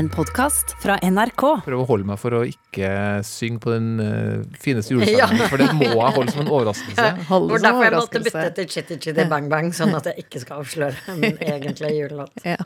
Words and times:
En 0.00 0.06
podkast 0.08 0.70
fra 0.80 0.94
NRK. 1.04 1.42
Prøv 1.66 1.80
å 1.82 1.84
holde 1.84 2.08
meg 2.08 2.16
for 2.22 2.32
å 2.32 2.38
ikke 2.48 2.88
synge 3.26 3.60
på 3.60 3.72
den 3.74 3.88
uh, 4.00 4.46
fineste 4.56 4.94
julesangen. 4.94 5.42
For 5.52 5.60
det 5.60 5.66
må 5.76 5.90
jeg 5.90 6.14
holde 6.14 6.32
som 6.32 6.40
en 6.40 6.48
overraskelse. 6.48 7.08
Det 7.18 7.26
var 7.28 7.64
derfor 7.66 7.84
jeg 7.84 7.92
måtte 7.98 8.22
bytte 8.24 8.44
til 8.56 8.68
Chitty 8.72 8.96
Chitty 8.96 9.26
Bang 9.28 9.50
Bang, 9.52 9.68
sånn 9.76 9.92
at 9.98 10.08
jeg 10.08 10.24
ikke 10.24 10.40
skal 10.40 10.62
avsløre 10.62 11.18
min 11.20 11.36
egentlige 11.52 11.90
julelåt. 11.98 12.32
Ja. 12.48 12.56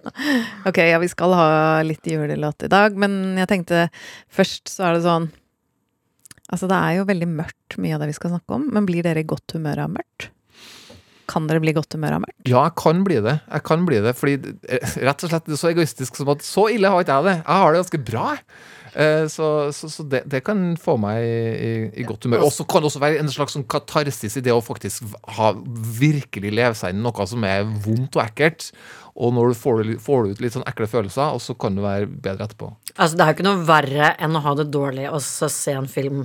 Ok, 0.62 0.78
ja, 0.86 1.00
vi 1.02 1.10
skal 1.10 1.34
ha 1.34 1.48
litt 1.82 2.06
julelåt 2.06 2.68
i 2.68 2.70
dag, 2.70 2.94
men 3.02 3.34
jeg 3.42 3.50
tenkte 3.50 3.82
først 4.30 4.70
så 4.76 4.92
er 4.92 5.00
det 5.00 5.02
sånn 5.08 5.32
Altså, 6.52 6.68
det 6.70 6.76
er 6.76 7.00
jo 7.00 7.08
veldig 7.08 7.26
mørkt, 7.34 7.80
mye 7.82 7.96
av 7.96 8.04
det 8.04 8.12
vi 8.12 8.14
skal 8.20 8.36
snakke 8.36 8.60
om, 8.60 8.70
men 8.76 8.86
blir 8.86 9.02
dere 9.02 9.24
i 9.24 9.26
godt 9.26 9.56
humør 9.56 9.88
av 9.88 9.94
mørkt? 9.96 10.28
Kan 11.30 11.48
dere 11.48 11.62
bli 11.64 11.72
godt 11.76 11.96
humør 11.96 12.18
av 12.18 12.22
mørkt? 12.26 12.36
Ja, 12.50 12.66
jeg 12.68 12.76
kan 12.80 13.02
bli 13.06 13.18
det. 13.24 13.38
Jeg 13.48 13.64
kan 13.70 13.84
bli 13.88 13.98
det, 14.04 14.12
fordi 14.18 14.34
eh, 14.68 14.94
rett 15.08 15.24
og 15.24 15.32
slett 15.32 15.46
det 15.48 15.56
er 15.56 15.60
så 15.62 15.72
egoistisk 15.72 16.20
som 16.20 16.30
at 16.34 16.44
så 16.44 16.68
ille 16.74 16.90
har 16.92 17.04
ikke 17.04 17.18
jeg 17.20 17.28
det. 17.30 17.36
Jeg 17.42 17.62
har 17.64 17.72
det 17.76 17.82
ganske 17.84 18.02
bra. 18.10 18.26
Eh, 18.94 19.24
Så, 19.26 19.46
så, 19.74 19.88
så 19.90 20.04
det, 20.06 20.20
det 20.30 20.42
kan 20.46 20.60
få 20.78 20.96
meg 21.02 21.22
i, 21.24 21.70
i 21.98 22.04
godt 22.06 22.28
humør. 22.28 22.44
Og 22.46 22.52
så 22.54 22.66
kan 22.68 22.84
det 22.84 22.90
også 22.92 23.02
være 23.02 23.18
en 23.22 23.32
slags 23.32 23.56
sånn 23.56 23.66
katarsis 23.66 24.36
i 24.38 24.44
det 24.44 24.52
å 24.54 24.60
faktisk 24.62 25.08
ha, 25.38 25.52
virkelig 25.98 26.52
leve 26.54 26.76
seg 26.78 26.94
inn 26.94 27.00
i 27.02 27.06
noe 27.08 27.26
som 27.26 27.42
er 27.48 27.64
vondt 27.66 28.20
og 28.20 28.22
ekkelt. 28.26 28.68
Og 29.14 29.34
når 29.34 29.52
du 29.52 29.58
får, 29.58 29.82
får 30.02 30.24
du 30.24 30.30
ut 30.34 30.40
litt 30.42 30.54
sånn 30.56 30.66
ekle 30.66 30.88
følelser, 30.90 31.34
og 31.34 31.42
så 31.42 31.54
kan 31.58 31.76
du 31.78 31.82
være 31.84 32.08
bedre 32.10 32.48
etterpå. 32.48 32.72
Altså, 32.96 33.14
det 33.16 33.22
er 33.24 33.30
jo 33.32 33.36
ikke 33.38 33.46
noe 33.48 33.66
verre 33.66 34.12
enn 34.22 34.38
å 34.38 34.42
ha 34.42 34.54
det 34.58 34.68
dårlig 34.74 35.06
og 35.10 35.20
så 35.22 35.48
se 35.50 35.74
en 35.78 35.86
film 35.90 36.24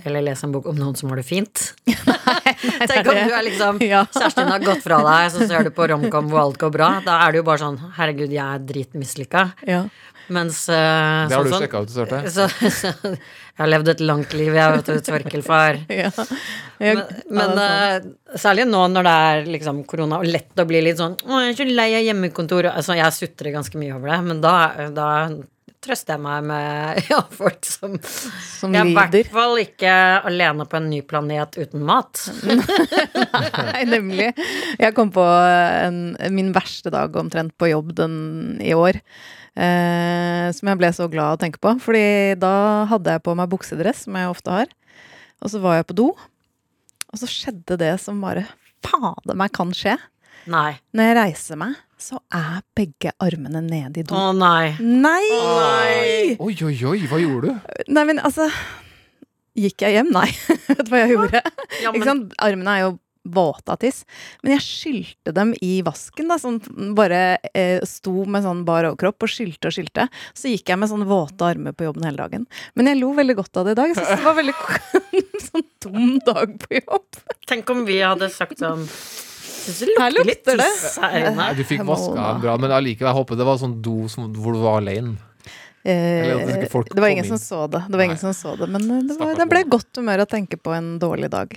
eller 0.00 0.24
lese 0.24 0.46
en 0.46 0.52
bok 0.54 0.64
om 0.70 0.78
noen 0.80 0.96
som 0.96 1.10
har 1.12 1.20
det 1.20 1.26
fint. 1.28 1.66
Tenk 2.90 3.08
om 3.08 3.16
du 3.16 3.34
er 3.34 3.46
liksom 3.46 3.80
Ja. 3.90 4.04
Kjæresten 4.12 4.44
din 4.44 4.54
har 4.54 4.64
gått 4.64 4.84
fra 4.84 5.00
deg, 5.06 5.32
så 5.34 5.48
ser 5.48 5.66
du 5.66 5.72
på 5.74 5.88
romcom 5.90 6.30
hvor 6.30 6.44
alt 6.44 6.60
går 6.60 6.72
bra. 6.74 6.92
Da 7.06 7.20
er 7.24 7.34
det 7.34 7.42
jo 7.42 7.48
bare 7.48 7.62
sånn 7.62 7.78
Herregud, 7.96 8.32
jeg 8.34 8.44
er 8.44 8.64
dritmislykka. 8.70 9.44
Ja. 9.68 9.84
Mens 10.30 10.62
uh, 10.70 11.26
Det 11.26 11.34
har 11.34 11.46
du 11.46 11.50
sånn, 11.50 11.64
sjekka 11.64 11.82
ut, 11.84 11.92
Sørte. 11.92 12.20
så, 12.36 12.46
så, 12.70 12.92
Jeg 13.10 13.64
har 13.64 13.70
levd 13.72 13.92
et 13.92 14.02
langt 14.04 14.34
liv, 14.38 14.54
jeg, 14.56 14.76
vet 14.76 14.90
du, 14.90 15.00
Torkelfar. 15.04 15.80
ja. 15.92 16.10
Men, 16.80 17.02
men 17.28 17.58
eh, 17.60 17.96
særlig 18.40 18.64
nå 18.70 18.86
når 18.88 19.04
det 19.04 19.14
er 19.26 19.48
liksom 19.58 19.82
korona, 19.90 20.22
og 20.22 20.30
lett 20.30 20.62
å 20.62 20.64
bli 20.64 20.80
litt 20.86 20.96
sånn 20.96 21.18
Å, 21.26 21.42
jeg 21.42 21.50
er 21.50 21.58
så 21.58 21.66
lei 21.68 21.90
av 21.98 22.06
hjemmekontor. 22.06 22.70
Altså, 22.70 22.96
jeg 22.96 23.16
sutrer 23.18 23.52
ganske 23.52 23.80
mye 23.80 23.98
over 23.98 24.14
det, 24.14 24.20
men 24.30 24.40
da, 24.44 24.54
da 24.96 25.08
trøster 25.84 26.16
jeg 26.16 26.22
meg 26.24 26.46
med 26.50 27.00
ja, 27.10 27.20
folk 27.32 27.64
som 27.66 27.96
Som 28.04 28.76
Jeg 28.76 28.84
er 28.84 28.90
i 28.90 28.94
hvert 28.96 29.32
fall 29.32 29.60
ikke 29.62 29.94
alene 30.28 30.66
på 30.68 30.78
en 30.80 30.88
ny 30.92 31.00
planet 31.06 31.56
uten 31.60 31.84
mat. 31.88 32.22
Nei, 33.72 33.84
nemlig. 33.88 34.30
Jeg 34.80 34.96
kom 34.96 35.12
på 35.14 35.24
en, 35.24 36.02
min 36.34 36.52
verste 36.56 36.92
dag 36.92 37.16
omtrent 37.16 37.56
på 37.60 37.70
jobb 37.72 37.94
den, 37.98 38.16
i 38.62 38.74
år. 38.76 39.00
Eh, 39.58 40.46
som 40.54 40.70
jeg 40.70 40.78
ble 40.78 40.92
så 40.94 41.08
glad 41.10 41.36
å 41.38 41.40
tenke 41.40 41.60
på. 41.62 41.74
Fordi 41.82 42.36
da 42.40 42.86
hadde 42.90 43.16
jeg 43.16 43.24
på 43.26 43.36
meg 43.38 43.50
buksedress, 43.52 44.04
som 44.06 44.18
jeg 44.20 44.30
ofte 44.30 44.54
har. 44.54 44.72
Og 45.40 45.52
så 45.52 45.60
var 45.62 45.80
jeg 45.80 45.88
på 45.90 45.98
do. 46.02 46.08
Og 47.10 47.20
så 47.20 47.28
skjedde 47.28 47.80
det 47.80 47.94
som 48.02 48.20
bare 48.22 48.46
fader 48.84 49.38
meg 49.38 49.52
kan 49.56 49.72
skje. 49.76 49.96
Nei. 50.50 50.78
Når 50.96 51.10
jeg 51.10 51.16
reiser 51.18 51.60
meg, 51.60 51.78
så 52.00 52.20
er 52.34 52.62
begge 52.76 53.12
armene 53.22 53.62
nede 53.64 54.02
i 54.02 54.06
do. 54.06 54.16
Å 54.16 54.30
nei. 54.36 54.72
Nei! 54.80 56.36
Oi, 56.40 56.54
oi, 56.64 56.74
oi, 56.94 56.98
hva 57.10 57.20
gjorde 57.20 57.52
du? 57.52 57.84
Nei, 57.92 58.06
men 58.08 58.22
altså 58.24 58.48
Gikk 59.60 59.82
jeg 59.82 59.96
hjem? 59.98 60.10
Nei. 60.14 60.28
Vet 60.70 60.84
du 60.86 60.90
hva 60.92 61.00
jeg 61.02 61.14
gjorde? 61.16 61.40
Ja, 61.82 61.90
Ikke 61.90 61.98
men, 61.98 62.06
sant? 62.08 62.34
Armene 62.40 62.74
er 62.78 62.84
jo 62.86 62.90
våte 63.30 63.74
av 63.74 63.80
tiss. 63.82 64.04
Men 64.40 64.54
jeg 64.54 64.64
skylte 64.64 65.34
dem 65.36 65.50
i 65.60 65.72
vasken, 65.84 66.30
da. 66.30 66.38
Sånn 66.40 66.60
bare 66.96 67.18
eh, 67.50 67.82
sto 67.84 68.24
med 68.30 68.46
sånn 68.46 68.62
bar 68.64 68.86
overkropp 68.88 69.26
og 69.26 69.32
skylte 69.32 69.68
og 69.68 69.76
skylte. 69.76 70.06
Så 70.38 70.52
gikk 70.54 70.70
jeg 70.72 70.80
med 70.80 70.88
sånne 70.92 71.08
våte 71.10 71.50
armer 71.50 71.74
på 71.76 71.84
jobben 71.88 72.06
hele 72.06 72.22
dagen. 72.22 72.46
Men 72.78 72.88
jeg 72.92 73.00
lo 73.02 73.10
veldig 73.18 73.36
godt 73.42 73.60
av 73.60 73.68
det 73.68 73.74
i 73.74 73.80
dag. 73.82 73.92
Jeg 73.92 73.98
synes 74.00 74.14
det 74.22 74.28
var 74.30 74.38
veldig 74.38 74.56
sånn 75.50 75.66
tom 75.84 76.14
dag 76.30 76.56
på 76.64 76.78
jobb. 76.78 77.20
tenk 77.50 77.74
om 77.74 77.84
vi 77.90 77.98
hadde 78.06 78.30
sagt 78.32 78.62
sånn 78.62 78.86
det 79.66 79.88
lukter 79.88 80.26
litt 80.26 80.44
tiss 80.44 80.98
her 81.02 81.18
inne. 81.20 81.48
Du 81.58 81.64
fikk 81.68 81.82
vaska 81.88 82.14
den 82.16 82.44
bra, 82.44 82.56
men 82.60 82.72
allikevel, 82.76 83.10
jeg 83.10 83.18
håper 83.20 83.40
det 83.40 83.48
var 83.48 83.60
sånn 83.60 83.80
do 83.84 83.96
som, 84.12 84.30
hvor 84.36 84.56
du 84.56 84.62
var 84.62 84.80
alene. 84.80 85.18
Eh, 85.82 86.68
det 86.94 87.00
var 87.00 87.08
ingen 87.08 87.24
som 87.24 87.38
så 87.38 87.66
det. 87.66 87.82
Det 87.88 87.96
var 87.96 88.04
ingen 88.04 88.18
som 88.18 88.34
så 88.34 88.52
det 88.56 88.66
Men 88.66 88.82
eh, 88.90 89.04
det, 89.08 89.16
var, 89.16 89.32
det 89.36 89.46
ble 89.48 89.62
godt 89.64 89.96
humør 89.96 90.26
å 90.26 90.28
tenke 90.28 90.58
på 90.60 90.74
en 90.76 90.98
dårlig 91.00 91.30
dag. 91.32 91.54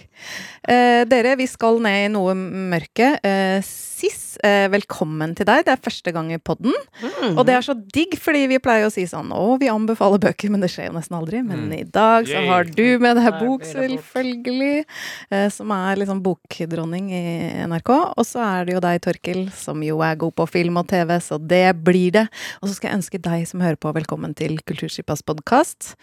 Eh, 0.64 1.04
dere, 1.12 1.36
vi 1.36 1.48
skal 1.52 1.82
ned 1.84 2.06
i 2.06 2.12
noe 2.14 2.36
mørke. 2.38 3.18
Eh, 3.20 3.60
Sis, 4.04 4.36
eh, 4.44 4.66
velkommen 4.68 5.32
til 5.32 5.46
deg. 5.48 5.62
Det 5.64 5.72
er 5.72 5.80
første 5.80 6.12
gang 6.12 6.28
i 6.36 6.38
podden. 6.42 6.74
Mm. 7.00 7.38
Og 7.40 7.46
det 7.48 7.54
er 7.56 7.64
så 7.64 7.72
digg, 7.96 8.18
fordi 8.20 8.42
vi 8.52 8.58
pleier 8.60 8.90
å 8.90 8.92
si 8.92 9.06
sånn 9.08 9.30
Å, 9.32 9.56
vi 9.62 9.70
anbefaler 9.72 10.20
bøker, 10.20 10.52
men 10.52 10.60
det 10.60 10.68
skjer 10.74 10.90
jo 10.90 10.96
nesten 10.98 11.16
aldri. 11.16 11.40
Men 11.46 11.70
i 11.72 11.86
dag 11.88 12.28
så 12.28 12.42
har 12.50 12.68
du 12.68 13.00
med 13.00 13.16
deg 13.16 13.38
bok, 13.40 13.64
selvfølgelig. 13.64 14.84
Eh, 15.32 15.46
som 15.56 15.72
er 15.72 16.02
liksom 16.02 16.20
bokdronning 16.26 17.08
i 17.16 17.22
NRK. 17.70 17.92
Og 18.20 18.28
så 18.28 18.44
er 18.44 18.68
det 18.68 18.76
jo 18.76 18.82
deg, 18.84 19.00
Torkil, 19.06 19.46
som 19.56 19.80
jo 19.88 20.02
er 20.04 20.20
god 20.20 20.36
på 20.42 20.50
film 20.52 20.82
og 20.84 20.90
TV, 20.92 21.16
så 21.24 21.40
det 21.40 21.64
blir 21.88 22.12
det. 22.18 22.26
Og 22.60 22.68
så 22.68 22.76
skal 22.76 22.92
jeg 22.92 23.00
ønske 23.00 23.24
deg 23.24 23.48
som 23.48 23.64
hører 23.64 23.80
på, 23.80 23.94
velkommen 23.96 24.36
til 24.36 24.60
Kulturskipas 24.68 25.24
podkast. 25.24 25.94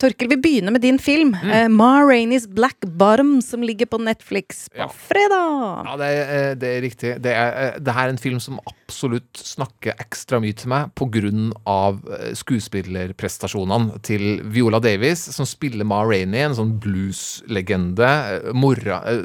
Torkil, 0.00 0.32
vi 0.32 0.40
begynner 0.48 0.72
med 0.72 0.86
din 0.86 0.96
film. 0.96 1.36
Mm. 1.36 1.52
Eh, 1.52 1.68
Ma 1.68 1.92
Rainey's 2.00 2.48
Black 2.48 2.80
Bottom, 2.96 3.42
som 3.44 3.60
ligger 3.60 3.92
på 3.92 4.00
Netflix 4.00 4.70
på 4.72 4.86
Ja. 4.86 4.88
fredag. 4.88 5.84
Ja, 5.84 6.00
det 6.00 6.10
er, 6.16 6.54
det 6.56 6.74
er 6.78 6.82
riktig. 6.88 7.14
Det 7.20 7.30
er, 7.34 7.40
det 7.82 7.94
her 7.94 8.08
er 8.08 8.12
en 8.12 8.20
film 8.20 8.38
som 8.42 8.60
absolutt 8.68 9.40
snakker 9.40 9.96
ekstra 10.02 10.40
mye 10.42 10.56
til 10.58 10.70
meg 10.72 10.92
av 11.68 12.00
eh, 12.12 12.32
skuespillerprestasjonene 12.38 14.00
til 14.06 14.42
Viola 14.52 14.80
Davis, 14.82 15.24
som 15.34 15.48
spiller 15.48 15.86
Ma 15.88 16.02
Rainey, 16.06 16.42
en 16.44 16.56
sånn 16.58 16.74
blueslegende. 16.82 18.08
eh, 18.08 18.50
Mora 18.56 19.02
eh, 19.10 19.24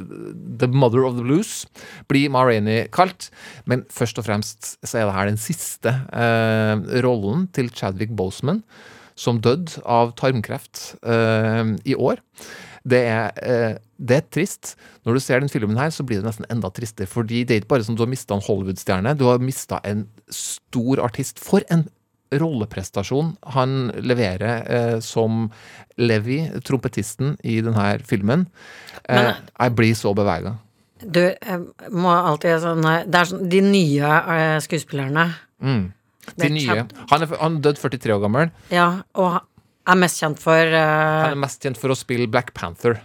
The 0.61 0.69
Mother 0.71 1.07
of 1.07 1.17
the 1.17 1.25
Blues 1.25 1.65
blir 2.07 2.29
Ma 2.33 2.45
Rainey 2.47 2.87
kalt. 2.93 3.29
Men 3.65 3.85
først 3.93 4.19
og 4.21 4.27
fremst 4.29 4.75
så 4.83 5.01
er 5.01 5.07
det 5.09 5.17
her 5.17 5.31
den 5.31 5.41
siste 5.41 5.93
eh, 6.11 6.75
rollen 7.05 7.47
til 7.55 7.71
Chadwick 7.73 8.15
Boseman, 8.17 8.63
som 9.17 9.41
døde 9.41 9.81
av 9.85 10.13
tarmkreft 10.19 10.95
eh, 11.01 11.75
i 11.89 11.97
år. 11.97 12.21
Det 12.87 13.01
er, 13.09 13.31
eh, 13.43 13.77
det 13.99 14.17
er 14.21 14.25
trist. 14.31 14.75
Når 15.05 15.17
du 15.17 15.19
ser 15.23 15.41
den 15.43 15.49
filmen 15.51 15.77
her, 15.79 15.89
så 15.91 16.05
blir 16.07 16.21
det 16.21 16.29
nesten 16.29 16.47
enda 16.53 16.69
tristere. 16.71 17.09
Fordi 17.11 17.43
det 17.43 17.55
er 17.55 17.61
ikke 17.61 17.73
bare 17.75 17.83
som 17.87 17.95
du 17.97 18.03
har 18.05 18.11
mista 18.11 18.35
en 18.37 18.43
Hollywood-stjerne, 18.45 19.15
du 19.19 19.25
har 19.27 19.39
mista 19.43 19.81
en 19.83 20.05
stor 20.31 21.01
artist. 21.03 21.39
For 21.43 21.65
en 21.73 21.87
rolleprestasjon 22.31 23.35
han 23.55 23.75
leverer 24.03 24.63
eh, 24.67 24.95
som 25.03 25.45
Levi, 25.97 26.41
trompetisten 26.67 27.35
i 27.47 27.59
denne 27.63 27.89
filmen. 28.07 28.47
Eh, 29.07 29.15
Men- 29.15 29.35
jeg 29.59 29.75
blir 29.75 29.95
så 29.95 30.13
bevega. 30.15 30.57
Du 30.97 31.21
må 31.93 32.09
alltid 32.09 32.57
sånn 32.63 32.81
Det 33.05 33.13
er 33.19 33.25
sånn 33.29 33.47
De 33.47 33.59
nye 33.61 34.01
eh, 34.01 34.57
skuespillerne. 34.65 35.27
Mm. 35.61 35.93
De 36.41 36.49
nye. 36.49 36.87
Han 37.11 37.21
er, 37.21 37.27
han 37.39 37.59
er 37.63 37.73
43 37.77 38.15
år 38.15 38.23
gammel. 38.25 38.49
Ja, 38.73 39.03
og 39.15 39.41
er 39.93 40.01
mest 40.01 40.23
kjent 40.23 40.41
for 40.41 40.73
uh... 40.73 40.87
Han 41.27 41.37
er 41.37 41.45
mest 41.47 41.63
kjent 41.63 41.79
for 41.79 41.93
å 41.93 41.97
spille 41.97 42.29
Black 42.31 42.53
Panther 42.57 42.99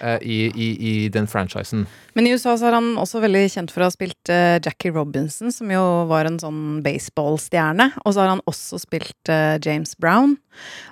Uh, 0.00 0.18
i, 0.20 0.36
i, 0.52 0.66
i 0.88 1.08
den 1.12 1.26
franchisen. 1.28 1.86
Men 2.16 2.26
i 2.26 2.32
USA 2.32 2.52
så 2.56 2.68
er 2.68 2.74
han 2.76 2.94
også 3.00 3.20
veldig 3.22 3.42
kjent 3.52 3.72
for 3.72 3.82
å 3.82 3.88
ha 3.88 3.92
spilt 3.92 4.30
uh, 4.32 4.58
Jackie 4.60 4.92
Robinson, 4.92 5.52
som 5.52 5.72
jo 5.72 5.82
var 6.08 6.28
en 6.28 6.36
sånn 6.40 6.80
baseballstjerne. 6.84 7.86
Og 8.04 8.12
så 8.12 8.22
har 8.22 8.30
han 8.34 8.42
også 8.48 8.80
spilt 8.82 9.32
uh, 9.32 9.56
James 9.64 9.92
Brown. 10.00 10.36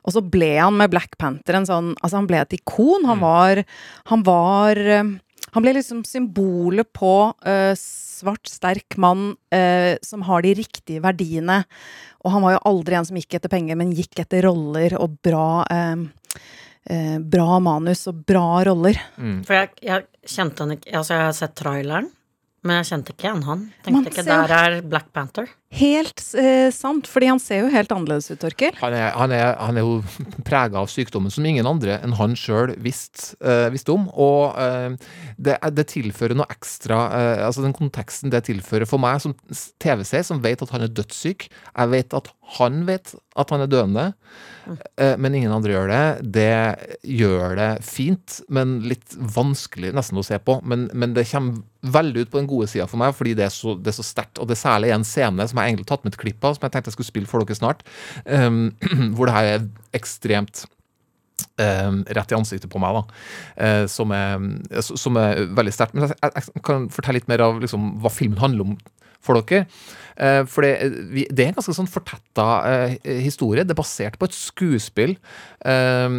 Og 0.09 0.17
så 0.17 0.23
ble 0.25 0.55
han 0.57 0.77
med 0.81 0.93
Black 0.93 1.17
Panther 1.21 1.59
en 1.59 1.69
sånn 1.69 1.91
Altså, 1.99 2.17
han 2.17 2.29
ble 2.29 2.41
et 2.41 2.59
ikon. 2.59 3.05
Han 3.09 3.21
var 3.21 3.63
Han 4.13 4.25
var 4.25 4.81
Han 5.55 5.65
ble 5.65 5.75
liksom 5.77 6.03
symbolet 6.07 6.91
på 6.97 7.13
uh, 7.33 7.75
svart, 7.79 8.49
sterk 8.51 8.99
mann 9.01 9.33
uh, 9.55 9.95
som 10.05 10.25
har 10.29 10.45
de 10.45 10.55
riktige 10.59 11.03
verdiene. 11.05 11.63
Og 12.25 12.35
han 12.35 12.45
var 12.45 12.57
jo 12.57 12.65
aldri 12.73 12.99
en 12.99 13.09
som 13.09 13.19
gikk 13.19 13.39
etter 13.39 13.53
penger, 13.53 13.79
men 13.79 13.95
gikk 13.97 14.21
etter 14.25 14.45
roller 14.49 14.97
og 14.99 15.19
bra 15.25 15.49
uh, 15.65 16.07
eh, 16.89 17.17
Bra 17.21 17.59
manus 17.63 18.07
og 18.11 18.23
bra 18.29 18.63
roller. 18.69 18.99
Mm. 19.17 19.43
For 19.47 19.59
jeg, 19.59 19.75
jeg 19.85 20.07
kjente 20.29 20.65
han 20.65 20.77
ikke 20.77 20.95
Altså, 20.97 21.15
jeg 21.15 21.27
har 21.27 21.37
sett 21.37 21.57
traileren, 21.59 22.11
men 22.67 22.81
jeg 22.81 22.89
kjente 22.91 23.15
ikke 23.15 23.29
igjen 23.29 23.45
han. 23.47 23.65
Man 23.69 23.87
Tenkte 23.87 24.13
ikke 24.15 24.27
der 24.29 24.55
er 24.59 24.79
Black 24.83 25.13
Panther. 25.15 25.51
Helt 25.69 26.23
eh, 26.33 26.71
sant, 26.73 27.05
fordi 27.13 27.27
han 27.29 27.41
ser 27.43 27.61
jo 27.61 27.73
helt 27.73 27.91
annerledes 27.93 28.31
ut, 28.33 28.39
Torkel. 28.41 28.73
Han 28.81 28.95
er, 28.97 29.11
han, 29.13 29.35
han 29.37 29.77
er 29.77 29.85
jo 29.85 29.99
prega 30.49 30.81
av 30.81 30.89
sykdommen 30.89 31.33
som 31.33 31.45
ingen 31.45 31.69
andre 31.69 31.99
enn 32.01 32.17
han 32.17 32.37
sjøl 32.41 32.73
visste 32.81 33.37
eh, 33.45 33.69
visste 33.75 33.93
om. 33.93 34.07
Og 34.17 34.57
eh, 34.57 34.97
det, 35.37 35.59
det 35.77 35.89
tilfører 35.93 36.39
noe 36.39 36.49
ekstra 36.49 37.03
eh, 37.19 37.45
Altså 37.45 37.67
den 37.67 37.77
konteksten 37.77 38.33
det 38.33 38.47
tilfører 38.49 38.89
for 38.89 39.03
meg 39.03 39.21
som 39.21 39.37
TV-seer, 39.83 40.25
som 40.25 40.41
vet 40.45 40.65
at 40.65 40.73
han 40.73 40.87
er 40.87 40.95
dødssyk. 40.97 41.51
Jeg 41.53 41.93
vet 41.93 42.17
at 42.17 42.33
han 42.57 42.85
vet 42.89 43.13
at 43.39 43.53
han 43.53 43.63
er 43.63 43.71
døende, 43.71 44.05
eh, 44.97 45.15
men 45.21 45.35
ingen 45.37 45.53
andre 45.53 45.75
gjør 45.75 45.91
det. 45.93 46.05
Det 46.35 47.09
gjør 47.19 47.57
det 47.59 47.71
fint, 47.87 48.41
men 48.49 48.79
litt 48.89 49.17
vanskelig 49.37 49.93
nesten 49.97 50.19
å 50.19 50.25
se 50.27 50.41
på. 50.41 50.59
Men, 50.65 50.89
men 50.97 51.13
det 51.17 51.29
kommer 51.31 51.61
veldig 51.95 52.25
ut 52.25 52.33
på 52.33 52.41
den 52.41 52.49
gode 52.51 52.71
sida 52.71 52.89
for 52.91 53.01
meg, 53.01 53.15
fordi 53.15 53.37
det 53.39 53.47
er 53.47 53.55
så, 53.55 53.77
det 53.79 53.93
er 53.93 53.99
så 54.01 54.07
sterkt. 54.07 54.41
Og 54.41 54.49
det 54.49 54.57
er 54.57 54.63
særlig 54.65 54.95
en 54.95 55.07
scene 55.07 55.47
som 55.51 55.58
som 55.59 55.67
jeg 55.67 55.75
egentlig 55.75 55.91
tatt 55.91 56.07
med 56.07 56.15
et 56.15 56.21
klipp 56.23 56.45
av, 56.47 56.57
som 56.57 56.67
jeg 56.67 56.75
tenkte 56.75 56.93
jeg 56.93 56.99
skulle 56.99 57.11
spille 57.11 57.31
for 57.31 57.45
dere 57.45 57.59
snart. 57.59 57.85
Um, 58.25 58.69
hvor 59.19 59.29
det 59.29 59.37
her 59.37 59.53
er 59.57 59.67
ekstremt 59.99 60.65
um, 61.59 62.03
rett 62.17 62.33
i 62.33 62.39
ansiktet 62.39 62.71
på 62.73 62.83
meg, 62.83 62.99
da. 62.99 63.03
Uh, 63.59 63.85
som, 63.91 64.15
er, 64.15 64.47
som 64.85 65.19
er 65.21 65.45
veldig 65.59 65.75
sterkt. 65.75 65.97
Men 65.97 66.09
jeg, 66.09 66.19
jeg, 66.23 66.63
kan 66.67 66.89
fortelle 66.95 67.21
litt 67.21 67.31
mer 67.31 67.45
av 67.49 67.61
liksom, 67.63 67.97
hva 68.03 68.13
filmen 68.13 68.41
handler 68.43 68.71
om 68.71 68.79
for 69.25 69.41
dere. 69.41 69.67
Uh, 70.19 70.43
for 70.51 70.67
det, 70.67 70.73
vi, 71.13 71.27
det, 71.31 71.45
er 71.45 71.53
en 71.53 71.59
ganske 71.61 71.77
sånn 71.77 71.91
fortetta 71.91 72.47
eh, 72.67 73.21
historie. 73.23 73.63
Det 73.63 73.77
er 73.77 73.79
basert 73.79 74.17
på 74.19 74.27
et 74.27 74.35
skuespill 74.35 75.13
eh, 75.63 76.17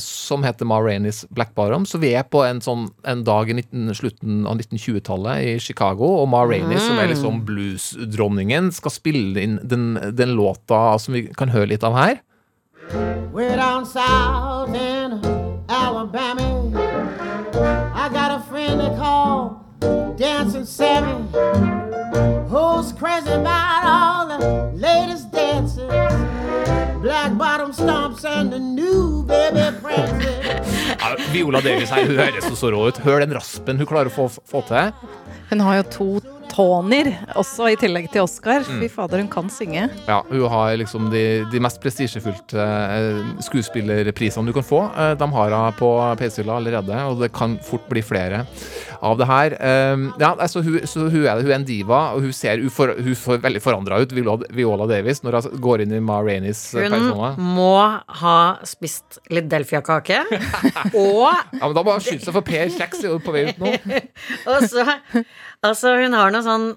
som 0.00 0.46
heter 0.46 0.68
Ma 0.68 0.78
Rainey's 0.80 1.24
Black 1.28 1.52
Bottom. 1.56 1.84
Så 1.84 2.00
vi 2.00 2.14
er 2.16 2.24
på 2.24 2.40
en, 2.46 2.62
sånn, 2.64 2.86
en 3.04 3.24
dag 3.26 3.52
i 3.52 3.58
19, 3.58 3.92
slutten 4.00 4.46
av 4.48 4.62
1920-tallet 4.62 5.50
i 5.50 5.52
Chicago, 5.60 6.22
og 6.22 6.30
Ma 6.32 6.40
Rainey, 6.48 6.78
mm. 6.78 6.86
som 6.86 7.02
er 7.02 7.12
liksom 7.12 7.42
bluesdronningen, 7.44 8.72
skal 8.72 8.96
spille 8.96 9.44
inn 9.44 9.60
den, 9.60 9.92
den, 10.16 10.32
låta 10.38 10.96
som 10.98 11.12
vi 11.18 11.26
kan 11.36 11.52
høre 11.52 11.74
litt 11.74 11.84
av 11.84 12.00
her. 12.00 12.22
We're 13.34 13.56
down 13.56 13.84
south 13.84 14.72
in 14.72 15.20
Alabama. 15.68 16.48
I 17.94 18.08
got 18.08 18.30
a 18.30 18.42
friend 18.48 18.80
they 18.80 18.96
call 18.96 19.64
Dancing 20.16 20.64
Sammy. 20.64 21.83
Crazy 23.04 23.32
about 23.32 23.84
all 23.84 24.26
the 24.32 24.72
latest 24.72 25.30
dances? 25.30 25.92
Black 27.02 27.36
bottom 27.36 27.70
stomps 27.70 28.24
and 28.24 28.50
the 28.50 28.58
new 28.58 29.22
baby 29.24 29.76
prances. 29.82 30.40
Ja, 31.00 31.16
Viola 31.30 31.60
Davis 31.60 31.90
her, 31.90 32.06
hun 32.06 32.16
høres 32.16 32.48
så 32.56 32.70
rå 32.72 32.86
ut. 32.88 33.02
Hør 33.04 33.20
den 33.20 33.36
raspen 33.36 33.76
hun 33.76 33.90
klarer 33.90 34.08
å 34.08 34.14
få, 34.14 34.30
få 34.48 34.64
til. 34.70 34.96
Hun 35.50 35.60
har 35.66 35.82
jo 35.82 35.84
to 35.92 36.08
Tonier, 36.54 37.10
også 37.34 37.66
i 37.72 37.78
tillegg 37.78 38.06
til 38.12 38.22
Oscar. 38.22 38.62
Mm. 38.62 38.82
Fy 38.84 38.88
fader, 38.92 39.18
hun 39.24 39.30
kan 39.32 39.50
synge. 39.50 39.88
Ja, 40.06 40.20
hun 40.28 40.44
har 40.52 40.76
liksom 40.78 41.08
de, 41.10 41.42
de 41.50 41.62
mest 41.62 41.80
prestisjefylte 41.82 42.62
uh, 42.62 43.32
skuespillerprisene 43.42 44.46
du 44.46 44.54
kan 44.54 44.66
få. 44.66 44.84
Uh, 44.94 45.12
de 45.18 45.28
har 45.34 45.56
hun 45.56 45.78
på 45.80 45.90
PC-hylla 46.20 46.60
allerede, 46.60 47.00
og 47.10 47.24
det 47.24 47.32
kan 47.34 47.58
fort 47.64 47.88
bli 47.90 48.04
flere 48.06 48.44
av 49.04 49.18
det 49.18 49.28
her. 49.28 49.56
Um, 49.94 50.06
ja, 50.20 50.30
altså, 50.32 50.62
hun, 50.62 50.78
så 50.86 51.08
hun 51.08 51.24
er, 51.24 51.42
hun 51.42 51.50
er, 51.50 51.56
en 51.58 51.66
diva, 51.66 52.00
og 52.14 52.24
hun 52.24 52.32
ser 52.36 52.62
hun 52.62 52.70
hun 53.04 53.18
for 53.18 53.42
veldig 53.42 53.62
forandra 53.62 53.98
ut, 54.02 54.14
Viola, 54.14 54.38
Viola, 54.54 54.86
Davis, 54.90 55.22
når 55.24 55.40
hun 55.42 55.60
går 55.64 55.84
inn 55.84 55.96
i 55.98 56.02
Ma 56.04 56.20
Rainys 56.24 56.62
persona. 56.76 57.34
Hun 57.34 57.50
må 57.58 57.74
ha 58.20 58.38
spist 58.68 59.18
litt 59.34 59.50
Delfia-kake, 59.50 60.22
og 61.02 61.26
Ja, 61.34 61.66
men 61.66 61.74
da 61.76 61.84
må 61.84 61.96
hun 61.96 62.04
skynde 62.04 62.24
seg, 62.24 62.34
for 62.34 62.46
Per 62.46 62.70
Kjeks 62.74 63.02
er 63.02 63.10
jo 63.10 63.20
på 63.22 63.34
vei 63.34 63.48
ut 63.50 63.60
nå. 63.62 63.74
og 64.50 64.68
så 64.70 64.86
Altså, 65.64 65.96
hun 66.02 66.16
har 66.16 66.32
noe 66.34 66.44
sånn 66.44 66.70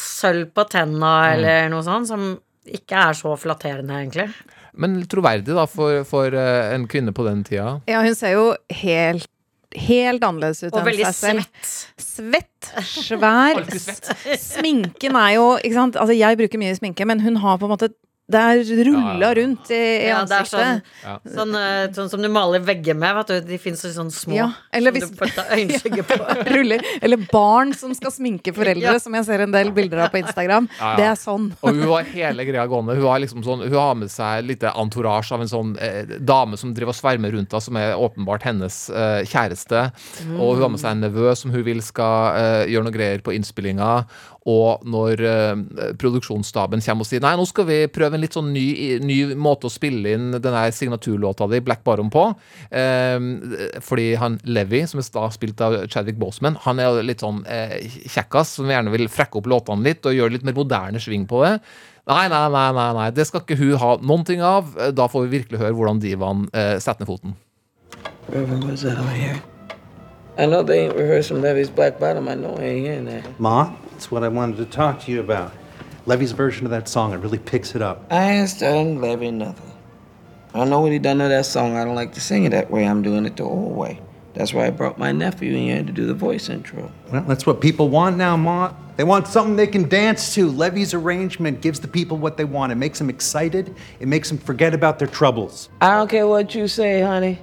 sølv 0.00 0.50
på 0.56 0.64
tenna 0.70 1.12
mm. 1.22 1.34
eller 1.34 1.70
noe 1.72 1.84
sånt 1.86 2.10
som 2.10 2.32
ikke 2.62 3.06
er 3.08 3.16
så 3.18 3.34
flatterende, 3.40 3.98
egentlig. 4.02 4.28
Men 4.72 5.00
troverdig, 5.10 5.52
da, 5.56 5.66
for, 5.68 6.02
for 6.08 6.32
uh, 6.32 6.72
en 6.72 6.86
kvinne 6.90 7.12
på 7.14 7.24
den 7.26 7.42
tida? 7.44 7.80
Ja, 7.90 8.02
hun 8.04 8.16
ser 8.18 8.36
jo 8.38 8.50
helt 8.82 9.28
Helt 9.72 10.20
annerledes 10.20 10.58
ut 10.60 10.74
enn 10.76 10.82
seg 10.82 10.82
selv. 10.82 10.82
Og 10.82 10.88
veldig 10.90 11.12
svett. 11.16 11.68
Svett, 11.96 12.66
svær. 12.84 13.60
Sminken 14.52 15.16
er 15.16 15.30
jo 15.38 15.46
ikke 15.62 15.78
sant? 15.78 15.96
Altså, 15.96 16.12
jeg 16.12 16.36
bruker 16.42 16.60
mye 16.60 16.74
sminke, 16.76 17.06
men 17.08 17.22
hun 17.24 17.38
har 17.40 17.56
på 17.56 17.64
en 17.64 17.72
måte 17.72 17.88
det 18.32 18.42
er 18.42 18.84
rulla 18.88 19.32
rundt 19.38 19.70
i, 19.72 19.78
i 19.78 20.08
ja, 20.08 20.20
ansiktet. 20.22 20.86
Sånn, 21.02 21.32
sånn, 21.36 21.56
uh, 21.56 21.86
sånn, 21.94 22.10
som 22.12 22.22
du 22.24 22.28
maler 22.32 22.62
vegger 22.64 22.96
med. 22.98 23.14
Vet 23.20 23.32
du. 23.32 23.50
De 23.52 23.58
fins 23.60 23.84
sånn 23.94 24.10
små 24.14 24.36
ja, 24.36 24.48
eller 24.74 24.94
hvis, 24.94 25.06
som 25.06 25.14
du 25.14 25.20
får 25.20 25.34
ta 25.36 25.44
øyenskygge 25.56 26.06
på. 26.08 26.18
Ruller. 26.56 26.84
Eller 27.02 27.26
barn 27.32 27.74
som 27.76 27.94
skal 27.96 28.14
sminke 28.14 28.54
foreldre, 28.58 28.96
som 29.02 29.16
jeg 29.18 29.28
ser 29.28 29.44
en 29.46 29.54
del 29.54 29.72
bilder 29.74 30.06
av 30.06 30.12
på 30.14 30.22
Instagram. 30.22 30.68
Det 30.98 31.06
er 31.06 31.18
sånn. 31.20 31.50
Og 31.60 31.78
hun 31.78 31.86
har 31.92 32.08
hele 32.12 32.46
greia 32.48 32.66
gående. 32.70 32.96
Hun 32.98 33.08
har, 33.10 33.22
liksom 33.22 33.44
sånn, 33.46 33.66
hun 33.68 33.78
har 33.78 33.96
med 33.98 34.12
seg 34.12 34.46
litt 34.48 34.66
entourage 34.72 35.32
av 35.34 35.44
en 35.44 35.50
sånn 35.50 35.76
eh, 35.82 36.16
dame 36.20 36.58
som 36.60 36.74
driver 36.76 36.94
og 36.94 36.98
svermer 36.98 37.34
rundt 37.36 37.52
henne, 37.52 37.64
som 37.64 37.78
er 37.80 37.96
åpenbart 37.98 38.46
hennes 38.48 38.82
eh, 38.90 39.22
kjæreste. 39.28 39.88
Mm. 40.26 40.36
Og 40.38 40.56
hun 40.56 40.66
har 40.66 40.74
med 40.74 40.82
seg 40.82 40.96
en 40.96 41.06
nevø 41.06 41.32
som 41.38 41.54
hun 41.54 41.66
vil 41.66 41.82
skal 41.84 42.38
eh, 42.38 42.70
gjøre 42.72 42.88
noe 42.88 42.96
greier 42.96 43.24
på 43.24 43.34
innspillinga. 43.36 43.92
Og 44.50 44.82
når 44.88 45.20
uh, 45.22 45.92
produksjonsstaben 46.00 46.82
kommer 46.82 47.04
og 47.04 47.08
sier 47.08 47.22
nei, 47.22 47.34
nå 47.38 47.44
skal 47.46 47.66
vi 47.68 47.78
prøve 47.92 48.18
en 48.18 48.24
litt 48.24 48.34
sånn 48.34 48.50
ny, 48.54 48.64
ny 49.02 49.18
måte 49.38 49.68
å 49.68 49.72
spille 49.72 50.16
inn 50.16 50.32
denne 50.34 50.64
signaturlåta 50.74 51.46
di, 51.52 51.62
Black 51.62 51.84
Baron, 51.86 52.10
på. 52.12 52.24
Uh, 52.72 53.78
fordi 53.84 54.08
han 54.18 54.40
Levi, 54.48 54.82
som 54.90 55.02
er 55.02 55.36
spilt 55.36 55.62
av 55.62 55.78
Chadwick 55.86 56.18
Boseman, 56.18 56.58
han 56.66 56.82
er 56.82 56.98
litt 57.06 57.22
sånn 57.22 57.44
uh, 57.46 57.78
kjekkas 58.02 58.56
som 58.58 58.70
gjerne 58.70 58.94
vil 58.94 59.06
frekke 59.12 59.38
opp 59.38 59.50
låtene 59.52 59.86
litt 59.86 60.10
og 60.10 60.18
gjøre 60.18 60.38
litt 60.38 60.48
mer 60.48 60.58
moderne 60.58 61.02
sving 61.02 61.28
på 61.30 61.44
det. 61.46 61.54
Nei, 62.10 62.26
nei, 62.26 62.42
nei, 62.50 62.66
nei, 62.74 62.88
nei, 62.98 63.08
det 63.14 63.28
skal 63.28 63.44
ikke 63.44 63.60
hun 63.60 63.78
ha 63.78 63.94
noen 64.02 64.26
ting 64.26 64.42
av. 64.42 64.74
Da 64.90 65.06
får 65.06 65.28
vi 65.28 65.38
virkelig 65.38 65.62
høre 65.62 65.76
hvordan 65.78 66.02
divaen 66.02 66.48
uh, 66.50 66.74
setter 66.82 67.06
ned 67.06 67.12
foten. 67.14 67.38
Reverend, 68.32 69.51
I 70.38 70.46
know 70.46 70.62
they 70.62 70.86
ain't 70.86 70.96
rehearsing 70.96 71.42
Levy's 71.42 71.68
Black 71.68 71.98
Bottom. 71.98 72.26
I 72.28 72.34
know 72.34 72.56
I 72.56 72.62
ain't 72.62 72.86
hearing 72.86 73.04
that. 73.06 73.38
Ma, 73.38 73.74
that's 73.90 74.10
what 74.10 74.24
I 74.24 74.28
wanted 74.28 74.56
to 74.58 74.64
talk 74.64 75.00
to 75.02 75.12
you 75.12 75.20
about. 75.20 75.52
Levy's 76.06 76.32
version 76.32 76.64
of 76.64 76.70
that 76.70 76.88
song, 76.88 77.12
it 77.12 77.18
really 77.18 77.38
picks 77.38 77.74
it 77.74 77.82
up. 77.82 78.06
I 78.10 78.32
ain't 78.32 78.48
studying 78.48 79.00
Levy 79.00 79.30
nothing. 79.30 79.70
I 80.54 80.64
know 80.64 80.80
what 80.80 80.92
he 80.92 80.98
done 80.98 81.18
to 81.18 81.28
that 81.28 81.46
song. 81.46 81.76
I 81.76 81.84
don't 81.84 81.94
like 81.94 82.14
to 82.14 82.20
sing 82.20 82.44
it 82.44 82.50
that 82.50 82.70
way. 82.70 82.86
I'm 82.86 83.02
doing 83.02 83.24
it 83.24 83.36
the 83.36 83.44
old 83.44 83.76
way. 83.76 84.00
That's 84.34 84.54
why 84.54 84.66
I 84.66 84.70
brought 84.70 84.98
my 84.98 85.12
nephew 85.12 85.54
in 85.54 85.62
here 85.64 85.82
to 85.82 85.92
do 85.92 86.06
the 86.06 86.14
voice 86.14 86.48
intro. 86.48 86.90
Well, 87.10 87.22
that's 87.22 87.46
what 87.46 87.60
people 87.60 87.90
want 87.90 88.16
now, 88.16 88.36
Ma. 88.36 88.72
They 88.96 89.04
want 89.04 89.26
something 89.26 89.56
they 89.56 89.66
can 89.66 89.88
dance 89.88 90.34
to. 90.34 90.50
Levy's 90.50 90.94
arrangement 90.94 91.60
gives 91.60 91.80
the 91.80 91.88
people 91.88 92.16
what 92.16 92.36
they 92.36 92.44
want. 92.44 92.72
It 92.72 92.76
makes 92.76 92.98
them 92.98 93.10
excited. 93.10 93.74
It 94.00 94.08
makes 94.08 94.28
them 94.28 94.38
forget 94.38 94.74
about 94.74 94.98
their 94.98 95.08
troubles. 95.08 95.68
I 95.80 95.96
don't 95.96 96.08
care 96.08 96.26
what 96.26 96.54
you 96.54 96.68
say, 96.68 97.02
honey. 97.02 97.38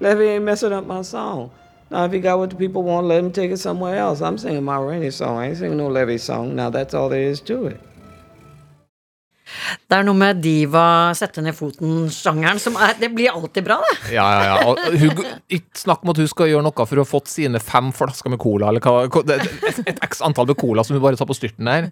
Levy 0.00 0.24
ain't 0.24 0.44
messing 0.44 0.72
up 0.72 0.86
my 0.86 1.02
song. 1.02 1.50
Now, 1.92 2.06
if 2.06 2.12
he 2.12 2.20
got 2.20 2.38
what 2.38 2.48
the 2.48 2.56
people 2.56 2.82
want, 2.84 3.06
let 3.06 3.22
him 3.22 3.30
take 3.30 3.50
it 3.50 3.58
somewhere 3.58 3.98
else. 3.98 4.22
I'm 4.22 4.38
singing 4.38 4.64
my 4.64 4.78
rainy 4.78 5.10
song. 5.10 5.36
I 5.36 5.48
ain't 5.48 5.58
singing 5.58 5.76
no 5.76 5.88
Levy 5.88 6.16
song. 6.16 6.56
Now, 6.56 6.70
that's 6.70 6.94
all 6.94 7.10
there 7.10 7.20
is 7.20 7.38
to 7.42 7.66
it. 7.66 7.80
Det 9.88 9.98
er 9.98 10.06
noe 10.06 10.18
med 10.18 10.40
diva 10.42 10.84
sette 11.16 11.42
ned 11.44 11.56
foten-sjangeren 11.56 12.60
som 12.62 12.76
er 12.80 12.96
Det 13.00 13.10
blir 13.14 13.32
alltid 13.32 13.66
bra, 13.66 13.78
det. 13.82 14.14
Ja, 14.16 14.26
ja, 14.32 14.56
ja. 14.62 14.92
Hun, 15.02 15.22
ikke 15.52 15.82
snakk 15.82 16.04
om 16.04 16.12
at 16.12 16.20
hun 16.22 16.30
skal 16.30 16.50
gjøre 16.50 16.64
noe 16.66 16.86
for 16.88 17.00
å 17.00 17.04
ha 17.04 17.08
fått 17.08 17.30
sine 17.32 17.60
fem 17.62 17.90
flasker 17.94 18.32
med 18.32 18.40
cola, 18.42 18.70
eller 18.70 18.82
hva 18.84 19.02
Et, 19.02 19.80
et 19.88 20.00
x 20.04 20.22
antall 20.24 20.48
med 20.50 20.58
cola 20.60 20.84
som 20.84 20.96
hun 20.96 21.02
bare 21.04 21.18
tar 21.18 21.28
på 21.28 21.36
styrten 21.36 21.68
der. 21.68 21.88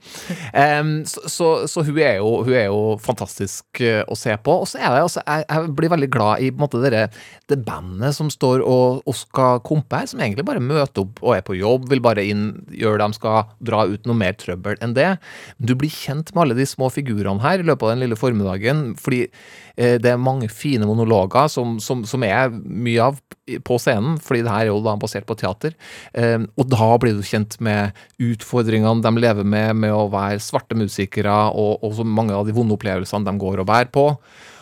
Um, 0.54 0.92
så, 1.08 1.24
så, 1.30 1.48
så 1.70 1.84
hun, 1.86 1.98
er 1.98 2.18
jo, 2.20 2.40
hun, 2.46 2.54
er 2.56 2.68
jo, 2.68 2.80
fantastisk 3.02 3.82
uh, 3.82 4.02
å 4.10 4.16
se 4.18 4.34
på. 4.40 4.56
Og 4.62 4.68
så 4.70 4.80
er 4.80 4.94
det 4.94 5.04
altså 5.04 5.24
jeg, 5.24 5.46
jeg, 5.46 5.74
blir 5.78 5.92
veldig 5.92 6.10
glad 6.12 6.44
i 6.44 6.50
på 6.50 6.60
en 6.60 6.64
måte, 6.64 6.82
dere, 6.84 7.06
det 7.50 7.60
bandet 7.66 8.16
som 8.16 8.30
står 8.32 8.64
og, 8.64 9.02
og 9.04 9.16
skal 9.16 9.62
kompe 9.66 10.00
her, 10.00 10.10
som 10.10 10.22
egentlig 10.22 10.46
bare 10.48 10.62
møter 10.62 11.04
opp 11.04 11.22
og 11.24 11.36
er 11.36 11.44
på 11.46 11.58
jobb, 11.58 11.88
vil 11.90 12.02
bare 12.04 12.24
inn, 12.26 12.50
gjøre 12.74 13.00
det 13.00 13.10
de 13.10 13.18
skal, 13.18 13.50
dra 13.64 13.84
ut 13.88 14.06
noe 14.08 14.18
mer 14.18 14.36
trøbbel 14.38 14.78
enn 14.84 14.94
det. 14.96 15.10
Du 15.58 15.74
blir 15.78 15.92
kjent 15.92 16.32
med 16.34 16.44
alle 16.44 16.58
de 16.58 16.66
små 16.68 16.90
figurene 16.92 17.42
her 17.42 17.49
i 17.58 17.66
løpet 17.66 17.86
av 17.86 17.92
den 17.94 18.04
lille 18.04 18.18
formiddagen. 18.18 18.84
Fordi 19.00 19.24
eh, 19.26 19.96
det 20.02 20.12
er 20.12 20.22
mange 20.22 20.46
fine 20.52 20.86
monologer 20.86 21.50
som, 21.50 21.78
som, 21.82 22.04
som, 22.06 22.22
er 22.26 22.52
mye 22.54 23.10
av 23.10 23.18
på 23.66 23.80
scenen, 23.82 24.20
fordi 24.22 24.44
det 24.46 24.52
her 24.54 24.68
er 24.68 24.70
jo 24.70 24.82
da 24.84 24.94
basert 25.00 25.26
på 25.26 25.34
teater. 25.40 25.74
Eh, 26.14 26.38
og 26.54 26.70
da 26.70 26.92
blir 27.02 27.18
du 27.18 27.26
kjent 27.26 27.58
med 27.64 27.98
utfordringene 28.22 29.02
de 29.02 29.14
lever 29.18 29.46
med 29.46 29.74
med 29.80 29.94
å 29.94 30.06
være 30.12 30.38
svarte 30.44 30.78
musikere, 30.78 31.34
og, 31.50 31.82
og 31.82 31.98
så 31.98 32.06
mange 32.06 32.36
av 32.36 32.46
de 32.46 32.54
vonde 32.54 32.76
opplevelsene 32.78 33.26
de 33.26 33.42
går 33.42 33.64
og 33.64 33.70
bærer 33.70 33.90
på. 33.94 34.06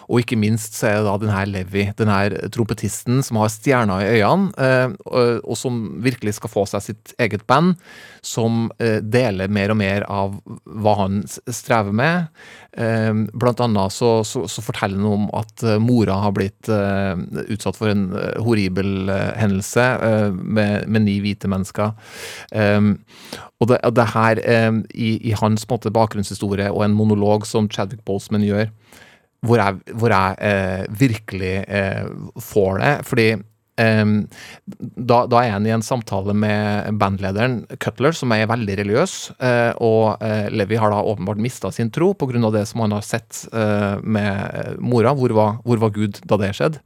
Og 0.09 0.23
ikke 0.23 0.39
minst 0.41 0.77
så 0.79 0.89
er 0.89 0.99
det 0.99 1.07
da 1.09 1.17
den 1.21 1.33
her 1.33 1.49
Levi, 1.49 1.85
den 1.99 2.13
trompetisten 2.55 3.21
som 3.25 3.41
har 3.43 3.51
stjerner 3.53 4.05
i 4.05 4.21
øynene, 4.23 4.53
eh, 4.57 4.95
og 5.45 5.57
som 5.59 5.81
virkelig 6.05 6.39
skal 6.39 6.53
få 6.53 6.65
seg 6.69 6.87
sitt 6.87 7.13
eget 7.21 7.45
band, 7.51 7.77
som 8.25 8.71
eh, 8.81 8.99
deler 9.05 9.53
mer 9.53 9.73
og 9.73 9.79
mer 9.81 10.07
av 10.09 10.39
hva 10.65 10.95
han 11.03 11.21
strever 11.29 11.93
med. 11.93 12.31
Eh, 12.73 13.13
blant 13.37 13.61
annet 13.65 13.93
så, 13.93 14.23
så, 14.25 14.47
så 14.49 14.65
forteller 14.65 14.97
han 15.03 15.13
om 15.13 15.29
at 15.37 15.67
mora 15.83 16.17
har 16.25 16.33
blitt 16.37 16.69
utsatt 16.69 17.77
for 17.77 17.93
en 17.93 18.09
horribel 18.41 19.11
hendelse 19.39 19.85
med, 20.33 20.89
med 20.89 21.05
ni 21.05 21.19
hvite 21.25 21.51
mennesker. 21.51 21.93
Og 23.59 23.71
det, 23.71 23.79
det 23.97 24.07
her, 24.15 24.41
i, 24.95 25.11
i 25.29 25.35
hans 25.37 25.67
måte, 25.71 25.93
bakgrunnshistorie 25.95 26.71
og 26.73 26.85
en 26.85 26.97
monolog 26.97 27.47
som 27.49 27.69
Chadwick 27.73 28.05
Boseman 28.09 28.47
gjør, 28.47 28.71
hvor 29.47 29.61
jeg, 29.61 29.95
hvor 29.95 30.13
jeg 30.13 30.39
eh, 30.43 30.89
virkelig 30.99 31.55
eh, 31.69 32.09
får 32.43 32.81
det. 32.83 32.93
Fordi 33.07 33.27
eh, 33.35 34.11
da, 34.67 35.21
da, 35.31 35.43
er 35.43 35.55
han 35.55 35.69
i 35.69 35.75
en 35.77 35.85
samtale 35.85 36.35
med 36.35 36.99
bandlederen 36.99 37.61
Cutler, 37.79 38.17
som 38.17 38.35
er 38.35 38.49
veldig 38.51 38.79
religiøs. 38.83 39.17
Eh, 39.39 39.73
og 39.85 40.25
Levi 40.55 40.81
har 40.81 40.95
da 40.95 41.05
åpenbart 41.13 41.43
mista 41.43 41.71
sin 41.75 41.93
tro 41.95 42.13
pga. 42.19 42.51
det 42.55 42.67
som 42.67 42.83
han 42.87 42.97
har 42.97 43.07
sett 43.07 43.47
med 44.03 44.79
mora. 44.81 45.15
Hvor 45.15 45.35
var, 45.37 45.59
hvor 45.65 45.87
var, 45.87 45.95
Gud 45.95 46.21
da 46.25 46.41
det 46.41 46.55
skjedde? 46.59 46.83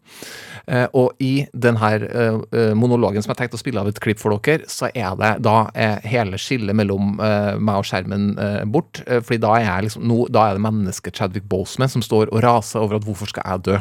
Eh, 0.66 0.86
og 0.94 1.18
i 1.22 1.42
denne 1.52 1.88
eh, 2.06 2.36
eh, 2.54 2.72
monologen 2.78 3.24
som 3.24 3.32
jeg 3.32 3.40
tenkte 3.40 3.58
å 3.58 3.62
spille 3.62 3.82
av 3.82 3.90
et 3.90 3.98
klipp 4.02 4.20
for 4.22 4.36
dere, 4.36 4.68
så 4.70 4.90
er 4.94 5.16
det 5.18 5.32
da 5.42 5.56
hele 6.06 6.38
skillet 6.40 6.76
mellom 6.76 7.16
meg 7.16 7.80
og 7.80 7.86
skjermen 7.86 8.32
bort. 8.72 9.02
Fordi 9.06 9.38
da 9.42 9.56
er 9.58 9.86
liksom 9.86 10.06
no, 10.08 10.22
da 10.32 10.48
er 10.48 10.58
det 10.58 10.64
mennesket 10.64 11.18
Chadwick 11.18 11.46
Boseman 11.50 11.90
som 11.92 12.04
står 12.04 12.30
og 12.30 12.42
raser 12.44 12.82
over 12.82 12.98
at 12.98 13.06
hvorfor 13.06 13.30
skal 13.30 13.46
jeg 13.46 13.64
dø? 13.66 13.78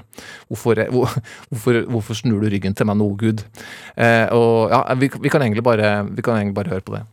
Hvorfor, 0.49 0.83
hvor, 0.93 1.15
hvorfor, 1.51 1.81
hvorfor 1.93 2.17
snur 2.17 2.41
du 2.43 2.49
ryggen 2.51 2.75
til 2.77 2.89
meg 2.89 2.99
nå, 2.99 3.09
Gud? 3.19 3.45
Og 4.35 4.73
ja, 4.73 4.81
vi, 4.99 5.11
vi 5.21 5.31
kan 5.31 5.43
egentlig 5.43 5.63
bare 5.65 5.91
Vi 6.11 6.23
kan 6.23 6.37
egentlig 6.37 6.55
bare 6.55 6.73
høre 6.75 6.85
på 6.85 6.95
det. 6.95 7.03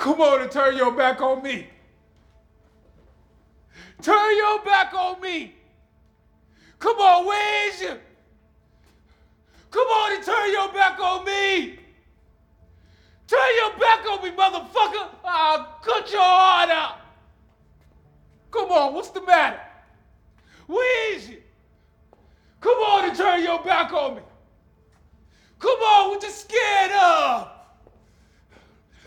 Come 0.00 0.22
on 0.24 0.42
and 0.42 0.50
turn 0.50 0.76
your 0.76 0.92
back 0.96 1.20
on 1.20 1.42
me. 1.42 1.66
Turn 4.02 4.36
your 4.38 4.64
back 4.64 4.94
on 4.94 5.20
me. 5.20 5.52
Come 6.78 6.96
on, 6.96 7.26
where 7.26 7.68
is 7.68 7.82
you? 7.82 8.09
Come 9.70 9.86
on 9.86 10.16
and 10.16 10.24
turn 10.24 10.50
your 10.50 10.72
back 10.72 10.98
on 11.00 11.24
me. 11.24 11.78
Turn 13.26 13.48
your 13.56 13.78
back 13.78 14.04
on 14.10 14.22
me, 14.24 14.30
motherfucker. 14.30 15.08
I'll 15.24 15.78
cut 15.82 16.10
your 16.10 16.20
heart 16.20 16.70
out. 16.70 16.96
Come 18.50 18.70
on, 18.72 18.94
what's 18.94 19.10
the 19.10 19.22
matter? 19.22 19.60
Where 20.66 21.14
is 21.14 21.28
you? 21.28 21.42
Come 22.60 22.78
on 22.78 23.08
and 23.08 23.16
turn 23.16 23.42
your 23.42 23.62
back 23.62 23.92
on 23.92 24.16
me. 24.16 24.22
Come 25.60 25.78
on, 25.78 26.10
what 26.10 26.22
you 26.22 26.30
scared 26.30 26.92
of? 26.92 27.48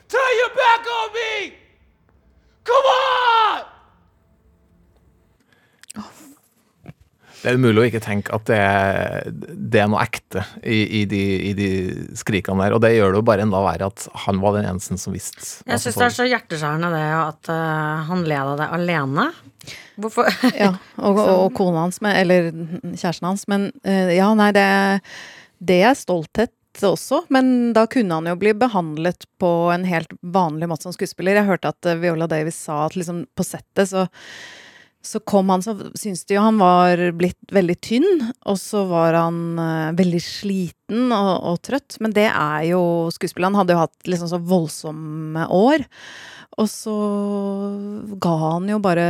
Turn 0.07 0.21
your 0.37 0.55
back 0.55 0.85
on 0.87 1.13
me! 1.13 1.53
Come 2.63 2.75
on! 2.75 3.63
Det 7.43 7.51
er 7.51 7.57
umulig 7.59 7.81
å 7.81 7.87
ikke 7.89 7.99
tenke 8.03 8.31
at 8.31 8.45
det 8.47 8.55
er, 8.55 9.25
det 9.51 9.81
er 9.83 9.89
noe 9.91 10.03
ekte 10.05 10.45
i, 10.63 11.01
i, 11.01 11.03
de, 11.09 11.23
i 11.49 11.51
de 11.57 11.69
skrikene 12.15 12.63
der. 12.63 12.75
Og 12.77 12.79
det 12.85 12.93
gjør 12.95 13.11
det 13.11 13.19
jo 13.19 13.25
bare 13.27 13.43
enda 13.43 13.59
verre 13.65 13.89
at 13.91 14.05
han 14.23 14.39
var 14.39 14.55
den 14.55 14.69
eneste 14.69 14.95
som 15.01 15.15
visste. 15.15 15.43
Jeg 15.67 15.75
som 15.75 15.89
syns 15.89 15.99
det 15.99 16.05
er 16.07 16.15
så 16.15 16.27
hjerteskjærende 16.31 16.93
det 16.93 17.03
at 17.17 17.51
uh, 17.51 18.07
han 18.07 18.23
led 18.29 18.53
av 18.53 18.61
det 18.61 18.69
alene. 18.79 19.27
Hvorfor? 19.99 20.31
Ja, 20.63 20.71
og, 21.03 21.19
og 21.19 21.53
kona 21.57 21.83
hans, 21.83 21.99
med, 22.05 22.15
eller 22.23 22.49
kjæresten 22.95 23.27
hans. 23.27 23.47
Men 23.51 23.71
uh, 23.83 24.11
ja, 24.15 24.31
nei, 24.39 24.51
det, 24.55 24.67
det 25.59 25.81
er 25.83 25.99
stolthet 25.99 26.55
også. 26.79 27.25
Men 27.33 27.73
da 27.75 27.85
kunne 27.91 28.21
han 28.21 28.31
jo 28.31 28.39
bli 28.39 28.55
behandlet 28.57 29.27
på 29.43 29.51
en 29.75 29.83
helt 29.85 30.15
vanlig 30.23 30.71
måte 30.71 30.87
som 30.87 30.95
skuespiller. 30.95 31.41
Jeg 31.41 31.51
hørte 31.51 31.75
at 31.75 31.91
eh, 31.91 31.99
Viola 32.01 32.25
Davis 32.31 32.57
sa 32.57 32.85
at 32.87 32.95
liksom 32.97 33.25
på 33.35 33.45
settet 33.45 33.91
så 33.91 34.07
så 35.03 35.19
kom 35.27 35.49
han, 35.51 35.63
så 35.63 35.75
syntes 35.99 36.23
de 36.29 36.37
jo 36.37 36.43
han 36.45 36.59
var 36.61 37.01
blitt 37.17 37.51
veldig 37.51 37.75
tynn, 37.83 38.27
og 38.47 38.59
så 38.59 38.85
var 38.87 39.17
han 39.17 39.39
uh, 39.59 39.95
veldig 39.97 40.21
sliten 40.23 41.11
og, 41.11 41.33
og 41.49 41.57
trøtt. 41.65 41.97
Men 42.03 42.15
det 42.15 42.29
er 42.29 42.69
jo 42.69 42.83
skuespillet. 43.11 43.51
Han 43.51 43.59
hadde 43.61 43.75
jo 43.75 43.81
hatt 43.83 44.07
liksom 44.07 44.31
så 44.31 44.39
voldsomme 44.39 45.49
år. 45.51 45.83
Og 46.61 46.69
så 46.69 46.93
ga 48.21 48.33
han 48.43 48.67
jo 48.69 48.75
bare 48.77 49.05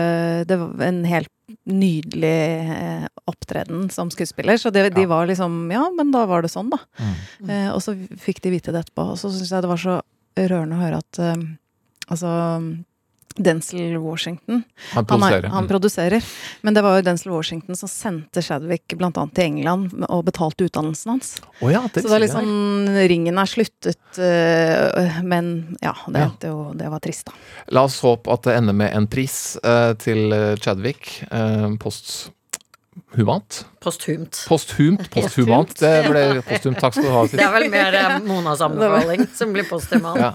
Det 0.47 0.55
var 0.55 0.85
en 0.85 1.01
helt 1.03 1.29
nydelig 1.67 2.37
eh, 2.71 3.07
opptreden 3.27 3.89
som 3.91 4.11
skuespiller. 4.11 4.57
Så 4.57 4.71
det, 4.71 4.89
de 4.95 5.05
var 5.09 5.27
liksom 5.27 5.67
Ja, 5.71 5.89
men 5.91 6.13
da 6.15 6.23
var 6.29 6.43
det 6.43 6.53
sånn, 6.53 6.71
da. 6.71 6.79
Mm. 6.97 7.49
Eh, 7.49 7.69
og 7.73 7.83
så 7.83 7.97
fikk 8.23 8.39
de 8.45 8.53
vite 8.55 8.71
det 8.71 8.85
etterpå. 8.85 9.09
Og 9.13 9.19
så 9.19 9.31
syns 9.33 9.51
jeg 9.51 9.65
det 9.65 9.71
var 9.73 9.83
så 9.83 9.99
rørende 10.39 10.79
å 10.79 10.85
høre 10.85 11.03
at 11.03 11.21
eh, 11.21 11.43
Altså 12.11 12.29
Denzil 13.35 13.97
Washington 13.97 14.63
Han 14.93 15.05
han, 15.05 15.05
er, 15.05 15.07
produserer. 15.07 15.49
han 15.49 15.63
Mm. 15.63 15.69
produserer. 15.69 16.23
Men 16.61 16.73
det 16.73 16.83
var 16.83 16.95
jo 16.97 17.01
Denzil 17.07 17.31
Washington 17.31 17.75
som 17.75 17.89
sendte 17.89 18.41
Chadwick 18.41 18.95
blant 18.97 19.17
annet 19.17 19.33
til 19.35 19.43
England 19.45 20.05
og 20.09 20.25
betalte 20.25 20.65
utdannelsen 20.67 21.11
hans. 21.15 21.41
Oh 21.61 21.71
ja, 21.71 21.81
det 21.93 22.03
Så 22.03 22.09
da 22.09 22.15
er 22.15 22.23
liksom 22.27 22.87
Ringen 23.09 23.37
er 23.37 23.45
sluttet, 23.49 24.19
øh, 24.19 25.23
men 25.23 25.77
ja, 25.81 25.93
det, 26.07 26.19
Ja. 26.43 26.71
det 26.75 26.89
var 26.91 26.99
trist, 26.99 27.25
da. 27.25 27.33
La 27.71 27.83
oss 27.83 27.99
håpe 28.01 28.31
at 28.31 28.43
det 28.43 28.57
ender 28.57 28.73
med 28.73 28.93
en 28.93 29.07
pris 29.07 29.57
eh, 29.63 29.93
til 29.95 30.31
Chadwick. 30.61 31.23
Uh, 31.31 31.75
posthumant? 33.13 33.65
Posthumt. 33.79 34.45
Posthumt. 34.47 35.09
Posthumant. 35.13 35.73
Det 35.77 35.91
ble 36.07 36.23
posthumt. 36.47 36.79
Takk 36.81 36.95
skal 36.97 37.05
du 37.05 37.11
ha. 37.13 37.23
Det 37.29 37.43
er 37.45 37.53
vel 37.53 37.67
mer 37.69 37.97
eh, 37.99 38.15
Monas 38.25 38.63
anbefaling 38.65 39.27
som 39.37 39.53
blir 39.53 39.67
posthumant. 39.69 40.17
Ja. 40.17 40.31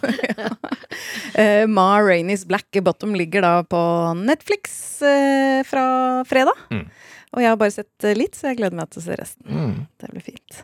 uh, 1.35 1.66
Ma 1.76 1.88
Rainey's 2.04 2.47
Black 2.47 2.70
Bottom 2.82 3.16
ligger 3.18 3.42
da 3.42 3.52
på 3.66 3.82
Netflix 4.20 5.02
uh, 5.02 5.64
fra 5.66 5.88
fredag. 6.28 6.54
Mm. 6.70 6.87
Og 7.37 7.42
jeg 7.42 7.50
har 7.50 7.58
bare 7.61 7.75
sett 7.75 8.06
litt, 8.16 8.38
så 8.38 8.49
jeg 8.49 8.61
gleder 8.61 8.78
meg 8.78 8.88
til 8.92 9.02
å 9.02 9.04
se 9.04 9.16
resten. 9.18 9.49
Mm. 9.52 9.73
Det 10.00 10.12
blir 10.14 10.25
fint. 10.25 10.61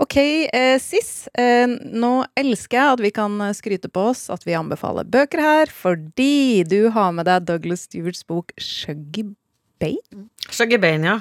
Ok, 0.00 0.16
eh, 0.48 0.76
Sis. 0.80 1.26
Eh, 1.36 1.66
nå 1.68 2.12
elsker 2.40 2.78
jeg 2.78 2.94
at 2.94 3.02
vi 3.04 3.10
kan 3.18 3.42
skryte 3.58 3.90
på 3.92 4.06
oss 4.14 4.30
at 4.32 4.46
vi 4.48 4.56
anbefaler 4.56 5.04
bøker 5.04 5.42
her, 5.44 5.72
fordi 5.72 6.64
du 6.64 6.88
har 6.94 7.12
med 7.12 7.28
deg 7.28 7.44
Douglas 7.50 7.84
Stewarts 7.90 8.24
bok 8.24 8.54
Shuggy 8.56 9.26
Bane. 9.76 10.28
Shuggy 10.48 10.80
Bane, 10.80 11.04
ja. 11.04 11.20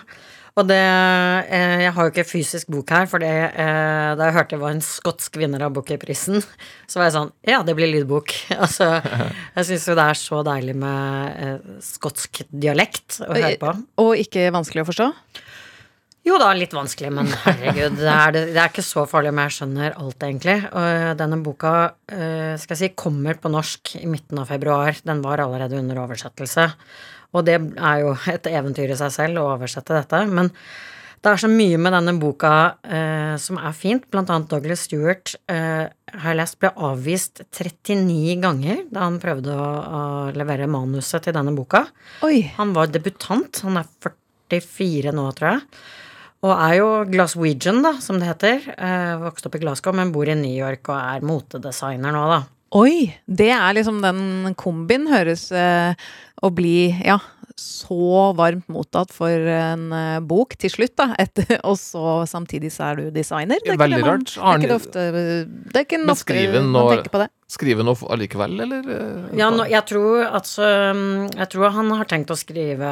Og 0.56 0.68
det 0.70 0.80
eh, 0.80 1.82
Jeg 1.84 1.94
har 1.98 2.08
jo 2.08 2.14
ikke 2.14 2.28
fysisk 2.28 2.70
bok 2.72 2.94
her, 2.96 3.08
for 3.12 3.24
eh, 3.24 4.12
da 4.16 4.30
jeg 4.30 4.36
hørte 4.38 4.56
det 4.56 4.62
var 4.62 4.76
en 4.76 4.84
skotsk 4.84 5.40
vinner 5.42 5.66
av 5.66 5.74
Bookerprisen, 5.76 6.40
så 6.88 7.02
var 7.02 7.10
jeg 7.10 7.16
sånn 7.18 7.34
Ja, 7.48 7.60
det 7.68 7.76
blir 7.76 7.92
lydbok. 7.92 8.32
altså, 8.64 8.94
jeg 9.04 9.68
syns 9.70 9.90
jo 9.92 9.98
det 10.00 10.06
er 10.14 10.22
så 10.22 10.40
deilig 10.48 10.78
med 10.80 11.42
eh, 11.44 11.74
skotsk 11.84 12.46
dialekt 12.50 13.20
å 13.26 13.34
høre 13.34 13.58
på. 13.60 13.74
Og 14.06 14.14
ikke 14.24 14.48
vanskelig 14.56 14.86
å 14.86 14.90
forstå. 14.94 15.10
Jo 16.26 16.40
da, 16.42 16.48
litt 16.58 16.72
vanskelig, 16.74 17.12
men 17.14 17.28
herregud, 17.44 18.00
det 18.00 18.10
er, 18.10 18.32
det, 18.34 18.56
er 18.56 18.72
ikke 18.72 18.82
så 18.82 19.04
farlig 19.06 19.30
om 19.30 19.42
jeg 19.44 19.54
skjønner 19.60 20.00
alt, 20.02 20.24
egentlig. 20.26 20.56
Og 20.72 21.20
denne 21.20 21.38
boka 21.46 21.74
skal 22.10 22.74
jeg 22.74 22.80
si, 22.80 22.90
kommer 22.98 23.38
på 23.38 23.52
norsk 23.54 23.92
i 24.00 24.08
midten 24.10 24.42
av 24.42 24.50
februar. 24.50 24.98
Den 25.06 25.22
var 25.22 25.44
allerede 25.44 25.78
under 25.78 26.02
oversettelse. 26.02 26.66
Og 27.36 27.46
det 27.48 27.60
er 27.60 28.04
jo 28.04 28.15
et 28.32 28.51
eventyr 28.51 28.94
i 28.94 29.00
seg 29.00 29.13
selv 29.13 29.42
å 29.42 29.50
oversette 29.56 29.96
dette. 29.96 30.22
Men 30.32 30.51
det 31.25 31.32
er 31.32 31.42
så 31.42 31.50
mye 31.50 31.77
med 31.82 31.96
denne 31.96 32.13
boka 32.22 32.54
eh, 32.86 33.34
som 33.42 33.58
er 33.58 33.74
fint. 33.74 34.04
Blant 34.13 34.30
annet 34.30 34.51
Douglas 34.51 34.86
Stewart 34.86 35.34
eh, 35.50 35.88
har 35.89 36.27
jeg 36.30 36.38
lest 36.38 36.60
ble 36.62 36.70
avvist 36.86 37.42
39 37.50 38.36
ganger 38.44 38.84
da 38.94 39.08
han 39.08 39.18
prøvde 39.24 39.56
å, 39.58 39.65
å 39.65 40.01
levere 40.38 40.70
manuset 40.70 41.25
til 41.25 41.36
denne 41.36 41.56
boka. 41.58 41.82
Oi! 42.27 42.46
Han 42.60 42.75
var 42.77 42.94
debutant. 42.94 43.63
Han 43.65 43.82
er 43.82 43.89
44 44.06 45.15
nå, 45.18 45.27
tror 45.38 45.56
jeg. 45.56 45.63
Og 46.46 46.51
er 46.54 46.75
jo 46.77 46.89
Glaswegian, 47.10 47.82
da, 47.82 47.96
som 48.06 48.20
det 48.22 48.30
heter. 48.30 48.68
Eh, 48.75 49.15
vokste 49.24 49.50
opp 49.50 49.58
i 49.58 49.63
Glasgow, 49.63 49.96
men 49.98 50.13
bor 50.13 50.30
i 50.30 50.38
New 50.38 50.54
York 50.54 50.92
og 50.92 51.00
er 51.00 51.25
motedesigner 51.25 52.13
nå, 52.13 52.22
da. 52.30 52.44
Oi! 52.75 53.08
Det 53.25 53.50
er 53.56 53.75
liksom 53.77 54.01
den 54.04 54.54
kombin 54.60 55.08
høres 55.10 55.48
eh, 55.56 55.98
å 56.44 56.50
bli, 56.54 56.89
ja, 57.06 57.20
så 57.56 58.34
varmt 58.36 58.68
mottatt 58.68 59.13
for 59.15 59.30
en 59.32 59.86
eh, 59.96 60.18
bok 60.20 60.58
til 60.60 60.70
slutt, 60.74 60.92
da. 61.00 61.13
Etter, 61.22 61.60
og 61.70 61.77
så 61.80 62.25
samtidig 62.27 62.72
så 62.75 62.89
er 62.89 63.00
du 63.00 63.06
designer. 63.15 63.62
Det 63.63 63.72
er 63.75 63.80
Veldig 63.80 64.01
ikke 64.01 64.04
det 64.04 64.12
man- 64.12 64.25
rart. 64.25 64.34
Det 64.36 64.44
er 64.44 64.65
ikke 64.68 64.75
ofte, 64.82 65.06
det 65.72 65.80
er 65.80 65.86
ikke 65.88 66.00
Men 66.01 66.12
ofte 66.12 66.25
skriver 66.25 66.60
man 66.60 66.74
nå- 66.75 66.84
tenker 66.96 67.13
på 67.15 67.22
det. 67.24 67.30
Skrive 67.56 67.84
noe 67.86 68.10
allikevel, 68.12 68.56
eller? 68.65 68.88
eh, 68.92 69.38
Ja, 69.39 69.48
nå, 69.54 69.68
jeg, 69.70 69.86
tror 69.88 70.25
altså, 70.34 70.65
jeg 71.38 71.50
tror 71.54 71.70
han 71.77 71.92
har 71.96 72.06
tenkt 72.10 72.34
å 72.34 72.38
skrive 72.39 72.89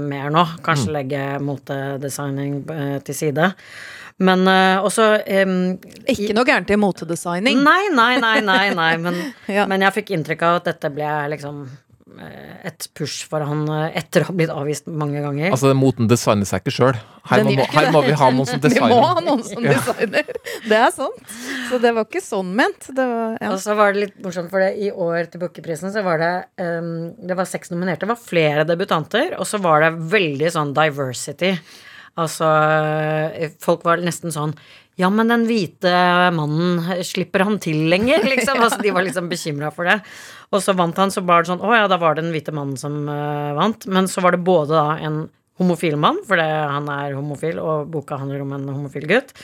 mer 0.00 0.30
nå. 0.34 0.44
Kanskje 0.66 0.94
legge 0.96 1.24
motedesigning 1.44 2.62
eh, 2.72 2.96
til 3.06 3.14
side. 3.14 3.50
Men 4.20 4.42
uh, 4.48 4.82
også 4.84 5.04
um, 5.46 5.52
Ikke 6.12 6.34
noe 6.36 6.44
gærent 6.44 6.68
i 6.68 6.76
motedesigning. 6.76 7.62
Nei, 7.64 7.86
nei, 7.94 8.18
nei, 8.20 8.34
nei, 8.44 8.66
nei 8.76 8.90
men, 9.00 9.14
Ja. 9.48 9.64
men 9.70 9.80
jeg 9.86 9.94
fikk 9.96 10.10
inntrykk 10.16 10.42
av 10.44 10.58
at 10.58 10.66
dette 10.72 10.90
ble 10.92 11.08
liksom 11.32 11.62
eh, 11.68 11.78
et 12.66 12.86
push 12.98 13.24
for 13.30 13.44
han 13.46 13.62
eh, 13.70 13.96
etter 14.00 14.24
å 14.24 14.28
ha 14.28 14.34
blitt 14.36 14.52
avvist 14.52 14.88
mange 14.90 15.22
ganger. 15.22 15.52
Altså, 15.54 15.72
moten 15.78 16.08
designer 16.10 16.48
seg 16.48 16.64
ikke 16.64 16.74
sjøl. 16.74 16.98
Her, 17.30 17.44
må, 17.46 17.66
her 17.70 17.90
må 17.94 18.02
vi 18.06 18.14
ha 18.18 18.30
noen 18.34 18.48
som 18.48 18.60
Vi 18.64 18.80
må 18.82 18.98
ha 19.00 19.12
designer. 19.14 19.26
noen 19.28 19.44
som 19.46 19.68
designer. 19.74 20.32
Det 20.66 20.80
er 20.80 20.94
sant. 20.94 21.36
Så 21.70 21.80
det 21.82 21.92
var 21.96 22.08
ikke 22.08 22.24
sånn 22.24 22.50
ment. 22.58 22.88
Det 22.88 23.06
var, 23.12 23.36
ja. 23.38 23.52
Og 23.52 23.60
så 23.62 23.76
var 23.78 23.94
det 23.94 24.06
litt 24.06 24.18
morsomt, 24.24 24.50
for 24.52 24.64
det, 24.64 24.72
i 24.82 24.90
år 24.90 25.30
til 25.30 25.44
Bookerprisen 25.44 25.94
så 25.94 26.02
var 26.06 26.20
det 26.22 26.32
um, 26.60 26.90
Det 27.16 27.36
var 27.38 27.48
seks 27.48 27.72
nominerte, 27.72 28.04
det 28.04 28.12
var 28.12 28.20
flere 28.24 28.66
debutanter, 28.68 29.36
og 29.38 29.46
så 29.48 29.62
var 29.62 29.86
det 29.86 29.94
veldig 30.12 30.50
sånn 30.56 30.74
diversity. 30.76 31.54
Altså 32.18 32.46
eh, 32.50 33.52
Folk 33.62 33.84
var 33.86 34.02
nesten 34.02 34.34
sånn 34.34 34.54
Ja, 35.00 35.08
men 35.12 35.30
den 35.32 35.46
hvite 35.48 35.90
mannen, 36.36 36.82
slipper 37.06 37.46
han 37.46 37.58
til 37.62 37.86
lenger? 37.92 38.26
Liksom. 38.26 38.60
Altså, 38.64 38.80
de 38.84 38.92
var 38.92 39.06
liksom 39.06 39.30
bekymra 39.30 39.70
for 39.74 39.88
det. 39.88 40.00
Og 40.52 40.62
så 40.64 40.74
vant 40.76 40.98
han, 41.00 41.12
så 41.14 41.22
var 41.24 41.42
det 41.42 41.52
sånn 41.52 41.62
Å 41.64 41.74
ja, 41.76 41.86
da 41.88 41.96
var 42.00 42.16
det 42.16 42.24
den 42.26 42.34
hvite 42.34 42.52
mannen 42.54 42.76
som 42.80 43.06
uh, 43.08 43.56
vant. 43.56 43.86
Men 43.88 44.10
så 44.10 44.22
var 44.24 44.36
det 44.36 44.44
både 44.44 44.76
da 44.76 44.98
en 45.00 45.22
homofil 45.60 45.96
mann, 46.00 46.22
fordi 46.24 46.44
han 46.46 46.86
er 46.88 47.16
homofil, 47.18 47.58
og 47.60 47.90
boka 47.92 48.16
handler 48.20 48.44
om 48.44 48.54
en 48.56 48.70
homofil 48.72 49.04
gutt. 49.10 49.34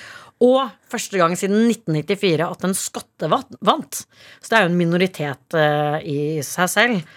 Og 0.45 0.69
første 0.93 1.21
gang 1.21 1.37
siden 1.39 1.69
1994 1.71 2.45
at 2.45 2.65
en 2.69 2.77
skotte 2.77 3.29
vant. 3.31 4.01
Så 4.41 4.51
det 4.51 4.59
er 4.59 4.67
jo 4.67 4.73
en 4.73 4.81
minoritet 4.81 5.57
uh, 5.57 5.97
i 6.05 6.43
seg 6.45 6.73
selv. 6.73 7.15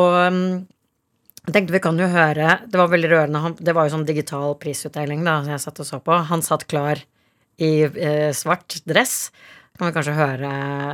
Og 0.00 0.14
um, 0.32 0.44
Jeg 1.44 1.52
tenkte 1.54 1.74
vi 1.76 1.80
kan 1.84 1.98
jo 2.00 2.08
høre 2.10 2.56
Det 2.66 2.78
var 2.80 2.88
veldig 2.90 3.10
rørende. 3.12 3.42
Han, 3.44 3.56
det 3.60 3.74
var 3.76 3.86
jo 3.86 3.92
sånn 3.98 4.08
digital 4.08 4.56
prisutdeling 4.58 5.22
da 5.26 5.42
jeg 5.52 5.60
satt 5.62 5.82
og 5.84 5.88
så 5.90 6.00
på. 6.02 6.16
Han 6.32 6.42
satt 6.42 6.64
klar 6.70 7.04
i 7.58 7.82
eh, 7.82 8.32
svart 8.32 8.80
dress. 8.86 9.30
Kan 9.78 9.88
vi 9.88 9.92
kanskje 9.96 10.14
høre 10.14 10.52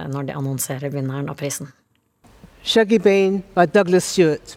når 0.08 0.22
de 0.28 0.36
annonserer 0.36 0.92
vinneren 0.92 1.28
av 1.28 1.36
prisen. 1.36 1.68
Shuggy 2.64 2.98
Bean 2.98 3.42
by 3.54 3.66
Douglas 3.66 4.04
Stewart. 4.04 4.56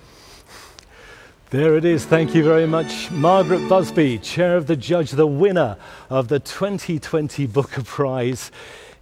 There 1.50 1.77
it 1.77 1.86
is. 1.86 2.05
Thank 2.05 2.33
you 2.33 2.43
very 2.43 2.65
much. 2.65 3.12
Margaret 3.12 3.69
Busby, 3.69 4.17
Chair 4.17 4.57
of 4.57 4.65
the 4.65 4.75
Judge, 4.75 5.12
the 5.12 5.27
winner 5.27 5.77
of 6.10 6.27
the 6.27 6.39
2020 6.39 7.45
Booker 7.45 7.83
Prize 7.83 8.50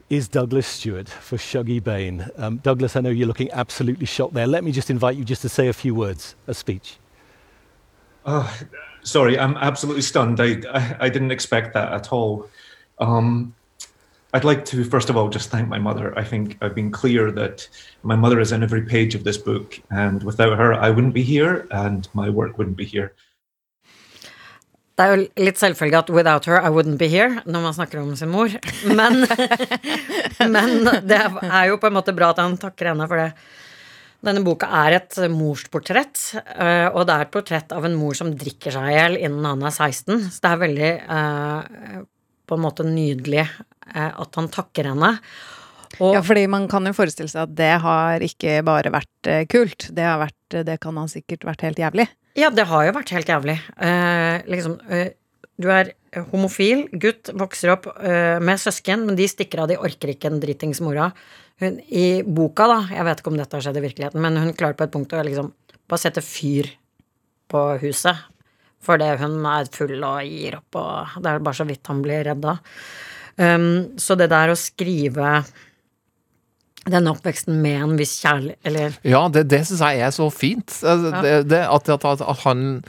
is 0.09 0.27
Douglas 0.27 0.67
Stewart 0.67 1.07
for 1.07 1.37
Shuggy 1.37 1.81
Bain. 1.81 2.25
Um, 2.35 2.57
Douglas, 2.57 2.97
I 2.97 2.99
know 2.99 3.09
you're 3.09 3.27
looking 3.27 3.49
absolutely 3.51 4.05
shocked 4.05 4.33
there. 4.33 4.47
Let 4.47 4.65
me 4.65 4.73
just 4.73 4.89
invite 4.89 5.15
you 5.15 5.23
just 5.23 5.41
to 5.43 5.49
say 5.49 5.69
a 5.69 5.73
few 5.73 5.95
words, 5.95 6.35
a 6.47 6.53
speech. 6.53 6.97
Oh, 8.25 8.53
sorry, 9.03 9.39
I'm 9.39 9.55
absolutely 9.55 10.01
stunned. 10.01 10.41
I, 10.41 10.61
I, 10.73 10.97
I 11.05 11.09
didn't 11.09 11.31
expect 11.31 11.73
that 11.75 11.93
at 11.93 12.11
all. 12.11 12.49
Um, 13.01 13.53
I'd 14.33 14.45
like 14.45 14.63
to, 14.65 14.85
first 14.85 15.09
of 15.09 15.17
all, 15.17 15.27
just 15.27 15.49
thank 15.49 15.67
my 15.67 15.79
mother. 15.79 16.17
I 16.17 16.23
think 16.23 16.57
I've 16.61 16.73
been 16.73 16.91
clear 16.91 17.31
that 17.31 17.67
my 18.03 18.15
mother 18.15 18.39
is 18.39 18.53
in 18.53 18.63
every 18.63 18.83
page 18.83 19.13
of 19.13 19.25
this 19.25 19.37
book, 19.37 19.81
and 19.89 20.23
without 20.23 20.57
her, 20.57 20.73
I 20.73 20.89
wouldn't 20.89 21.13
be 21.13 21.23
here, 21.23 21.67
and 21.71 22.07
my 22.13 22.29
work 22.29 22.57
wouldn't 22.57 22.77
be 22.77 22.85
here. 22.85 23.11
Det 24.95 25.07
er 25.07 25.15
jo 25.15 25.27
litt 25.41 25.57
selvfølgelig 25.57 25.97
at 25.97 26.09
'without 26.09 26.45
her, 26.45 26.59
I 26.61 26.69
wouldn't 26.69 26.97
be 26.97 27.07
here' 27.07 27.41
når 27.45 27.61
man 27.61 27.73
snakker 27.73 28.01
om 28.01 28.15
sin 28.15 28.29
mor. 28.29 28.49
Men, 28.85 29.25
men 30.55 30.85
det 31.07 31.19
er 31.41 31.65
jo 31.71 31.77
på 31.77 31.87
en 31.87 31.93
måte 31.93 32.13
bra 32.13 32.29
at 32.29 32.37
han 32.43 32.57
takker 32.57 32.91
henne 32.91 33.07
for 33.07 33.17
det. 33.17 33.31
Denne 34.21 34.43
boka 34.45 34.67
er 34.85 34.99
et 34.99 35.17
morsportrett, 35.33 36.35
eh, 36.37 36.87
og 36.93 37.07
det 37.07 37.15
er 37.15 37.21
et 37.25 37.33
portrett 37.33 37.71
av 37.73 37.85
en 37.87 37.95
mor 37.97 38.13
som 38.13 38.29
drikker 38.29 38.75
seg 38.75 38.91
i 38.91 38.93
hjel 38.93 39.17
innen 39.17 39.47
han 39.47 39.63
er 39.65 39.73
16. 39.73 40.27
Så 40.29 40.43
det 40.43 40.51
er 40.51 40.61
veldig 40.61 40.91
eh, 41.17 42.03
på 42.51 42.57
en 42.59 42.65
måte 42.65 42.83
nydelig 42.87 43.45
eh, 43.47 44.11
at 44.11 44.39
han 44.39 44.51
takker 44.51 44.91
henne. 44.91 45.15
Og, 45.99 46.13
Ja, 46.15 46.21
fordi 46.23 46.45
man 46.51 46.67
kan 46.71 46.85
jo 46.87 46.93
forestille 46.95 47.31
seg 47.31 47.45
at 47.47 47.55
det 47.55 47.71
har 47.83 48.23
ikke 48.23 48.59
bare 48.67 48.91
vært 48.93 49.31
eh, 49.31 49.45
kult. 49.51 49.89
Det 49.95 50.05
har 50.07 50.19
vært, 50.21 50.37
eh, 50.55 50.65
det 50.67 50.77
kan 50.83 50.99
ha 50.99 51.07
sikkert 51.11 51.47
vært 51.47 51.65
helt 51.67 51.81
jævlig. 51.81 52.07
Ja, 52.39 52.47
det 52.55 52.67
har 52.69 52.85
jo 52.87 52.93
vært 52.95 53.11
helt 53.11 53.27
jævlig. 53.31 53.57
Eh, 53.83 54.43
liksom, 54.51 54.77
eh, 54.87 55.09
du 55.61 55.67
er 55.71 55.91
homofil, 56.31 56.85
gutt, 56.99 57.31
vokser 57.37 57.73
opp 57.75 57.89
eh, 57.99 58.39
med 58.43 58.59
søsken, 58.59 59.03
men 59.07 59.19
de 59.19 59.27
stikker 59.29 59.63
av, 59.63 59.67
de 59.71 59.79
orker 59.79 60.13
ikke 60.13 60.31
en 60.31 60.39
dritings 60.43 60.79
mora. 60.83 61.11
Hun, 61.61 61.77
I 61.91 62.23
boka, 62.25 62.65
da, 62.71 62.79
jeg 62.95 63.05
vet 63.05 63.19
ikke 63.21 63.33
om 63.33 63.39
dette 63.39 63.57
har 63.59 63.65
skjedd 63.67 63.79
i 63.81 63.83
virkeligheten, 63.83 64.23
men 64.23 64.39
hun 64.41 64.55
klarer 64.57 64.79
på 64.79 64.87
et 64.87 64.95
punkt 64.95 65.13
å 65.13 65.23
liksom 65.27 65.51
bare 65.91 66.01
sette 66.01 66.23
fyr 66.23 66.71
på 67.51 67.65
huset. 67.83 68.23
Fordi 68.81 69.11
hun 69.21 69.39
er 69.45 69.71
full 69.73 69.97
og 69.99 70.21
gir 70.25 70.57
opp, 70.57 70.79
og 70.81 71.19
det 71.21 71.31
er 71.31 71.43
bare 71.45 71.59
så 71.59 71.67
vidt 71.69 71.91
han 71.91 72.01
blir 72.05 72.25
redda. 72.31 72.55
Um, 73.37 73.97
så 74.01 74.17
det 74.19 74.31
der 74.33 74.51
å 74.51 74.59
skrive 74.59 75.41
denne 76.89 77.13
oppveksten 77.13 77.61
med 77.61 77.77
en 77.85 77.93
viss 77.95 78.17
kjærlighet 78.19 78.67
Eller 78.67 78.95
Ja, 79.07 79.21
det, 79.31 79.45
det 79.53 79.61
syns 79.69 79.83
jeg 79.85 80.01
er 80.01 80.13
så 80.15 80.27
fint. 80.33 80.73
Altså, 80.81 81.11
Det, 81.21 81.35
det, 81.51 81.61
at, 81.61 81.91
at, 81.93 82.07
at, 82.09 82.23
at 82.25 82.41
han 82.43 82.81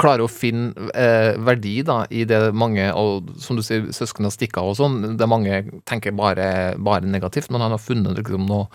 klarer 0.00 0.24
å 0.24 0.32
finne 0.32 0.90
eh, 0.96 1.36
verdi 1.44 1.80
da, 1.86 2.02
i 2.08 2.24
det 2.28 2.38
mange, 2.56 2.86
og 2.96 3.32
som 3.40 3.58
du 3.58 3.64
sier, 3.64 3.90
søsken 3.94 4.26
har 4.26 4.34
stikket 4.34 4.60
av 4.62 4.72
og 4.72 4.78
sånn, 4.78 5.16
det 5.20 5.28
mange 5.28 5.62
tenker 5.88 6.14
bare, 6.16 6.76
bare 6.80 7.08
negativt, 7.08 7.50
men 7.52 7.64
han 7.64 7.74
har 7.74 7.82
funnet 7.82 8.16
liksom, 8.20 8.46
noe, 8.48 8.68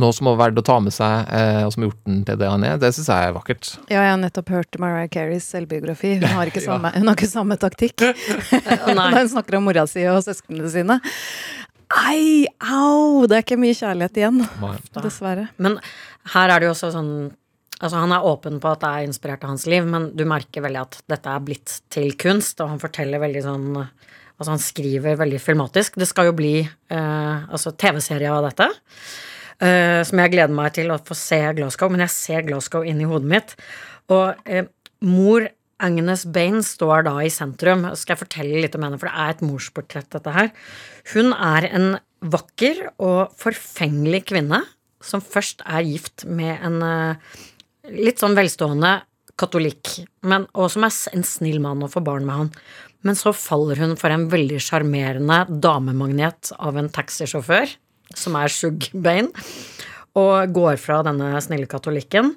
noe 0.00 0.14
som 0.16 0.30
har 0.30 0.38
verdt 0.40 0.60
å 0.62 0.66
ta 0.66 0.78
med 0.82 0.94
seg, 0.94 1.30
eh, 1.36 1.62
og 1.66 1.72
som 1.74 1.84
har 1.84 1.90
gjort 1.90 2.04
den 2.08 2.20
til 2.28 2.38
det 2.40 2.50
han 2.50 2.66
er. 2.66 2.78
Det 2.80 2.92
syns 2.96 3.10
jeg 3.12 3.30
er 3.30 3.34
vakkert. 3.36 3.72
Ja, 3.86 4.02
jeg 4.02 4.12
har 4.14 4.20
nettopp 4.22 4.52
hørt 4.54 4.78
Mariah 4.82 5.10
Careys 5.12 5.48
selvbiografi. 5.52 6.16
Hun 6.20 6.36
har 6.38 6.50
ikke 6.50 6.64
samme, 6.68 6.92
hun 6.96 7.10
har 7.10 7.18
ikke 7.18 7.30
samme 7.30 7.58
taktikk 7.60 8.06
når 8.98 9.18
hun 9.18 9.34
snakker 9.36 9.58
om 9.60 9.68
mora 9.68 9.86
si 9.90 10.06
og 10.10 10.22
søsknene 10.26 10.70
sine. 10.72 11.00
Ei, 12.06 12.46
au! 12.70 13.26
Det 13.26 13.36
er 13.36 13.44
ikke 13.44 13.58
mye 13.60 13.74
kjærlighet 13.74 14.20
igjen, 14.20 14.44
dessverre. 14.94 15.48
Men 15.58 15.80
her 16.34 16.52
er 16.52 16.62
det 16.62 16.70
jo 16.70 16.76
også 16.76 16.94
sånn 16.96 17.12
Altså, 17.80 17.96
han 17.96 18.12
er 18.12 18.26
åpen 18.28 18.58
på 18.60 18.68
at 18.74 18.82
det 18.82 18.88
er 18.92 19.06
inspirert 19.08 19.44
av 19.46 19.54
hans 19.54 19.62
liv, 19.64 19.86
men 19.88 20.10
du 20.12 20.26
merker 20.28 20.60
veldig 20.60 20.80
at 20.82 20.98
dette 21.08 21.32
er 21.32 21.40
blitt 21.40 21.78
til 21.88 22.10
kunst, 22.20 22.60
og 22.60 22.74
han 22.74 22.82
forteller 22.82 23.22
veldig 23.22 23.44
sånn 23.46 23.68
Altså, 24.40 24.54
han 24.54 24.62
skriver 24.64 25.18
veldig 25.20 25.38
filmatisk. 25.40 25.98
Det 26.00 26.06
skal 26.08 26.30
jo 26.30 26.36
bli 26.36 26.54
eh, 26.64 27.48
altså 27.52 27.74
TV-serie 27.76 28.30
av 28.32 28.46
dette, 28.46 28.70
eh, 29.62 30.00
som 30.06 30.22
jeg 30.22 30.34
gleder 30.34 30.56
meg 30.56 30.74
til 30.76 30.92
å 30.92 31.00
få 31.04 31.16
se 31.18 31.40
Glasgow, 31.56 31.92
men 31.92 32.04
jeg 32.06 32.14
ser 32.16 32.46
Glasgow 32.48 32.86
inni 32.86 33.08
hodet 33.08 33.30
mitt. 33.30 33.56
Og 34.12 34.40
eh, 34.44 34.68
mor 35.06 35.48
Agnes 35.80 36.26
Bain 36.28 36.60
står 36.64 37.06
da 37.06 37.14
i 37.24 37.32
sentrum. 37.32 37.86
Skal 37.96 38.14
jeg 38.14 38.24
fortelle 38.24 38.64
litt 38.64 38.76
om 38.76 38.84
henne, 38.84 38.98
for 39.00 39.08
det 39.08 39.16
er 39.16 39.34
et 39.34 39.44
morsportrett, 39.46 40.10
dette 40.12 40.34
her. 40.34 40.50
Hun 41.14 41.32
er 41.36 41.68
en 41.70 41.88
vakker 42.20 42.84
og 43.00 43.32
forfengelig 43.40 44.26
kvinne 44.28 44.60
som 45.00 45.22
først 45.24 45.64
er 45.64 45.86
gift 45.88 46.26
med 46.28 46.60
en 46.66 46.82
eh, 46.84 47.38
litt 47.96 48.20
sånn 48.20 48.36
velstående 48.36 48.98
katolikk, 49.40 50.02
men, 50.28 50.44
og 50.52 50.68
som 50.72 50.84
er 50.84 50.96
en 51.16 51.24
snill 51.24 51.62
mann 51.64 51.80
og 51.84 51.94
får 51.94 52.04
barn 52.04 52.26
med 52.28 52.36
han. 52.42 52.50
Men 53.06 53.16
så 53.16 53.32
faller 53.32 53.80
hun 53.80 53.94
for 53.96 54.12
en 54.12 54.26
veldig 54.32 54.58
sjarmerende 54.60 55.46
damemagnet 55.64 56.52
av 56.60 56.76
en 56.76 56.90
taxisjåfør, 56.92 57.72
som 58.16 58.36
er 58.40 58.52
Shug 58.52 58.90
og 60.20 60.52
går 60.56 60.80
fra 60.82 61.00
denne 61.06 61.38
snille 61.42 61.68
katolikken. 61.70 62.34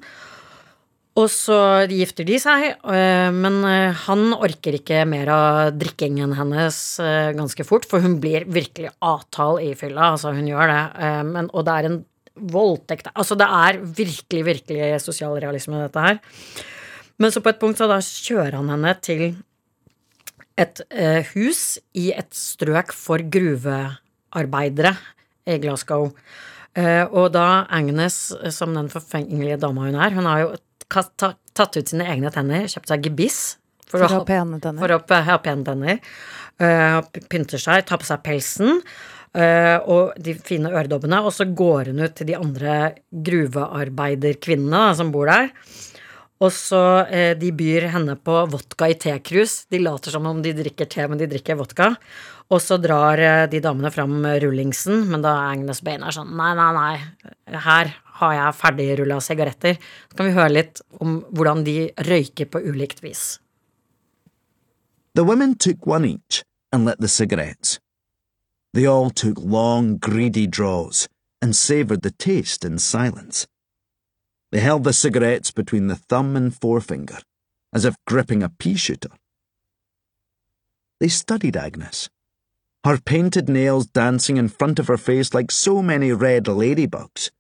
Og 1.13 1.27
så 1.29 1.85
gifter 1.91 2.25
de 2.25 2.39
seg, 2.41 2.63
øh, 2.89 3.29
men 3.35 3.59
øh, 3.69 3.93
han 4.07 4.33
orker 4.33 4.79
ikke 4.79 5.03
mer 5.05 5.29
av 5.29 5.75
drikkingen 5.77 6.33
hennes 6.33 6.79
øh, 7.01 7.35
ganske 7.37 7.65
fort, 7.69 7.85
for 7.85 8.01
hun 8.01 8.17
blir 8.21 8.47
virkelig 8.49 8.89
avtal 8.97 9.61
i 9.61 9.75
fylla, 9.77 10.15
altså 10.15 10.33
hun 10.33 10.49
gjør 10.49 10.73
det, 10.73 10.81
men, 11.29 11.51
og 11.53 11.67
det 11.67 11.75
er 11.75 11.89
en 11.91 11.99
voldtekt 12.33 13.11
Altså 13.13 13.37
det 13.37 13.45
er 13.45 13.77
virkelig, 13.77 14.45
virkelig 14.45 15.01
sosialrealisme, 15.03 15.83
dette 15.83 16.01
her. 16.01 16.17
Men 17.21 17.31
så 17.31 17.43
på 17.43 17.53
et 17.53 17.59
punkt 17.61 17.77
så 17.77 17.87
da 17.89 17.99
kjører 18.01 18.57
han 18.57 18.71
henne 18.73 18.93
til 19.05 19.35
et 20.59 20.81
eh, 20.93 21.25
hus 21.33 21.77
i 21.97 22.11
et 22.13 22.29
strøk 22.33 22.93
for 22.93 23.21
gruvearbeidere 23.33 24.93
i 25.49 25.57
Glasgow. 25.61 26.11
Eh, 26.75 27.03
og 27.05 27.31
da 27.35 27.65
Agnes, 27.69 28.31
som 28.55 28.73
den 28.73 28.89
forfengelige 28.89 29.59
dama 29.61 29.85
hun 29.89 29.99
er, 30.01 30.15
hun 30.15 30.25
har 30.29 30.39
jo 30.45 30.53
tatt 30.89 31.77
ut 31.77 31.89
sine 31.89 32.05
egne 32.09 32.31
tenner, 32.33 32.65
kjøpt 32.69 32.89
seg 32.91 33.03
gebiss 33.07 33.41
For 33.89 34.01
å 34.05 34.09
ha 34.09 34.21
pene 34.25 34.59
tenner. 34.61 34.81
for 34.81 34.93
å 34.95 35.21
ha 35.27 35.37
pene 35.41 35.65
tenner. 35.67 35.99
eh, 36.59 36.99
pynter 37.29 37.61
seg, 37.61 37.85
tar 37.85 38.01
på 38.01 38.05
seg 38.09 38.21
pelsen 38.25 38.81
eh, 39.33 39.77
og 39.89 40.13
de 40.21 40.33
fine 40.37 40.69
øredobbene, 40.73 41.21
og 41.25 41.33
så 41.33 41.45
går 41.49 41.91
hun 41.91 42.03
ut 42.05 42.15
til 42.17 42.29
de 42.29 42.37
andre 42.37 42.77
gruvearbeiderkvinnene 43.11 44.83
da, 44.89 44.93
som 44.97 45.11
bor 45.13 45.29
der. 45.31 45.49
Og 46.43 46.51
så 46.51 46.81
eh, 47.07 47.33
De 47.39 47.51
byr 47.55 47.87
henne 47.93 48.17
på 48.19 48.35
vodka 48.51 48.89
i 48.91 48.97
tekrus. 48.99 49.63
De 49.71 49.79
later 49.79 50.11
som 50.11 50.25
om 50.27 50.41
de 50.43 50.51
drikker 50.57 50.89
te, 50.91 51.05
men 51.07 51.21
de 51.21 51.29
drikker 51.31 51.55
vodka. 51.59 51.93
Og 52.51 52.61
så 52.61 52.77
drar 52.81 53.21
eh, 53.21 53.45
de 53.49 53.61
damene 53.63 53.91
fram 53.93 54.17
rullingsen, 54.43 55.05
men 55.11 55.23
da 55.23 55.35
er 55.37 55.53
Agnes 55.53 55.83
Bain 55.85 56.03
er 56.03 56.15
sånn 56.15 56.33
Nei, 56.37 56.51
nei, 56.57 56.71
nei. 56.75 57.53
Her 57.53 57.93
har 58.19 58.33
jeg 58.37 58.57
ferdigrulla 58.59 59.21
sigaretter. 59.23 59.79
Så 60.09 60.17
kan 60.17 60.29
vi 60.29 60.35
høre 60.35 60.53
litt 60.53 60.83
om 60.99 61.21
hvordan 61.31 61.63
de 61.67 61.77
røyker 62.09 62.51
på 62.51 62.61
ulikt 62.61 63.03
vis. 63.05 63.39
The 65.15 65.23
women 65.23 65.55
took 65.55 65.85
one 65.85 66.05
each 66.05 66.43
and 66.71 66.85
lit 66.85 66.99
the 66.99 67.07
cigarettes. 67.07 67.79
They 68.73 68.87
all 68.87 69.11
took 69.11 69.37
long, 69.37 69.97
greedy 69.97 70.47
draws 70.47 71.07
and 71.41 71.55
savoured 71.55 72.01
the 72.01 72.11
taste 72.11 72.65
in 72.65 72.79
silence. 72.79 73.45
They 74.51 74.59
held 74.59 74.83
the 74.83 74.93
cigarettes 74.93 75.51
between 75.51 75.87
the 75.87 75.95
thumb 75.95 76.35
and 76.35 76.55
forefinger, 76.55 77.19
as 77.73 77.85
if 77.85 77.95
gripping 78.07 78.41
a 78.41 78.49
pea 78.49 78.75
shooter. 78.75 79.09
They 80.99 81.09
studied 81.09 81.57
Agnes, 81.57 82.09
her 82.83 82.97
painted 82.97 83.47
nails 83.47 83.85
dancing 83.85 84.37
in 84.37 84.49
front 84.49 84.79
of 84.79 84.87
her 84.87 84.97
face 84.97 85.33
like 85.33 85.51
so 85.51 85.81
many 85.81 86.11
red 86.11 86.45
ladybugs. 86.45 87.31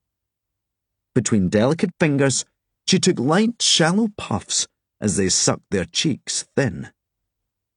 Between 1.13 1.49
delicate 1.49 1.91
fingers, 1.99 2.45
she 2.87 2.99
took 2.99 3.19
light, 3.19 3.61
shallow 3.61 4.09
puffs 4.17 4.67
as 5.01 5.17
they 5.17 5.29
sucked 5.29 5.69
their 5.69 5.85
cheeks 5.85 6.45
thin. 6.55 6.89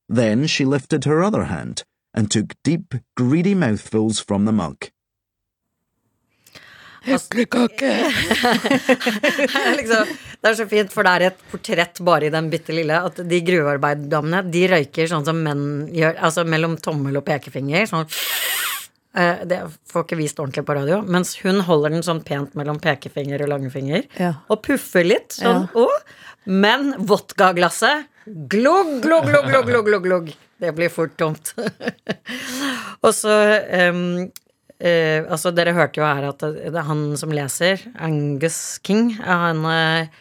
Then 0.08 0.46
she 0.46 0.64
lifted 0.64 1.04
her 1.04 1.22
other 1.22 1.44
hand 1.44 1.84
and 2.14 2.30
took 2.30 2.54
deep, 2.62 2.94
greedy 3.16 3.54
mouthfuls 3.54 4.20
from 4.20 4.44
the 4.44 4.52
mug. 4.52 4.90
liksom, 9.78 10.12
det 10.42 10.50
er 10.50 10.58
så 10.58 10.66
fint, 10.70 10.92
for 10.92 11.06
det 11.06 11.14
er 11.14 11.26
et 11.30 11.44
portrett 11.52 12.00
bare 12.06 12.28
i 12.28 12.32
den 12.34 12.50
bitte 12.52 12.74
lille. 12.76 12.98
At 13.10 13.22
de 13.30 13.42
gruvearbeiddamene, 13.46 14.44
de 14.52 14.66
røyker 14.74 15.10
sånn 15.10 15.26
som 15.28 15.40
menn 15.42 15.66
gjør, 15.94 16.18
altså 16.28 16.46
mellom 16.48 16.76
tommel 16.82 17.20
og 17.20 17.26
pekefinger. 17.28 17.88
Sånn 17.90 18.08
Eh, 19.16 19.44
Det 19.48 19.60
får 19.88 20.04
ikke 20.04 20.18
vist 20.20 20.40
ordentlig 20.42 20.66
på 20.68 20.76
radio. 20.76 21.00
Mens 21.02 21.34
hun 21.40 21.62
holder 21.64 21.94
den 21.96 22.04
sånn 22.04 22.22
pent 22.24 22.56
mellom 22.58 22.80
pekefinger 22.82 23.46
og 23.46 23.52
langfinger. 23.54 24.04
Ja. 24.20 24.34
Og 24.52 24.62
puffer 24.66 25.06
litt. 25.06 25.38
Sånn. 25.40 25.64
Ja. 25.72 25.86
Å, 25.86 25.88
Men 26.46 26.92
vodkaglasset 27.08 28.06
glugg, 28.26 29.00
glugg, 29.02 29.26
glugg, 29.26 29.48
glugg, 29.50 29.86
glugg, 29.88 30.04
glugg. 30.04 30.34
Det 30.62 30.70
blir 30.76 30.92
fort 30.92 31.16
tomt. 31.18 31.54
og 33.04 33.10
så 33.12 33.34
ehm, 33.66 34.28
eh, 34.80 35.24
Altså, 35.24 35.52
dere 35.54 35.74
hørte 35.76 36.00
jo 36.00 36.06
her 36.06 36.28
at 36.30 36.44
det 36.44 36.72
er 36.72 36.88
han 36.88 37.08
som 37.18 37.34
leser, 37.34 37.82
Angus 37.96 38.78
King, 38.84 39.14
han 39.22 39.64
eh, 39.70 40.14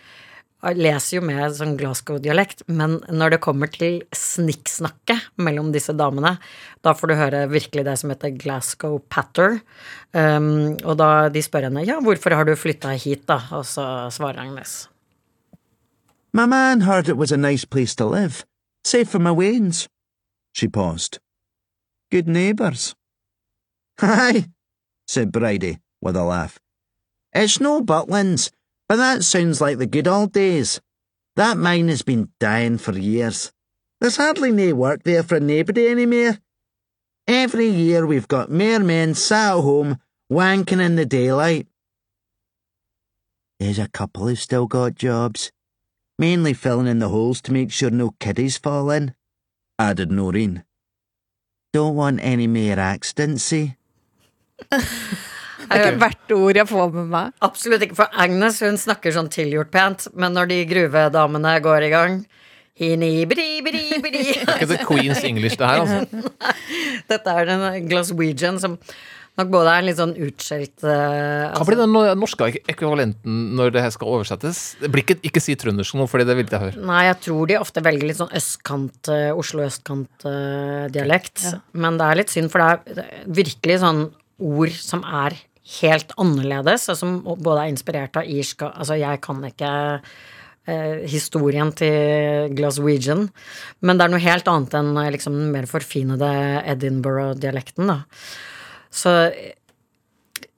leser 0.74 1.20
jo 1.20 1.26
med 1.26 1.54
sånn 1.54 1.76
Glasgow-dialekt, 1.78 2.64
men 2.72 2.98
når 3.14 3.36
det 3.36 3.42
kommer 3.44 3.70
til 3.70 4.00
snikksnakket 4.16 5.30
mellom 5.38 5.70
disse 5.76 5.94
damene, 5.94 6.36
da 6.82 6.96
får 6.98 7.12
du 7.12 7.16
høre 7.20 7.44
virkelig 7.52 7.86
det 7.86 7.98
som 8.02 8.10
heter 8.14 8.34
Glasgow 8.40 8.98
patter. 9.12 9.60
Um, 10.16 10.74
og 10.82 10.98
da 10.98 11.30
de 11.30 11.44
spør 11.46 11.68
henne 11.68 11.86
ja, 11.86 12.00
hvorfor 12.02 12.34
har 12.34 12.48
du 12.48 12.56
flytta 12.58 12.96
hit, 12.98 13.28
da, 13.30 13.42
og 13.54 13.66
så 13.70 14.08
svarer 14.14 14.42
Agnes. 14.42 14.88
My 16.34 16.46
man 16.46 16.82
heard 16.82 17.08
it 17.08 17.18
was 17.18 17.32
a 17.32 17.38
nice 17.38 17.66
place 17.66 17.96
to 17.96 18.06
live, 18.06 18.44
safe 18.84 19.08
from 19.08 19.24
my 19.24 19.32
wains. 19.32 19.88
She 20.54 20.68
paused. 20.68 21.20
Good 22.12 22.28
neighbours. 22.28 22.96
Aye, 24.02 24.50
said 25.08 25.32
Bridie, 25.32 25.80
with 26.02 26.16
a 26.16 26.24
laugh. 26.24 26.60
It's 27.34 27.60
no 27.60 27.82
Butlins, 27.82 28.52
but 28.88 28.98
that 28.98 29.24
sounds 29.24 29.62
like 29.62 29.78
the 29.78 29.86
good 29.86 30.08
old 30.08 30.34
days. 30.34 30.82
That 31.36 31.58
mine 31.58 31.90
has 31.90 32.02
been 32.02 32.30
dying 32.40 32.78
for 32.78 32.98
years. 32.98 33.52
There's 34.00 34.18
hardly 34.18 34.52
nae 34.52 34.74
work 34.74 35.04
there 35.04 35.24
for 35.24 35.40
naebody 35.40 35.90
any 35.90 36.06
more. 36.06 36.38
Every 37.28 37.68
year 37.68 38.06
we've 38.06 38.28
got 38.28 38.52
mere 38.52 38.80
men 38.80 39.16
sat 39.16 39.58
at 39.58 39.62
home, 39.62 40.00
wanking 40.32 40.80
in 40.80 40.96
the 40.96 41.06
daylight. 41.06 41.68
There's 43.60 43.80
a 43.80 43.88
couple 43.88 44.28
who've 44.28 44.40
still 44.40 44.68
got 44.68 44.96
jobs, 44.96 45.52
mainly 46.20 46.54
filling 46.54 46.88
in 46.88 47.00
the 47.00 47.10
holes 47.10 47.42
to 47.42 47.54
make 47.54 47.72
sure 47.72 47.90
no 47.90 48.12
kiddies 48.20 48.58
fall 48.58 48.92
in, 48.92 49.16
added 49.80 50.12
Noreen. 50.12 50.64
Don't 51.74 51.96
want 51.96 52.20
any 52.22 52.48
more 52.48 52.80
accidents, 52.80 53.44
see? 53.44 53.76
Det 55.66 55.80
er 55.82 55.96
jo 55.96 55.98
hvert 55.98 56.34
ord 56.36 56.58
jeg 56.60 56.70
får 56.70 56.92
med 56.94 57.08
meg. 57.10 57.36
Absolutt 57.46 57.82
ikke, 57.82 57.96
for 57.98 58.20
Agnes 58.22 58.60
hun 58.62 58.76
snakker 58.78 59.16
sånn 59.16 59.32
tilgjort 59.34 59.72
pent, 59.74 60.04
men 60.14 60.36
når 60.38 60.52
de 60.52 60.60
gruvedamene 60.70 61.56
går 61.66 61.88
i 61.88 61.90
gang 61.94 62.20
hini, 62.76 63.26
bri, 63.30 63.50
bri, 63.64 63.84
bri. 64.04 64.24
Det 64.36 64.46
er 64.46 64.56
Ikke 64.60 64.72
det 64.74 64.80
Queens 64.88 65.24
English, 65.28 65.58
det 65.60 65.68
her, 65.68 65.84
altså. 65.84 66.32
Dette 67.12 67.36
er 67.40 67.48
den 67.50 67.86
Glaswegian 67.90 68.60
som 68.62 68.76
nok 69.36 69.50
både 69.52 69.72
er 69.72 69.82
en 69.82 69.88
litt 69.90 69.98
sånn 70.00 70.14
utskjelt 70.28 70.84
eh, 70.88 71.56
Hva 71.56 71.66
blir 71.68 71.80
den 71.82 71.92
norske 72.20 72.48
ekvivalenten 72.72 73.40
når 73.58 73.74
det 73.76 73.84
her 73.84 73.92
skal 73.92 74.14
oversettes? 74.16 74.62
Det 74.80 74.92
blir 74.92 75.04
ikke, 75.04 75.18
ikke 75.28 75.44
si 75.44 75.58
trøndersk 75.60 75.98
nå, 76.00 76.08
fordi 76.12 76.28
det 76.28 76.38
vil 76.40 76.52
jeg 76.52 76.62
høre. 76.62 76.84
Nei, 76.88 77.02
jeg 77.10 77.18
tror 77.26 77.50
de 77.52 77.58
ofte 77.60 77.84
velger 77.84 78.12
litt 78.12 78.20
sånn 78.22 78.32
østkant, 78.36 79.12
eh, 79.12 79.32
Oslo 79.36 79.66
østkant-dialekt. 79.68 81.50
Men 81.76 82.00
det 82.00 82.08
er 82.08 82.22
litt 82.22 82.32
synd, 82.32 82.52
for 82.54 82.64
det 82.64 83.04
er 83.04 83.28
virkelig 83.42 83.82
sånn 83.84 84.06
ord 84.42 84.74
som 84.76 85.04
er 85.06 85.38
helt 85.82 86.14
annerledes, 86.22 86.88
og 86.92 86.98
som 87.00 87.20
både 87.26 87.66
er 87.66 87.74
inspirert 87.74 88.18
av 88.20 88.30
irsk 88.30 88.66
Altså, 88.68 88.98
jeg 89.02 89.22
kan 89.26 89.42
ikke 89.48 89.72
eh, 90.70 91.06
historien 91.10 91.72
til 91.78 92.54
Glaswegian, 92.58 93.28
men 93.82 93.98
det 93.98 94.06
er 94.06 94.14
noe 94.14 94.26
helt 94.26 94.50
annet 94.52 94.78
enn 94.78 94.92
eh, 95.02 95.12
liksom 95.16 95.38
den 95.40 95.54
mer 95.56 95.70
forfinede 95.70 96.32
Edinburgh-dialekten, 96.76 97.90
da. 97.90 98.04
Så 98.94 99.16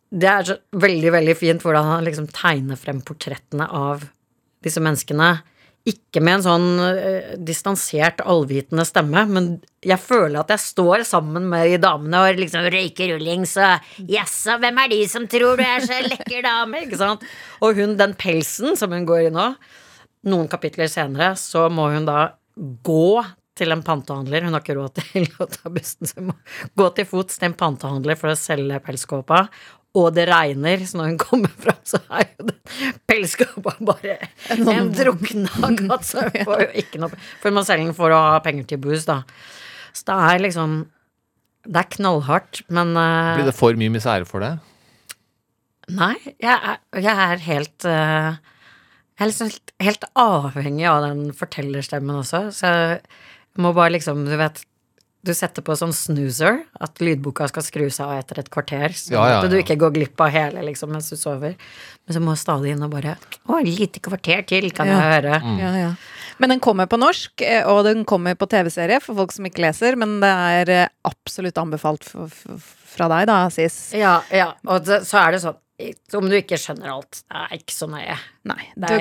det 0.07 0.29
er 0.29 0.45
så 0.47 0.57
veldig, 0.71 1.11
veldig 1.15 1.35
fint 1.35 1.63
hvordan 1.63 1.91
han 1.91 2.05
liksom 2.07 2.29
tegner 2.31 2.79
frem 2.79 3.01
portrettene 3.03 3.67
av 3.67 4.05
disse 4.63 4.81
menneskene. 4.83 5.33
Ikke 5.87 6.19
med 6.19 6.39
en 6.39 6.43
sånn 6.43 6.67
eh, 6.83 7.33
distansert, 7.47 8.19
allvitende 8.27 8.83
stemme, 8.87 9.23
men 9.31 9.49
jeg 9.85 9.99
føler 10.03 10.41
at 10.41 10.51
jeg 10.51 10.63
står 10.65 11.05
sammen 11.07 11.47
med 11.47 11.69
de 11.71 11.79
damene 11.79 12.25
og 12.25 12.41
liksom 12.41 12.67
røyker 12.73 13.13
rullings 13.13 13.55
og 13.61 14.03
Jaså, 14.11 14.57
hvem 14.59 14.81
er 14.83 14.91
de 14.91 15.01
som 15.07 15.27
tror 15.31 15.55
du 15.59 15.63
er 15.63 15.85
så 15.85 16.01
lekker 16.03 16.43
dame? 16.43 16.83
Ikke 16.83 16.99
sant? 16.99 17.23
Og 17.63 17.79
hun, 17.79 17.95
den 17.99 18.17
pelsen 18.19 18.75
som 18.79 18.91
hun 18.91 19.07
går 19.07 19.29
i 19.29 19.33
nå, 19.33 19.47
noen 20.27 20.51
kapitler 20.51 20.91
senere, 20.91 21.35
så 21.39 21.67
må 21.71 21.87
hun 21.93 22.07
da 22.09 22.33
gå 22.57 23.23
til 23.57 23.73
en 23.73 23.83
pantehandler. 23.85 24.45
Hun 24.45 24.53
har 24.53 24.63
ikke 24.63 24.77
råd 24.77 24.99
til 24.99 25.27
å 25.39 25.47
ta 25.49 25.71
bussen, 25.73 26.09
så 26.09 26.19
hun 26.19 26.31
må 26.31 26.37
gå 26.77 26.89
til 26.97 27.07
fots 27.09 27.39
til 27.39 27.51
en 27.51 27.57
pantehandler 27.57 28.19
for 28.19 28.33
å 28.33 28.39
selge 28.39 28.81
pelskåpa. 28.85 29.45
Og 29.95 30.09
det 30.13 30.27
regner, 30.29 30.83
så 30.85 30.99
når 30.99 31.13
hun 31.13 31.19
kommer 31.21 31.53
fram, 31.63 31.79
så 31.87 31.99
er 32.11 32.27
jo 32.27 32.49
den 32.49 32.57
pelskåpa 33.09 33.73
bare 33.87 34.17
en 34.51 34.91
drukna 34.93 35.71
katt. 35.79 36.05
Så 36.05 36.23
hun 36.25 36.43
får 36.49 36.65
jo 36.65 36.69
ikke 36.83 37.01
noe 37.01 37.21
For 37.39 37.55
man 37.55 37.65
selger 37.65 37.77
selge 37.77 37.93
den 37.93 37.97
for 37.97 38.13
å 38.13 38.21
ha 38.33 38.41
penger 38.43 38.67
til 38.67 38.81
booze, 38.83 39.05
da. 39.07 39.21
Så 39.95 40.09
det 40.09 40.17
er 40.29 40.43
liksom 40.43 40.77
Det 41.67 41.81
er 41.81 41.93
knallhardt, 41.97 42.61
men 42.69 42.93
uh, 42.99 43.37
Blir 43.39 43.49
det 43.49 43.57
for 43.57 43.79
mye 43.79 43.93
misere 43.93 44.27
for 44.29 44.43
deg? 44.43 44.59
Nei, 45.97 46.15
jeg 46.43 46.51
er, 46.51 46.81
jeg 46.99 47.23
er 47.23 47.43
helt 47.45 47.87
uh, 47.87 48.35
Jeg 48.35 49.23
er 49.23 49.31
liksom 49.31 49.51
helt, 49.53 49.73
helt 49.87 50.07
avhengig 50.19 50.89
av 50.91 51.05
den 51.07 51.31
fortellerstemmen 51.33 52.19
også, 52.19 52.49
så 52.53 52.73
jeg 53.57 53.63
må 53.63 53.71
bare 53.73 53.95
liksom, 53.95 54.27
du 54.27 54.35
vet 54.37 54.59
Du 55.27 55.33
setter 55.35 55.63
på 55.65 55.75
sånn 55.75 55.91
snoozer, 55.91 56.61
at 56.79 57.01
lydboka 57.03 57.49
skal 57.51 57.65
skru 57.65 57.87
seg 57.91 58.05
av 58.07 58.21
etter 58.21 58.39
et 58.39 58.49
kvarter, 58.53 58.93
så 58.95 59.11
Ja, 59.17 59.23
ja, 59.27 59.39
ja. 59.43 59.47
du 59.51 59.57
ikke 59.59 59.75
går 59.81 59.91
glipp 59.97 60.21
av 60.23 60.31
hele 60.31 60.61
liksom 60.63 60.93
mens 60.93 61.09
du 61.11 61.17
sover. 61.19 61.57
Men 62.07 62.15
så 62.15 62.21
må 62.23 62.31
jeg 62.31 62.43
stadig 62.45 62.71
inn 62.71 62.85
og 62.87 62.93
bare 62.93 63.17
Å, 63.49 63.59
lite 63.65 63.99
kvarter 63.99 64.45
til, 64.47 64.69
kan 64.71 64.87
Ja. 64.87 65.01
jeg 65.01 65.17
høre. 65.23 65.41
Mm. 65.43 65.57
Ja, 65.59 65.71
ja. 65.81 65.91
Men 66.39 66.49
den 66.53 66.59
kommer 66.63 66.85
på 66.87 66.99
norsk, 67.01 67.41
eh, 67.41 67.63
og 67.67 67.83
den 67.83 68.05
kommer 68.05 68.35
på 68.39 68.47
TV-serie 68.47 69.01
for 69.01 69.15
folk 69.15 69.31
som 69.33 69.43
ikke 69.49 69.63
leser. 69.65 69.97
Men 69.97 70.19
det 70.21 70.29
er 70.31 70.69
eh, 70.69 70.87
absolutt 71.03 71.57
anbefalt 71.57 72.03
fra 72.07 73.07
deg, 73.09 73.27
da, 73.27 73.49
Sis. 73.49 73.91
Ja, 73.97 74.21
ja. 74.31 74.53
Og 74.67 74.85
det, 74.85 75.01
så 75.09 75.17
er 75.27 75.31
det 75.35 75.41
sånn 75.43 75.57
om 76.17 76.25
du 76.25 76.33
ikke 76.39 76.57
skjønner 76.57 76.89
alt, 76.89 77.19
det 77.21 77.37
er 77.43 77.51
ikke 77.59 77.75
så 77.75 77.85
nøye. 77.89 78.15
Nei. 78.49 78.63
Det 78.73 78.89
er. 78.89 78.97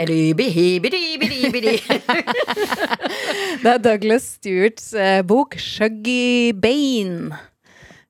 Det 3.62 3.70
er 3.72 3.78
Douglas 3.80 4.26
Stewarts 4.36 4.92
eh, 4.92 5.22
bok 5.26 5.56
'Shuggy 5.56 6.52
Bane'. 6.52 7.32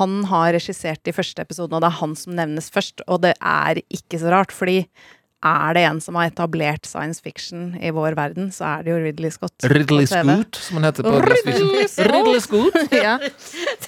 han 0.00 0.20
har 0.30 0.52
regissert 0.56 1.02
de 1.06 1.14
første 1.14 1.46
episodene, 1.46 1.78
og 1.78 1.84
det 1.84 1.90
er 1.92 2.00
han 2.02 2.18
som 2.18 2.36
nevnes 2.36 2.70
først. 2.74 3.04
Og 3.08 3.22
det 3.24 3.36
er 3.38 3.82
ikke 3.88 4.20
så 4.20 4.34
rart, 4.34 4.54
fordi 4.54 4.82
er 5.40 5.72
det 5.72 5.86
en 5.88 6.00
som 6.04 6.18
har 6.20 6.28
etablert 6.28 6.84
science 6.84 7.22
fiction 7.24 7.72
i 7.80 7.92
vår 7.96 8.12
verden, 8.18 8.50
så 8.52 8.66
er 8.74 8.84
det 8.84 8.92
jo 8.92 8.98
Ridley 9.00 9.32
Scott. 9.32 9.54
Ridley 9.72 10.04
Scoot, 10.10 10.58
som 10.60 10.76
han 10.76 10.90
heter 10.90 11.06
på 11.06 11.14
Ridley 11.24 11.86
Scott. 11.88 12.10
Ridley 12.12 12.40
Scoot. 12.44 12.76
ja. 13.06 13.16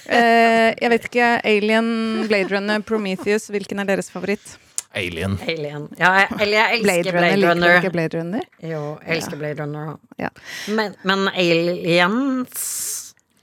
Eh, 0.09 0.73
jeg 0.73 0.93
vet 0.95 1.09
ikke. 1.11 1.31
Alien, 1.45 1.89
Blade 2.25 2.49
Runner, 2.55 2.81
Prometheus. 2.81 3.51
Hvilken 3.53 3.83
er 3.83 3.91
deres 3.93 4.09
favoritt? 4.13 4.57
Alien. 4.95 5.37
Alien. 5.41 5.87
Ja, 5.97 6.11
jeg, 6.21 6.27
eller 6.43 6.57
jeg 6.59 6.79
elsker 6.79 7.11
Blade 7.11 7.13
Blade, 7.17 7.47
Runner. 7.49 7.67
Liker 7.67 7.81
du 7.81 7.87
ikke 7.87 7.93
Blade 7.95 8.19
Runner? 8.19 8.47
Jo, 8.61 8.81
jeg 9.01 9.17
elsker 9.17 9.39
Blade 9.41 9.63
Runner 9.63 9.93
òg. 9.95 10.01
Ja. 10.21 10.29
Men, 10.77 10.95
men 11.03 11.27
Aliens 11.33 12.65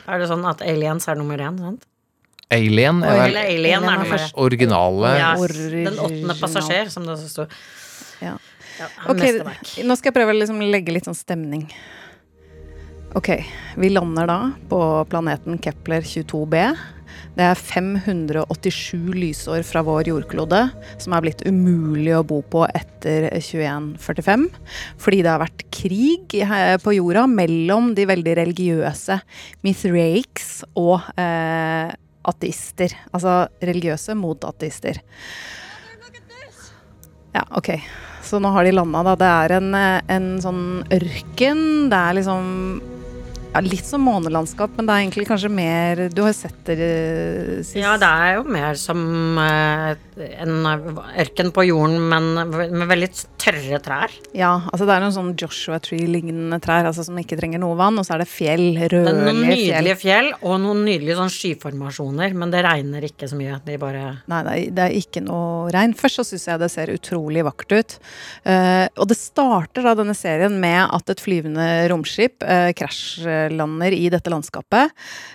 Er 0.06 0.22
det 0.22 0.28
sånn 0.30 0.46
at 0.48 0.62
Aliens 0.66 1.08
er 1.10 1.18
nummer 1.18 1.42
én, 1.42 1.58
sant? 1.60 1.86
Alien 2.50 3.02
er 3.06 3.18
vel 3.20 3.36
Alien 3.44 3.84
er 3.86 4.00
nummer 4.02 4.18
én. 4.24 4.32
originale 4.42 5.10
Ja, 5.20 5.34
den 5.38 5.98
åttende 6.02 6.34
passasjer, 6.40 6.88
som 6.90 7.04
det 7.06 7.14
også 7.14 7.28
sto. 7.30 7.46
Ja. 8.24 8.34
Ja, 8.80 8.86
Ok, 9.12 9.20
nå 9.84 9.94
skal 9.98 10.08
jeg 10.08 10.16
prøve 10.16 10.32
å 10.32 10.38
liksom 10.38 10.58
legge 10.72 10.94
litt 10.94 11.06
sånn 11.06 11.18
stemning. 11.18 11.66
Ok, 13.18 13.28
vi 13.76 13.90
lander 13.90 14.26
da 14.30 14.38
på 14.70 14.78
planeten 15.10 15.58
Kepler 15.62 16.06
22b. 16.06 16.62
Det 17.36 17.46
er 17.46 17.58
587 17.58 19.14
lysår 19.16 19.62
fra 19.66 19.82
vår 19.86 20.10
jordklode, 20.10 20.62
som 21.00 21.14
er 21.14 21.24
blitt 21.24 21.44
umulig 21.46 22.12
å 22.16 22.24
bo 22.26 22.40
på 22.42 22.64
etter 22.68 23.28
2145. 23.36 24.48
Fordi 25.00 25.22
det 25.22 25.32
har 25.32 25.42
vært 25.44 25.64
krig 25.74 26.36
på 26.84 26.96
jorda 26.96 27.26
mellom 27.30 27.94
de 27.96 28.08
veldig 28.10 28.36
religiøse 28.42 29.20
Mithraics 29.66 30.50
og 30.74 31.06
eh, 31.20 31.94
ateister. 32.30 32.94
Altså 33.14 33.44
religiøse 33.64 34.16
mot 34.18 34.44
ateister. 34.48 35.00
Ja, 37.30 37.44
ok. 37.54 37.76
Så 38.26 38.40
nå 38.42 38.50
har 38.54 38.66
de 38.66 38.74
landa, 38.74 39.02
da. 39.06 39.14
Det 39.18 39.28
er 39.30 39.56
en, 39.58 39.74
eh, 39.74 40.00
en 40.08 40.30
sånn 40.42 40.64
ørken. 40.90 41.90
Det 41.90 41.98
er 41.98 42.16
liksom 42.18 42.80
ja, 43.50 43.62
litt 43.64 43.86
som 43.86 44.04
månelandskap, 44.06 44.76
men 44.76 44.86
det 44.86 44.94
er 44.94 45.04
egentlig 45.04 45.26
kanskje 45.28 45.50
mer 45.52 46.04
Du 46.14 46.22
har 46.22 46.34
sett 46.36 46.58
det 46.68 46.76
eh, 46.78 47.56
sist? 47.64 47.78
Ja, 47.80 47.96
det 48.00 48.06
er 48.06 48.38
jo 48.38 48.44
mer 48.46 48.78
som 48.78 49.38
eh, 49.42 49.94
en 50.44 50.66
ørken 50.68 51.50
på 51.54 51.64
jorden, 51.66 51.98
men 52.10 52.30
med 52.36 52.88
veldig 52.90 53.08
tørre 53.40 53.80
trær. 53.82 54.12
Ja, 54.36 54.52
altså 54.68 54.86
det 54.86 54.94
er 54.94 55.04
noen 55.04 55.14
sånn 55.14 55.32
Joshua 55.38 55.78
Tree-lignende 55.82 56.60
trær 56.62 56.88
altså 56.90 57.04
som 57.06 57.18
ikke 57.20 57.38
trenger 57.40 57.62
noe 57.62 57.78
vann, 57.78 57.98
og 58.00 58.06
så 58.06 58.16
er 58.16 58.24
det 58.24 58.28
fjell, 58.30 58.66
Det 58.76 58.90
fjell. 58.92 59.20
noen 59.24 59.40
nydelige 59.48 59.98
fjell 60.00 60.30
og 60.40 60.58
noen 60.62 60.84
nydelige 60.86 61.18
sånn 61.18 61.32
skyformasjoner, 61.32 62.36
men 62.36 62.52
det 62.52 62.64
regner 62.66 63.06
ikke 63.08 63.30
så 63.30 63.38
mye. 63.38 63.60
De 63.66 63.78
bare 63.80 64.04
Nei, 64.30 64.42
det 64.46 64.52
er, 64.52 64.74
det 64.76 64.86
er 64.86 64.98
ikke 65.00 65.24
noe 65.24 65.72
regn. 65.74 65.96
Først 65.98 66.20
så 66.20 66.26
syns 66.28 66.46
jeg 66.50 66.62
det 66.62 66.70
ser 66.72 66.92
utrolig 66.94 67.44
vakkert 67.46 67.76
ut. 67.78 67.96
Uh, 68.44 68.86
og 69.00 69.08
det 69.10 69.18
starter 69.18 69.86
da 69.86 69.96
denne 69.98 70.16
serien 70.18 70.60
med 70.60 70.82
at 70.84 71.12
et 71.12 71.22
flyvende 71.22 71.66
romskip 71.92 72.44
uh, 72.44 72.70
krasjlander 73.40 73.92
i 73.92 74.08
dette 74.10 74.30
landskapet. 74.30 74.90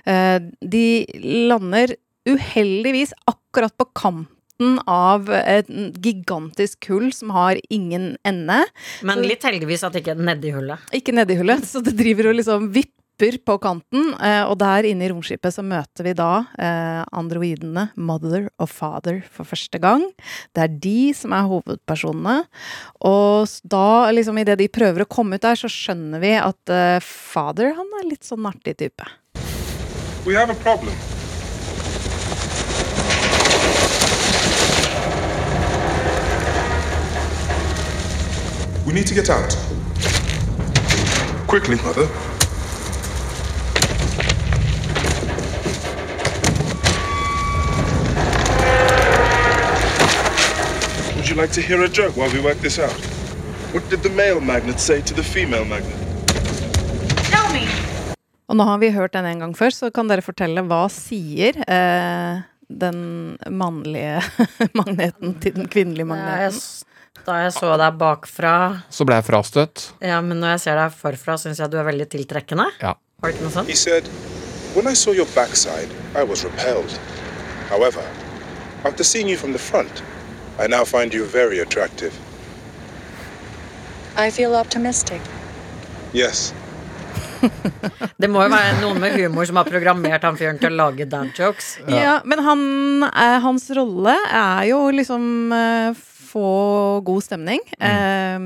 Eh, 0.05 0.39
de 0.61 1.05
lander 1.49 1.95
uheldigvis 2.29 3.13
akkurat 3.25 3.75
på 3.77 3.85
kanten 3.93 4.79
av 4.87 5.29
et 5.29 5.67
gigantisk 6.01 6.87
hull 6.89 7.11
som 7.13 7.29
har 7.35 7.59
ingen 7.69 8.17
ende. 8.23 8.63
Men 9.03 9.21
litt 9.21 9.43
heldigvis 9.43 9.83
at 9.83 9.95
ikke 9.95 10.15
nedi 10.15 10.53
hullet. 10.55 10.79
Ikke 10.95 11.13
nedi 11.13 11.35
hullet, 11.35 11.65
så 11.65 11.83
det 11.83 11.95
driver 11.97 12.31
og 12.31 12.39
liksom 12.39 12.71
vipper 12.71 12.94
på 13.17 13.57
kanten. 13.61 14.13
Eh, 14.19 14.43
og 14.43 14.57
der 14.59 14.85
inne 14.89 15.05
i 15.05 15.09
romskipet 15.11 15.53
så 15.53 15.63
møter 15.63 16.03
vi 16.03 16.13
da 16.13 16.45
eh, 16.59 17.01
androidene 17.15 17.89
Mother 17.95 18.49
og 18.59 18.69
Father 18.69 19.21
for 19.31 19.45
første 19.45 19.79
gang. 19.79 20.03
Det 20.53 20.63
er 20.63 20.77
de 20.83 21.13
som 21.13 21.33
er 21.33 21.47
hovedpersonene. 21.47 22.43
Og 23.01 23.47
da, 23.63 24.11
liksom 24.11 24.37
idet 24.37 24.59
de 24.59 24.67
prøver 24.67 25.05
å 25.05 25.09
komme 25.09 25.35
ut 25.35 25.45
der, 25.45 25.55
så 25.55 25.71
skjønner 25.71 26.19
vi 26.19 26.35
at 26.35 26.69
eh, 26.69 26.99
Father, 27.01 27.73
han 27.77 27.99
er 28.01 28.09
litt 28.09 28.23
sånn 28.23 28.45
artig 28.45 28.77
type. 28.77 29.07
We 30.25 30.33
have 30.35 30.49
a 30.49 30.55
problem. 30.55 30.95
We 38.85 38.93
need 38.93 39.07
to 39.07 39.15
get 39.15 39.29
out. 39.29 39.57
Quickly, 41.47 41.75
Mother. 41.77 42.34
Would 51.25 51.35
you 51.35 51.41
like 51.41 51.53
to 51.53 51.61
hear 51.61 51.81
a 51.81 51.89
joke 51.89 52.15
while 52.15 52.29
we 52.29 52.39
work 52.39 52.59
this 52.61 52.77
out? 52.77 53.01
What 53.73 53.89
did 53.89 54.03
the 54.03 54.11
male 54.11 54.39
magnet 54.39 54.79
say 54.79 55.01
to 55.01 55.13
the 55.15 55.23
female 55.23 55.65
magnet? 55.65 55.97
Tell 57.31 57.49
me. 57.49 57.65
Og 58.45 58.53
nå 58.59 58.67
har 58.69 58.77
vi 58.77 58.91
hørt 58.93 59.15
den 59.17 59.25
en 59.25 59.41
gang 59.41 59.55
før, 59.57 59.73
så 59.73 59.89
kan 59.89 60.05
dere 60.05 60.21
fortelle 60.21 60.61
hva 60.69 60.83
sier 60.93 61.57
eh, 61.65 62.45
den 62.69 63.01
mannlige 63.49 64.21
magneten 64.77 65.33
til 65.41 65.57
den 65.57 65.65
kvinnelige 65.65 66.05
magneten? 66.13 66.61
da 67.25 67.41
jeg 67.41 67.55
så 67.57 67.73
deg 67.81 67.97
bakfra 67.97 68.55
Så 68.93 69.09
ble 69.09 69.17
jeg 69.17 69.25
frastøtt. 69.25 69.87
Ja, 70.05 70.21
men 70.21 70.37
når 70.37 70.59
jeg 70.59 70.65
ser 70.67 70.77
deg 70.83 70.93
forfra, 70.93 71.39
syns 71.41 71.57
jeg 71.57 71.73
du 71.73 71.81
er 71.81 71.89
veldig 71.89 72.05
tiltrekkende. 72.19 72.69
Ja. 72.85 72.93
Har 73.23 73.31
du 73.31 73.33
ikke 73.33 73.47
noe 73.47 73.55
sånt? 73.55 73.71
He 73.73 73.73
said, 73.73 74.05
When 74.77 74.85
I 74.85 74.93
saw 74.93 75.09
your 75.17 75.31
backside, 75.33 75.89
I 76.13 76.21
was 76.21 76.45
repelled. 76.45 76.99
However, 77.73 78.05
after 78.85 79.01
seeing 79.01 79.25
you 79.25 79.41
from 79.41 79.57
the 79.57 79.63
front, 79.71 80.05
I 80.57 80.67
now 80.67 80.85
find 80.85 81.13
you 81.13 81.25
very 81.25 81.59
attractive. 81.59 82.13
I 84.17 84.31
feel 84.31 84.55
optimistic. 84.55 85.21
Yes. 86.13 86.53
Det 88.17 88.29
må 88.31 88.45
jo 88.45 88.51
være 88.53 88.77
noen 88.79 89.01
med 89.03 89.17
humor 89.19 89.47
som 89.49 89.59
har 89.59 89.67
programmert 89.67 90.23
han 90.23 90.37
fyren 90.39 90.59
til 90.61 90.71
å 90.71 90.79
lage 90.79 91.07
dad 91.11 91.35
jokes. 91.35 91.75
Ja, 91.91 92.21
men 92.23 92.39
han, 92.45 92.63
eh, 93.09 93.37
hans 93.43 93.67
rolle 93.75 94.15
er 94.31 94.63
jo 94.71 94.79
liksom 94.95 95.51
eh, 95.51 95.99
få 96.31 97.01
god 97.05 97.27
stemning. 97.27 97.61
Eh, 97.75 98.39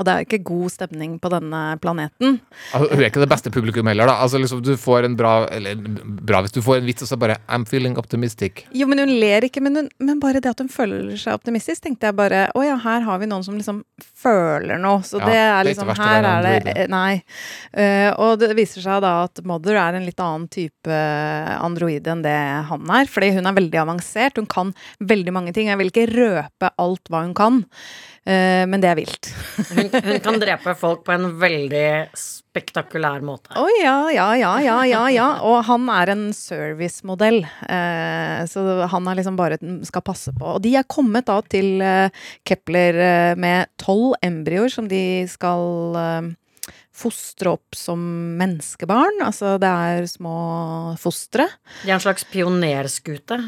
og 0.00 0.06
det 0.08 0.12
er 0.14 0.24
ikke 0.24 0.40
god 0.48 0.72
stemning 0.72 1.18
på 1.20 1.28
denne 1.32 1.60
planeten. 1.82 2.38
Altså, 2.72 2.88
hun 2.88 3.02
er 3.02 3.10
ikke 3.10 3.20
det 3.22 3.30
beste 3.30 3.52
publikum 3.52 3.90
heller, 3.90 4.08
da. 4.08 4.16
Altså, 4.24 4.40
liksom, 4.40 4.62
du 4.64 4.72
får 4.80 5.04
en 5.10 5.16
bra 5.18 5.32
Eller 5.52 5.76
bra 5.76 6.40
hvis 6.44 6.54
du 6.56 6.62
får 6.64 6.80
en 6.80 6.88
vits, 6.88 7.04
og 7.04 7.10
så 7.10 7.18
bare 7.20 7.36
I'm 7.48 7.66
feeling 7.68 7.98
optimistic. 8.00 8.64
Jo, 8.72 8.88
men 8.88 9.02
hun 9.02 9.12
ler 9.20 9.44
ikke, 9.46 9.60
men, 9.64 9.76
hun, 9.76 9.90
men 10.00 10.20
bare 10.22 10.40
det 10.40 10.50
at 10.54 10.62
hun 10.62 10.70
føler 10.72 11.12
seg 11.20 11.36
optimistisk, 11.36 11.82
tenkte 11.84 12.08
jeg 12.08 12.16
bare 12.16 12.46
Å 12.56 12.64
ja, 12.64 12.78
her 12.80 13.04
har 13.04 13.20
vi 13.20 13.28
noen 13.28 13.44
som 13.44 13.58
liksom 13.58 13.82
føler 14.20 14.80
noe. 14.80 15.04
Så 15.06 15.20
Ja, 15.20 15.28
det 15.28 15.36
er 15.36 15.50
er 15.60 15.68
liksom 15.68 15.90
det 15.90 15.96
å 15.96 16.00
Her 16.00 16.24
være 16.24 16.54
er 16.56 16.64
det 16.64 16.74
eh, 16.76 16.90
Nei. 16.90 17.20
Uh, 17.76 18.10
og 18.24 18.40
det 18.40 18.54
viser 18.58 18.84
seg 18.84 19.02
da 19.04 19.12
at 19.26 19.42
Mother 19.44 19.76
er 19.80 19.98
en 19.98 20.06
litt 20.08 20.20
annen 20.22 20.48
type 20.50 21.00
androide 21.60 22.14
enn 22.14 22.24
det 22.24 22.36
han 22.70 22.94
er. 22.96 23.10
Fordi 23.10 23.32
hun 23.36 23.48
er 23.50 23.56
veldig 23.58 23.82
avansert. 23.84 24.40
Hun 24.40 24.48
kan 24.50 24.72
veldig 25.00 25.34
mange 25.36 25.52
ting. 25.56 25.68
Jeg 25.70 25.80
vil 25.80 25.92
ikke 25.92 26.08
røpe 26.10 26.72
alt 26.80 27.10
hva 27.10 27.24
hun 27.26 27.34
kan, 27.36 27.64
eh, 27.64 28.19
men 28.24 28.82
det 28.82 28.90
er 28.90 28.98
vilt. 28.98 29.30
Hun, 29.70 29.86
hun 29.90 30.18
kan 30.22 30.36
drepe 30.42 30.74
folk 30.78 31.00
på 31.06 31.14
en 31.14 31.30
veldig 31.40 32.10
spektakulær 32.50 33.22
måte. 33.24 33.52
Å 33.54 33.66
ja, 33.78 33.94
ja, 34.10 34.26
ja, 34.38 34.50
ja, 34.62 34.78
ja, 34.88 35.02
ja. 35.12 35.28
Og 35.46 35.60
han 35.68 35.86
er 35.94 36.12
en 36.14 36.24
servicemodell. 36.34 37.40
Eh, 37.46 38.42
så 38.50 38.64
han 38.90 39.08
er 39.08 39.20
liksom 39.20 39.38
bare 39.38 39.60
skal 39.86 40.04
passe 40.06 40.34
på. 40.34 40.56
Og 40.56 40.62
de 40.64 40.74
er 40.80 40.88
kommet 40.90 41.28
da 41.30 41.38
til 41.46 41.80
eh, 41.84 42.10
Kepler 42.48 43.00
eh, 43.06 43.32
med 43.40 43.70
tolv 43.80 44.16
embryoer 44.26 44.72
som 44.74 44.90
de 44.90 45.02
skal 45.30 45.98
eh, 46.00 46.30
fostre 47.00 47.54
opp 47.54 47.78
som 47.78 48.02
menneskebarn. 48.40 49.22
Altså 49.26 49.54
det 49.62 49.70
er 49.70 50.10
små 50.10 50.36
fostre. 51.00 51.46
De 51.84 51.92
er 51.92 51.98
en 52.00 52.06
slags 52.08 52.26
pionerskute, 52.32 53.38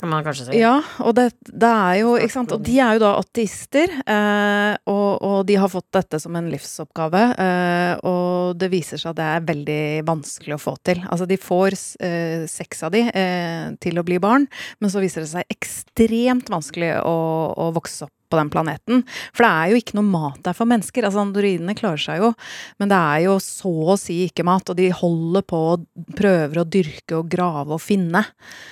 kan 0.00 0.10
man 0.12 0.24
kanskje 0.26 0.50
si. 0.50 0.58
Ja, 0.60 0.74
og 1.00 1.14
det, 1.16 1.30
det 1.48 1.68
er 1.70 2.00
jo 2.02 2.16
ikke 2.20 2.34
sant? 2.34 2.52
Og 2.52 2.60
de 2.64 2.74
er 2.84 2.96
jo 2.96 3.02
da 3.06 3.12
ateister, 3.16 3.92
eh, 4.04 4.74
og, 4.92 5.22
og 5.24 5.38
de 5.48 5.56
har 5.56 5.72
fått 5.72 5.88
dette 5.96 6.20
som 6.20 6.36
en 6.36 6.50
livsoppgave. 6.52 7.22
Eh, 7.46 7.92
og 8.04 8.58
det 8.60 8.68
viser 8.74 9.00
seg 9.00 9.14
at 9.14 9.20
det 9.20 9.28
er 9.30 9.48
veldig 9.48 9.84
vanskelig 10.08 10.58
å 10.58 10.60
få 10.60 10.76
til. 10.84 11.00
Altså, 11.08 11.28
de 11.30 11.40
får 11.40 11.78
eh, 12.04 12.44
seks 12.50 12.84
av 12.84 12.92
de 12.92 13.06
eh, 13.08 13.72
til 13.80 13.96
å 13.96 14.04
bli 14.06 14.20
barn, 14.20 14.44
men 14.84 14.92
så 14.92 15.00
viser 15.00 15.24
det 15.24 15.32
seg 15.32 15.56
ekstremt 15.56 16.52
vanskelig 16.52 16.98
å, 17.00 17.16
å 17.56 17.72
vokse 17.76 18.04
opp 18.08 18.15
på 18.30 18.38
den 18.40 18.50
planeten. 18.52 19.02
For 19.32 19.46
det 19.46 19.52
er 19.52 19.72
jo 19.72 19.80
ikke 19.80 19.98
noe 19.98 20.08
mat 20.10 20.42
der 20.46 20.56
for 20.56 20.68
mennesker. 20.70 21.06
Altså 21.06 21.22
Androidene 21.22 21.76
klarer 21.78 22.02
seg 22.02 22.22
jo, 22.22 22.32
men 22.80 22.92
det 22.92 23.00
er 23.00 23.24
jo 23.26 23.38
så 23.42 23.72
å 23.94 23.98
si 24.00 24.22
ikke 24.26 24.46
mat. 24.46 24.72
Og 24.72 24.78
de 24.78 24.90
holder 24.94 25.46
på 25.46 25.62
og 25.72 25.88
prøver 26.18 26.62
å 26.62 26.68
dyrke 26.68 27.20
og 27.20 27.32
grave 27.32 27.76
og 27.76 27.82
finne. 27.82 28.24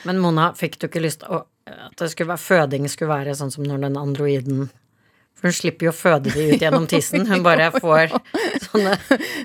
Men 0.09 0.23
Mona, 0.23 0.53
fikk 0.59 0.79
du 0.81 0.89
ikke 0.89 1.05
lyst 1.05 1.25
til 1.25 1.45
at 1.65 1.97
det 1.99 2.11
skulle 2.13 2.35
være, 2.35 2.45
føding 2.45 2.89
skulle 2.93 3.15
være 3.15 3.37
sånn 3.39 3.53
som 3.55 3.65
når 3.67 3.87
den 3.87 4.01
androiden 4.01 4.67
For 5.35 5.51
hun 5.51 5.57
slipper 5.57 5.89
jo 5.89 5.91
å 5.93 5.97
føde 5.97 6.31
de 6.33 6.45
ut 6.55 6.63
gjennom 6.63 6.87
tissen. 6.89 7.27
Hun 7.29 7.43
bare 7.49 7.67
får 7.75 8.13
sånne 8.65 8.95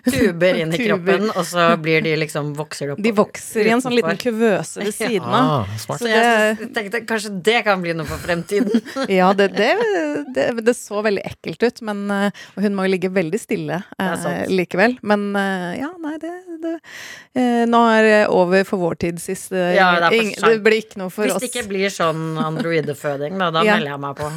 tuber 0.05 0.59
inn 0.61 0.71
i 0.75 0.79
kroppen, 0.79 1.25
og 1.33 1.43
så 1.49 1.65
blir 1.81 2.03
de 2.05 2.13
liksom 2.21 2.53
vokser 2.57 2.93
opp 2.93 3.01
De 3.03 3.11
vokser 3.17 3.67
i 3.67 3.73
en 3.73 3.81
sånn 3.83 3.95
liten 3.97 4.19
kuvøse 4.21 4.79
ved 4.83 4.93
siden 4.95 5.27
av. 5.27 5.65
Ah. 5.67 5.81
Så 5.99 6.07
jeg 6.07 6.69
tenkte 6.77 7.01
kanskje 7.09 7.33
det 7.49 7.57
kan 7.67 7.81
bli 7.83 7.95
noe 7.97 8.07
for 8.09 8.21
fremtiden. 8.23 8.79
Ja, 9.19 9.31
det, 9.33 9.49
det, 9.57 9.69
det, 10.35 10.45
det 10.63 10.75
så 10.77 11.01
veldig 11.03 11.23
ekkelt 11.25 11.63
ut, 11.65 11.79
men 11.87 12.03
eh, 12.13 12.29
Og 12.55 12.63
hun 12.63 12.75
må 12.77 12.85
jo 12.85 12.91
ligge 12.93 13.09
veldig 13.13 13.39
stille 13.41 13.79
eh, 13.99 14.27
likevel. 14.51 14.95
Men 15.07 15.29
eh, 15.39 15.79
ja, 15.81 15.89
nei, 16.01 16.15
det, 16.21 16.31
det 16.63 16.73
eh, 17.39 17.63
Nå 17.69 17.81
er 17.91 18.05
det 18.05 18.19
over 18.33 18.63
for 18.67 18.81
vår 18.81 18.99
tid 19.03 19.21
sist. 19.23 19.51
Ja, 19.51 19.89
det 20.09 20.59
blir 20.63 20.79
ikke 20.83 21.01
noe 21.01 21.11
for 21.13 21.25
Hvis 21.27 21.35
oss. 21.37 21.43
det 21.43 21.49
ikke 21.51 21.65
blir 21.71 21.91
sånn 21.93 22.37
androideføding, 22.41 23.35
da, 23.41 23.49
da 23.55 23.63
Ja. 23.69 23.75
melder 23.77 23.91
jeg 23.91 24.01
meg 24.05 24.13
på. 24.19 24.27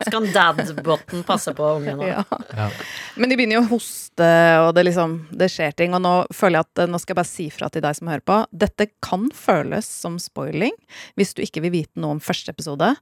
kan 0.09 0.25
dad-botten 0.33 1.23
passe 1.27 1.53
på 1.57 1.67
ungen 1.77 2.01
Ja. 2.07 2.23
Ja. 2.57 2.69
Men 3.15 3.29
de 3.29 3.37
begynner 3.37 3.59
jo 3.59 3.63
å 3.65 3.69
hoste, 3.75 4.29
og 4.63 4.73
det 4.75 4.85
liksom 4.87 5.17
Det 5.37 5.49
skjer 5.51 5.75
ting. 5.77 5.93
Og 5.97 6.01
nå 6.03 6.13
føler 6.33 6.59
jeg 6.59 6.67
at 6.69 6.83
eh, 6.83 6.89
Nå 6.91 6.99
skal 7.01 7.13
jeg 7.13 7.19
bare 7.21 7.31
si 7.31 7.47
fra 7.53 7.69
til 7.69 7.85
deg 7.85 7.97
som 7.97 8.11
hører 8.11 8.25
på. 8.25 8.39
Dette 8.51 8.89
kan 9.03 9.29
føles 9.35 9.87
som 9.87 10.17
spoiling 10.21 10.75
hvis 11.19 11.35
du 11.37 11.43
ikke 11.45 11.63
vil 11.65 11.75
vite 11.75 12.01
noe 12.01 12.17
om 12.17 12.23
første 12.23 12.53
episode. 12.53 12.93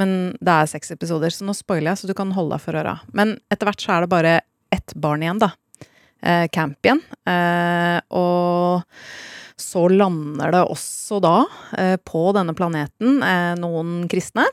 Men 0.00 0.36
det 0.40 0.54
er 0.54 0.70
seks 0.70 0.94
episoder, 0.94 1.32
så 1.34 1.46
nå 1.46 1.54
spoiler 1.56 1.92
jeg, 1.92 2.02
så 2.02 2.10
du 2.10 2.16
kan 2.18 2.32
holde 2.36 2.56
deg 2.56 2.64
for 2.64 2.78
øra. 2.80 2.98
Men 3.16 3.38
etter 3.52 3.68
hvert 3.68 3.84
så 3.84 3.96
er 3.96 4.04
det 4.04 4.12
bare 4.12 4.36
ett 4.74 4.94
barn 4.94 5.24
igjen, 5.24 5.40
da. 5.42 5.52
Eh, 6.22 6.46
camp 6.52 6.78
igjen. 6.84 7.02
Eh, 7.28 7.98
og 8.16 8.82
så 9.60 9.84
lander 9.92 10.54
det 10.54 10.62
også 10.72 11.20
da, 11.22 11.36
eh, 11.78 11.96
på 11.96 12.30
denne 12.36 12.54
planeten, 12.56 13.22
eh, 13.22 13.54
noen 13.60 14.08
kristne. 14.08 14.46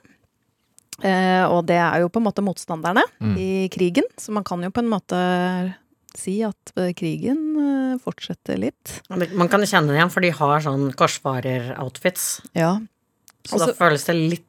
Eh, 1.03 1.43
og 1.45 1.65
det 1.69 1.77
er 1.77 1.99
jo 2.01 2.09
på 2.09 2.17
en 2.21 2.25
måte 2.25 2.41
motstanderne 2.45 3.03
Mm. 3.21 3.35
i 3.37 3.69
krigen, 3.69 4.03
så 4.17 4.31
man 4.33 4.43
kan 4.43 4.61
jo 4.63 4.69
på 4.73 4.79
en 4.81 4.89
måte 4.89 5.75
si 6.17 6.39
at 6.43 6.71
eh, 6.77 6.93
krigen 6.97 7.41
eh, 7.61 7.97
fortsetter 8.01 8.57
litt. 8.57 9.01
Man 9.09 9.47
kan 9.49 9.61
kjenne 9.61 9.87
det 9.93 9.99
igjen, 9.99 10.09
for 10.13 10.21
de 10.25 10.31
har 10.31 10.59
sånn 10.65 10.91
korsfarer-outfits. 10.97 12.41
Ja. 12.57 12.79
Så 13.45 13.55
Også- 13.59 13.67
da 13.67 13.73
føles 13.73 14.05
det 14.05 14.15
litt 14.15 14.43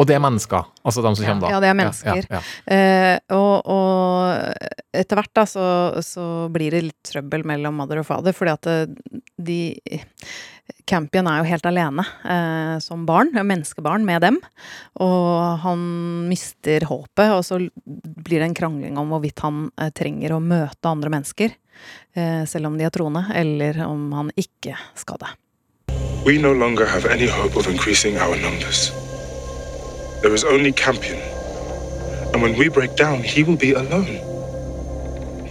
Og 0.00 0.06
det 0.06 0.14
er 0.14 0.20
mennesker, 0.20 0.64
altså 0.86 1.02
de 1.02 1.16
som 1.16 1.24
Ja. 1.24 1.30
kommer 1.32 1.40
da. 1.40 1.48
Ja, 1.50 1.60
det 1.60 1.68
er 1.68 1.74
mennesker. 1.74 2.16
Ja, 2.30 2.38
ja, 2.38 2.42
Eh, 2.72 3.18
og, 3.30 3.66
og 3.66 4.54
etter 4.94 5.16
hvert 5.16 5.34
da 5.34 5.42
så, 5.44 5.98
så 6.04 6.48
blir 6.52 6.70
det 6.70 6.84
litt 6.84 7.02
trøbbel 7.02 7.42
mellom 7.44 7.74
mother 7.74 7.98
og 7.98 8.06
father, 8.06 8.32
fordi 8.32 8.52
at 8.52 8.66
eh, 8.66 8.86
de 9.42 9.76
Campion 10.88 11.28
er 11.28 11.42
jo 11.42 11.48
helt 11.50 11.66
alene 11.68 12.04
eh, 12.24 12.76
som 12.82 13.04
barn, 13.08 13.32
menneskebarn, 13.36 14.06
med 14.08 14.24
dem. 14.24 14.38
Og 15.04 15.60
han 15.64 15.82
mister 16.30 16.86
håpet, 16.88 17.32
og 17.34 17.44
så 17.46 17.60
blir 17.84 18.40
det 18.40 18.48
en 18.48 18.56
krangling 18.56 19.00
om 19.00 19.12
hvorvidt 19.12 19.44
han 19.44 19.66
eh, 19.76 19.92
trenger 19.94 20.34
å 20.34 20.40
møte 20.42 20.88
andre 20.88 21.12
mennesker, 21.12 21.52
eh, 22.16 22.42
selv 22.48 22.70
om 22.70 22.78
de 22.78 22.88
er 22.88 22.94
troende, 22.94 23.26
eller 23.36 23.82
om 23.86 24.08
han 24.16 24.32
ikke 24.36 24.76
skal 24.98 25.20
det. 25.24 25.34
We 26.26 26.38
no 26.40 26.52
longer 26.52 26.86
have 26.86 27.06
any 27.06 27.28
hope 27.28 27.56
of 27.56 27.68
increasing 27.68 28.18
our 28.18 28.36
numbers. 28.36 28.90
There 30.22 30.34
is 30.34 30.44
only 30.44 30.72
Campion. 30.72 31.20
And 32.32 32.42
when 32.42 32.58
we 32.58 32.68
break 32.68 32.96
down, 32.96 33.22
he 33.22 33.44
will 33.44 33.56
be 33.56 33.72
alone. 33.72 34.18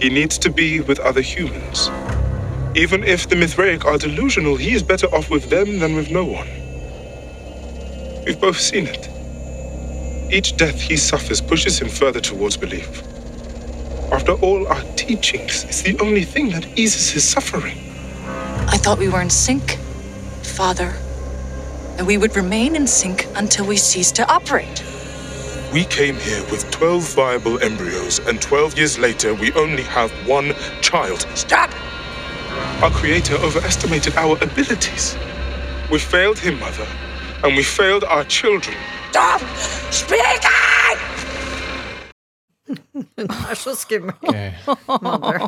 He 0.00 0.10
needs 0.10 0.38
to 0.38 0.50
be 0.50 0.80
with 0.80 1.00
other 1.00 1.22
humans. 1.22 1.90
Even 2.76 3.02
if 3.02 3.28
the 3.28 3.34
Mithraic 3.36 3.84
are 3.86 3.98
delusional, 3.98 4.56
he 4.56 4.72
is 4.72 4.82
better 4.82 5.06
off 5.08 5.30
with 5.30 5.48
them 5.50 5.78
than 5.78 5.96
with 5.96 6.10
no 6.10 6.24
one. 6.24 6.48
We've 8.24 8.40
both 8.40 8.60
seen 8.60 8.86
it. 8.86 9.08
Each 10.30 10.56
death 10.56 10.80
he 10.80 10.96
suffers 10.96 11.40
pushes 11.40 11.80
him 11.80 11.88
further 11.88 12.20
towards 12.20 12.56
belief. 12.56 13.02
After 14.12 14.32
all 14.32 14.66
our 14.68 14.82
teachings, 14.96 15.64
it's 15.64 15.82
the 15.82 15.98
only 16.00 16.24
thing 16.24 16.50
that 16.50 16.78
eases 16.78 17.10
his 17.10 17.24
suffering. 17.28 17.78
I 18.68 18.76
thought 18.76 18.98
we 18.98 19.08
were 19.08 19.22
in 19.22 19.30
sync, 19.30 19.78
Father. 20.42 20.94
That 21.96 22.06
we 22.06 22.18
would 22.18 22.36
remain 22.36 22.76
in 22.76 22.86
sync 22.86 23.26
until 23.34 23.66
we 23.66 23.78
cease 23.78 24.12
to 24.12 24.30
operate. 24.30 24.84
We 25.72 25.84
came 25.84 26.16
here 26.16 26.42
with 26.50 26.70
12 26.70 27.14
viable 27.14 27.62
embryos, 27.62 28.18
and 28.20 28.40
12 28.40 28.76
years 28.78 28.98
later, 28.98 29.34
we 29.34 29.52
only 29.52 29.82
have 29.84 30.10
one 30.26 30.54
child. 30.82 31.26
Stop! 31.34 31.70
Our 32.80 32.90
creator 32.92 33.34
overestimated 33.34 34.14
our 34.14 34.36
abilities. 34.40 35.16
We 35.90 35.98
failed 35.98 36.38
him, 36.38 36.60
Mother, 36.60 36.86
and 37.42 37.56
we 37.56 37.64
failed 37.64 38.04
our 38.04 38.22
children. 38.22 38.76
Stop 39.10 39.40
speaking! 39.90 40.67
Hun 43.18 43.30
er 43.50 43.58
så 43.58 43.72
skummel. 43.74 44.14
Okay. 44.22 44.52
Mother. 44.86 45.40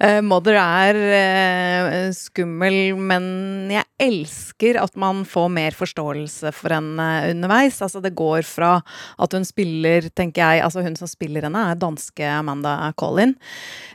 Eh, 0.00 0.20
Mother 0.24 0.56
er 0.60 0.98
eh, 1.16 2.10
skummel, 2.16 2.76
men 3.00 3.24
jeg 3.72 3.86
elsker 4.00 4.78
at 4.82 4.94
man 5.00 5.22
får 5.28 5.48
mer 5.52 5.76
forståelse 5.76 6.52
for 6.56 6.74
henne 6.76 7.06
underveis. 7.30 7.80
Altså, 7.84 8.02
det 8.04 8.12
går 8.18 8.44
fra 8.48 8.74
at 9.20 9.36
hun 9.36 9.46
spiller, 9.48 10.06
tenker 10.16 10.40
jeg 10.44 10.64
Altså, 10.66 10.82
hun 10.84 10.96
som 10.98 11.08
spiller 11.10 11.46
henne, 11.48 11.62
er 11.72 11.78
danske 11.80 12.24
Amanda 12.30 12.74
Collin. 13.00 13.34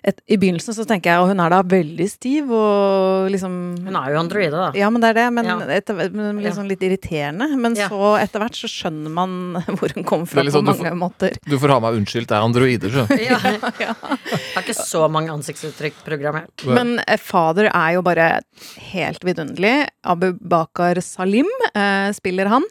Et, 0.05 0.19
I 0.29 0.37
begynnelsen 0.41 0.75
så 0.77 0.85
tenker 0.85 1.13
jeg 1.15 1.21
Og 1.23 1.31
hun 1.31 1.39
er 1.41 1.49
da 1.49 1.61
veldig 1.65 2.05
stiv 2.11 2.51
og 2.53 3.29
liksom 3.33 3.53
Hun 3.87 3.95
er 3.97 4.11
jo 4.13 4.19
androide, 4.21 4.53
da. 4.53 4.67
Ja, 4.77 4.89
men 4.93 5.01
det 5.03 5.09
er 5.13 5.17
det. 5.21 5.27
Men 5.33 5.45
Ja. 5.49 5.57
etter, 5.77 5.97
men 6.13 6.41
liksom 6.43 6.67
litt 6.69 6.81
irriterende. 6.85 7.47
Men 7.57 7.75
Ja. 7.77 7.87
så 7.89 8.15
etter 8.21 8.41
hvert 8.43 8.57
så 8.57 8.69
skjønner 8.71 9.11
man 9.13 9.37
hvor 9.77 9.93
hun 9.95 10.03
kommer 10.07 10.29
fra 10.29 10.41
er 10.45 10.51
på 10.53 10.61
mange 10.65 10.77
du 10.81 10.89
får- 10.89 10.99
måter. 11.05 11.37
Du 11.45 11.57
får 11.61 11.73
ha 11.75 11.79
meg 11.85 11.99
unnskyldt, 12.01 12.29
det 12.31 12.37
er 12.37 12.45
androider, 12.45 12.94
så. 12.95 13.05
Ja. 13.19 13.37
Jeg 13.81 13.95
har 14.55 14.63
ikke 14.63 14.75
så 14.77 15.05
mange 15.11 15.33
ansiktsuttrykk 15.33 15.97
programmert. 16.05 16.63
Men 16.67 16.95
eh, 17.05 17.19
fader 17.21 17.69
er 17.71 17.95
jo 17.97 18.03
bare 18.05 18.29
helt 18.91 19.25
vidunderlig. 19.27 19.75
Abu 20.03 20.31
Bakar 20.39 21.01
Salim 21.05 21.49
eh, 21.73 22.09
spiller 22.17 22.49
han. 22.53 22.65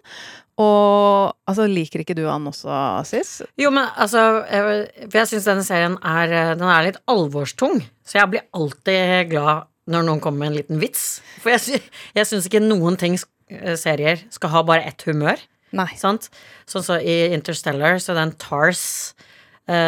Og 0.61 1.33
altså, 1.51 1.65
liker 1.67 2.05
ikke 2.05 2.15
du 2.15 2.25
han 2.29 2.45
også, 2.47 2.71
Sis? 3.09 3.41
Jo, 3.59 3.73
men 3.75 3.89
altså 3.99 4.21
jeg- 4.47 5.11
jeg 5.11 5.27
syns 5.33 5.49
denne 5.49 5.65
serien 5.67 5.97
er 6.07 6.31
eh, 6.33 6.55
Den 6.55 6.69
er 6.71 6.85
litt 6.87 7.01
alvorstung. 7.11 7.81
Så 8.07 8.21
jeg 8.21 8.31
blir 8.31 8.45
alltid 8.55 9.31
glad 9.33 9.67
når 9.91 10.05
noen 10.07 10.21
kommer 10.23 10.45
med 10.45 10.53
en 10.53 10.59
liten 10.61 10.79
vits. 10.81 11.21
For 11.43 11.51
jeg, 11.51 11.83
jeg 12.15 12.27
syns 12.31 12.47
ikke 12.49 12.63
noen 12.63 12.97
ting 12.97 13.19
eh, 13.51 13.75
serier 13.77 14.23
skal 14.31 14.51
ha 14.55 14.63
bare 14.63 14.87
ett 14.87 15.03
humør. 15.09 15.43
Nei. 15.75 15.89
Sant? 15.99 16.31
Sånn 16.71 16.85
så 16.87 17.01
i 17.03 17.33
Interstellar 17.35 17.99
så 17.99 18.13
er 18.15 18.21
det 18.21 18.27
en 18.29 18.37
Tars 18.39 18.85
eh, 19.19 19.25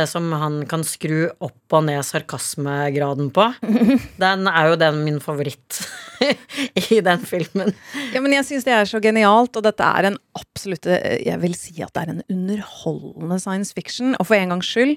som 0.09 0.33
han 0.33 0.63
kan 0.67 0.85
skru 0.85 1.27
opp 1.45 1.66
og 1.75 1.87
ned 1.87 2.03
sarkasmegraden 2.07 3.31
på. 3.35 3.47
Den 4.23 4.47
er 4.51 4.71
jo 4.71 4.77
den 4.81 5.03
min 5.05 5.19
favoritt 5.23 5.81
i 6.91 7.01
den 7.05 7.25
filmen. 7.27 7.73
Ja, 8.15 8.23
men 8.25 8.33
jeg 8.33 8.47
syns 8.49 8.65
det 8.67 8.73
er 8.73 8.89
så 8.89 9.01
genialt, 9.03 9.57
og 9.59 9.65
dette 9.67 9.85
er 9.85 10.09
en 10.11 10.19
absolutt 10.37 10.87
Jeg 10.87 11.37
vil 11.43 11.55
si 11.57 11.75
at 11.85 11.93
det 11.97 12.03
er 12.03 12.13
en 12.15 12.23
underholdende 12.33 13.39
science 13.43 13.75
fiction. 13.77 14.15
Og 14.21 14.29
for 14.29 14.39
en 14.39 14.55
gangs 14.55 14.71
skyld 14.71 14.95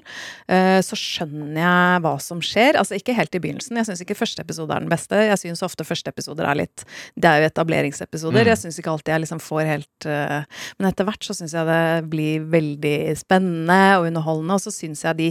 eh, 0.52 0.78
så 0.84 0.98
skjønner 0.98 1.60
jeg 1.60 2.02
hva 2.04 2.14
som 2.22 2.40
skjer. 2.44 2.78
Altså 2.80 2.96
ikke 2.96 3.16
helt 3.16 3.36
i 3.36 3.42
begynnelsen. 3.42 3.78
Jeg 3.80 3.90
syns 3.90 4.04
ikke 4.04 4.18
første 4.18 4.44
episode 4.44 4.74
er 4.74 4.84
den 4.84 4.92
beste. 4.92 5.20
Jeg 5.28 5.42
syns 5.42 5.64
ofte 5.66 5.86
første 5.88 6.12
episoder 6.12 6.48
er 6.48 6.62
litt 6.62 6.86
Det 7.14 7.28
er 7.28 7.42
jo 7.44 7.50
etableringsepisoder. 7.50 8.44
Mm. 8.44 8.52
Jeg 8.52 8.62
syns 8.64 8.80
ikke 8.80 8.94
alltid 8.94 9.14
jeg 9.14 9.24
liksom 9.26 9.42
får 9.44 9.62
helt 9.68 10.08
eh, 10.08 10.62
Men 10.78 10.90
etter 10.90 11.08
hvert 11.08 11.26
så 11.26 11.36
syns 11.36 11.56
jeg 11.56 11.68
det 11.68 11.82
blir 12.10 12.48
veldig 12.50 12.96
spennende 13.20 13.80
og 13.98 14.08
underholdende, 14.08 14.56
og 14.56 14.64
så 14.64 14.72
syns 14.74 15.04
jeg 15.06 15.20
de 15.20 15.30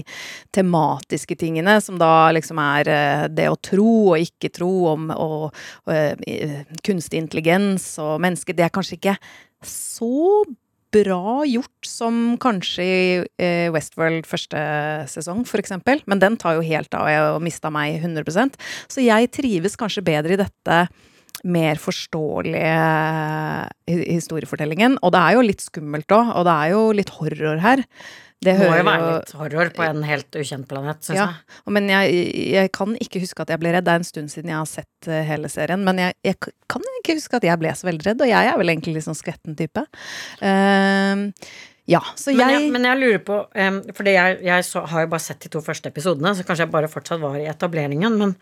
tematiske 0.56 1.28
tingene, 1.39 1.77
som 1.83 1.99
da 2.01 2.29
liksom 2.35 2.61
er 2.63 2.89
eh, 2.93 3.25
det 3.29 3.49
å 3.51 3.59
tro 3.61 4.15
og 4.15 4.23
ikke 4.23 4.51
tro 4.55 4.71
om 4.93 5.11
og, 5.13 5.51
og 5.85 5.93
eh, 5.93 6.63
kunstig 6.85 7.21
intelligens 7.21 7.91
og 8.01 8.17
mennesker, 8.23 8.57
det 8.57 8.65
er 8.65 8.73
kanskje 8.73 8.97
ikke 8.97 9.19
så 9.65 10.43
bra 10.89 11.43
gjort 11.45 11.85
som 11.85 12.15
kanskje 12.41 12.85
i 12.85 13.03
eh, 13.41 13.67
Westworld 13.73 14.25
første 14.29 14.61
sesong, 15.11 15.43
eksempel. 15.45 16.01
Men 16.09 16.21
den 16.21 16.37
tar 16.41 16.57
jo 16.57 16.65
helt 16.65 16.93
av 16.97 17.35
og 17.35 17.43
mista 17.45 17.69
meg 17.73 17.99
100% 18.01 18.57
Så 18.89 19.05
jeg 19.05 19.29
trives 19.35 19.77
kanskje 19.79 20.05
bedre 20.05 20.33
i 20.33 20.41
dette 20.41 20.79
mer 21.47 21.79
forståelige 21.79 22.73
historiefortellingen. 23.87 24.97
Og 25.03 25.13
det 25.15 25.21
er 25.21 25.37
jo 25.37 25.45
litt 25.45 25.63
skummelt 25.63 26.11
òg, 26.11 26.33
og 26.35 26.47
det 26.47 26.55
er 26.55 26.73
jo 26.73 26.81
litt 26.97 27.13
horror 27.19 27.61
her. 27.63 27.85
Det 28.39 28.54
Det 28.56 28.69
må 28.69 28.75
jo 28.78 28.84
være 28.88 29.08
litt 29.08 29.32
horror 29.36 29.69
på 29.75 29.84
en 29.84 30.04
helt 30.08 30.36
ukjent 30.39 30.67
planet, 30.69 31.02
syns 31.04 31.17
ja, 31.17 31.25
jeg. 31.36 31.73
men 31.75 31.89
jeg, 31.91 32.19
jeg 32.54 32.69
kan 32.71 32.93
ikke 33.04 33.19
huske 33.19 33.43
at 33.43 33.49
jeg 33.52 33.60
ble 33.60 33.73
redd. 33.75 33.84
Det 33.84 33.95
er 33.97 33.99
en 33.99 34.08
stund 34.08 34.32
siden 34.32 34.54
jeg 34.54 34.56
har 34.56 34.69
sett 34.69 35.10
eh, 35.12 35.25
hele 35.28 35.52
serien. 35.52 35.84
Men 35.84 35.99
jeg, 35.99 36.15
jeg 36.23 36.38
kan 36.71 36.86
ikke 37.02 37.17
huske 37.17 37.36
at 37.36 37.47
jeg 37.49 37.60
ble 37.60 37.73
så 37.75 37.89
veldig 37.89 38.08
redd, 38.08 38.23
og 38.23 38.32
jeg 38.32 38.52
er 38.54 38.62
vel 38.62 38.71
egentlig 38.71 38.95
litt 38.95 39.08
sånn 39.10 39.19
skvetten 39.19 39.60
type. 39.60 39.84
Uh, 40.39 41.28
ja, 41.89 41.99
så 42.15 42.32
Men 42.32 42.43
jeg, 42.45 42.62
jeg, 42.62 42.71
men 42.78 42.86
jeg 42.86 42.99
lurer 43.02 43.21
på 43.25 43.38
um, 43.49 43.80
Fordi 43.97 44.12
jeg, 44.13 44.36
jeg 44.45 44.65
så, 44.67 44.84
har 44.91 45.04
jo 45.04 45.10
bare 45.10 45.25
sett 45.25 45.41
de 45.41 45.49
to 45.56 45.62
første 45.65 45.89
episodene, 45.89 46.36
så 46.38 46.45
kanskje 46.45 46.67
jeg 46.67 46.73
bare 46.75 46.91
fortsatt 46.91 47.19
var 47.23 47.39
i 47.41 47.47
etableringen. 47.49 48.15
Men 48.21 48.36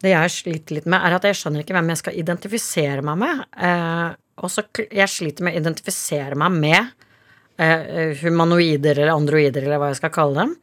det 0.00 0.14
jeg 0.14 0.32
sliter 0.32 0.78
litt 0.78 0.88
med, 0.88 1.04
er 1.04 1.18
at 1.18 1.28
jeg 1.28 1.38
skjønner 1.38 1.62
ikke 1.62 1.76
hvem 1.76 1.92
jeg 1.92 2.00
skal 2.00 2.18
identifisere 2.22 3.04
meg 3.04 3.20
med. 3.20 3.42
Eh, 3.60 4.08
og 4.40 4.48
så 4.48 4.64
jeg 4.80 5.12
sliter 5.12 5.44
med 5.44 5.54
å 5.54 5.60
identifisere 5.60 6.38
meg 6.40 6.56
med 6.56 6.99
humanoider 8.22 8.98
eller 8.98 9.12
androider, 9.14 9.62
eller 9.66 9.80
hva 9.82 9.90
jeg 9.92 10.00
skal 10.00 10.12
kalle 10.14 10.44
dem. 10.44 10.54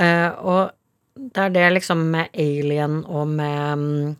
Eh, 0.00 0.28
og 0.40 0.70
det 1.20 1.42
er 1.46 1.50
det 1.54 1.66
liksom 1.76 2.04
med 2.14 2.30
Alien 2.40 3.00
og 3.04 3.26
med 3.28 3.78
mm, 3.78 4.14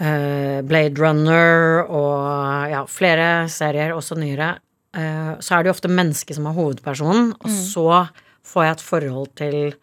eh, 0.00 0.60
Blade 0.66 1.00
Runner 1.00 1.82
og 1.88 2.70
ja, 2.70 2.84
flere 2.90 3.48
serier, 3.50 3.94
også 3.96 4.18
nyere, 4.20 4.52
eh, 4.96 5.32
så 5.40 5.56
er 5.56 5.62
det 5.64 5.70
jo 5.72 5.76
ofte 5.76 5.90
mennesket 5.92 6.38
som 6.38 6.46
er 6.50 6.56
hovedpersonen, 6.58 7.32
og 7.40 7.50
Mm. 7.50 7.58
så 7.72 7.88
får 8.44 8.64
jeg 8.64 8.72
et 8.76 8.86
forhold 8.86 9.34
til 9.36 9.74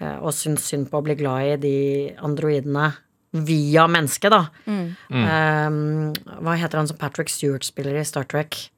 eh, 0.00 0.16
og 0.22 0.32
syns 0.32 0.62
synd 0.70 0.88
på 0.90 0.98
å 1.00 1.04
bli 1.04 1.14
glad 1.14 1.44
i 1.44 1.56
de 1.60 2.14
androidene 2.24 2.92
via 3.32 3.86
mennesket, 3.86 4.30
da. 4.32 4.46
Mm. 4.66 4.96
Um, 5.12 6.12
hva 6.42 6.56
heter 6.58 6.78
han 6.80 6.88
som 6.88 6.96
Patrick 6.98 7.28
Stewart 7.28 7.62
spiller 7.62 7.94
i 8.00 8.04
Star 8.04 8.24
Trek? 8.24 8.70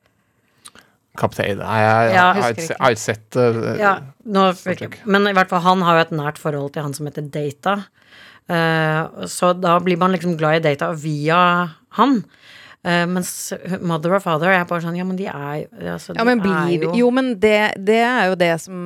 Kaptein 1.18 1.58
Nei, 1.60 1.80
jeg, 1.82 1.96
jeg, 2.08 2.14
Ja. 2.14 2.26
jeg, 2.32 2.42
har 2.42 2.54
ikke 2.56 2.68
jeg 2.68 2.80
har 2.80 2.96
ikke 2.96 3.04
sett 3.04 3.36
uh, 3.36 3.58
Ja, 3.80 3.92
nå 4.24 4.46
men 5.04 5.28
i 5.28 5.34
hvert 5.36 5.50
fall 5.52 5.64
han 5.66 5.84
har 5.84 5.98
jo 5.98 6.04
et 6.06 6.14
nært 6.16 6.40
forhold 6.40 6.72
til 6.72 6.86
han 6.86 6.94
som 6.96 7.08
heter 7.08 7.26
Data. 7.32 7.76
Uh, 8.50 9.26
så 9.30 9.52
da 9.54 9.76
blir 9.84 10.00
man 10.00 10.14
liksom 10.14 10.38
glad 10.40 10.60
i 10.60 10.64
Data 10.70 10.90
via 10.96 11.42
han. 11.98 12.22
Eh, 12.82 13.04
mens 13.06 13.52
Mother 13.78 14.16
og 14.16 14.24
Father 14.24 14.50
er 14.50 14.64
bare 14.66 14.82
sånn 14.82 14.96
Ja, 14.98 15.04
men 15.06 15.14
de 15.14 15.28
er 15.30 15.68
altså, 15.92 16.16
Ja, 16.16 16.24
men 16.26 16.40
de 16.42 16.50
er 16.50 16.70
jo 16.82 16.88
Jo, 16.98 17.10
men 17.14 17.36
det, 17.38 17.76
det 17.78 18.00
er 18.02 18.32
jo 18.32 18.38
det 18.40 18.50
som 18.58 18.80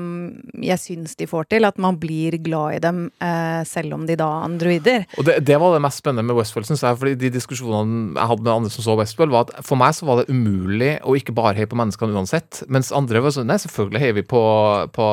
jeg 0.53 0.77
syns 0.83 1.15
de 1.17 1.25
får 1.29 1.47
til, 1.49 1.65
at 1.65 1.79
man 1.81 1.97
blir 2.01 2.37
glad 2.45 2.77
i 2.77 2.81
dem 2.85 2.99
uh, 3.23 3.63
selv 3.69 3.95
om 3.97 4.05
de 4.09 4.17
da 4.19 4.27
er 4.27 4.45
androider. 4.49 5.07
Og 5.17 5.25
det, 5.29 5.37
det 5.49 5.57
var 5.61 5.73
det 5.73 5.81
mest 5.85 6.01
spennende 6.03 6.27
med 6.27 6.37
Westfold, 6.37 6.67
synes 6.69 6.83
jeg. 6.85 6.99
fordi 7.01 7.15
de 7.21 7.31
diskusjonene 7.33 8.17
jeg 8.19 8.31
hadde 8.33 8.45
med 8.45 8.53
andre 8.53 8.73
som 8.73 8.85
så 8.85 8.97
Westfold, 8.99 9.33
var 9.33 9.47
at 9.47 9.65
for 9.65 9.81
meg 9.81 9.95
så 9.97 10.09
var 10.09 10.21
det 10.21 10.33
umulig 10.33 10.91
å 11.07 11.17
ikke 11.17 11.35
bare 11.37 11.55
heie 11.57 11.71
på 11.71 11.79
menneskene 11.79 12.17
uansett. 12.17 12.63
Mens 12.73 12.93
andre 12.97 13.23
var 13.25 13.33
sånn 13.37 13.49
Nei, 13.49 13.59
selvfølgelig 13.63 14.03
heier 14.03 14.17
vi 14.17 14.25
på, 14.27 14.43
på 14.97 15.09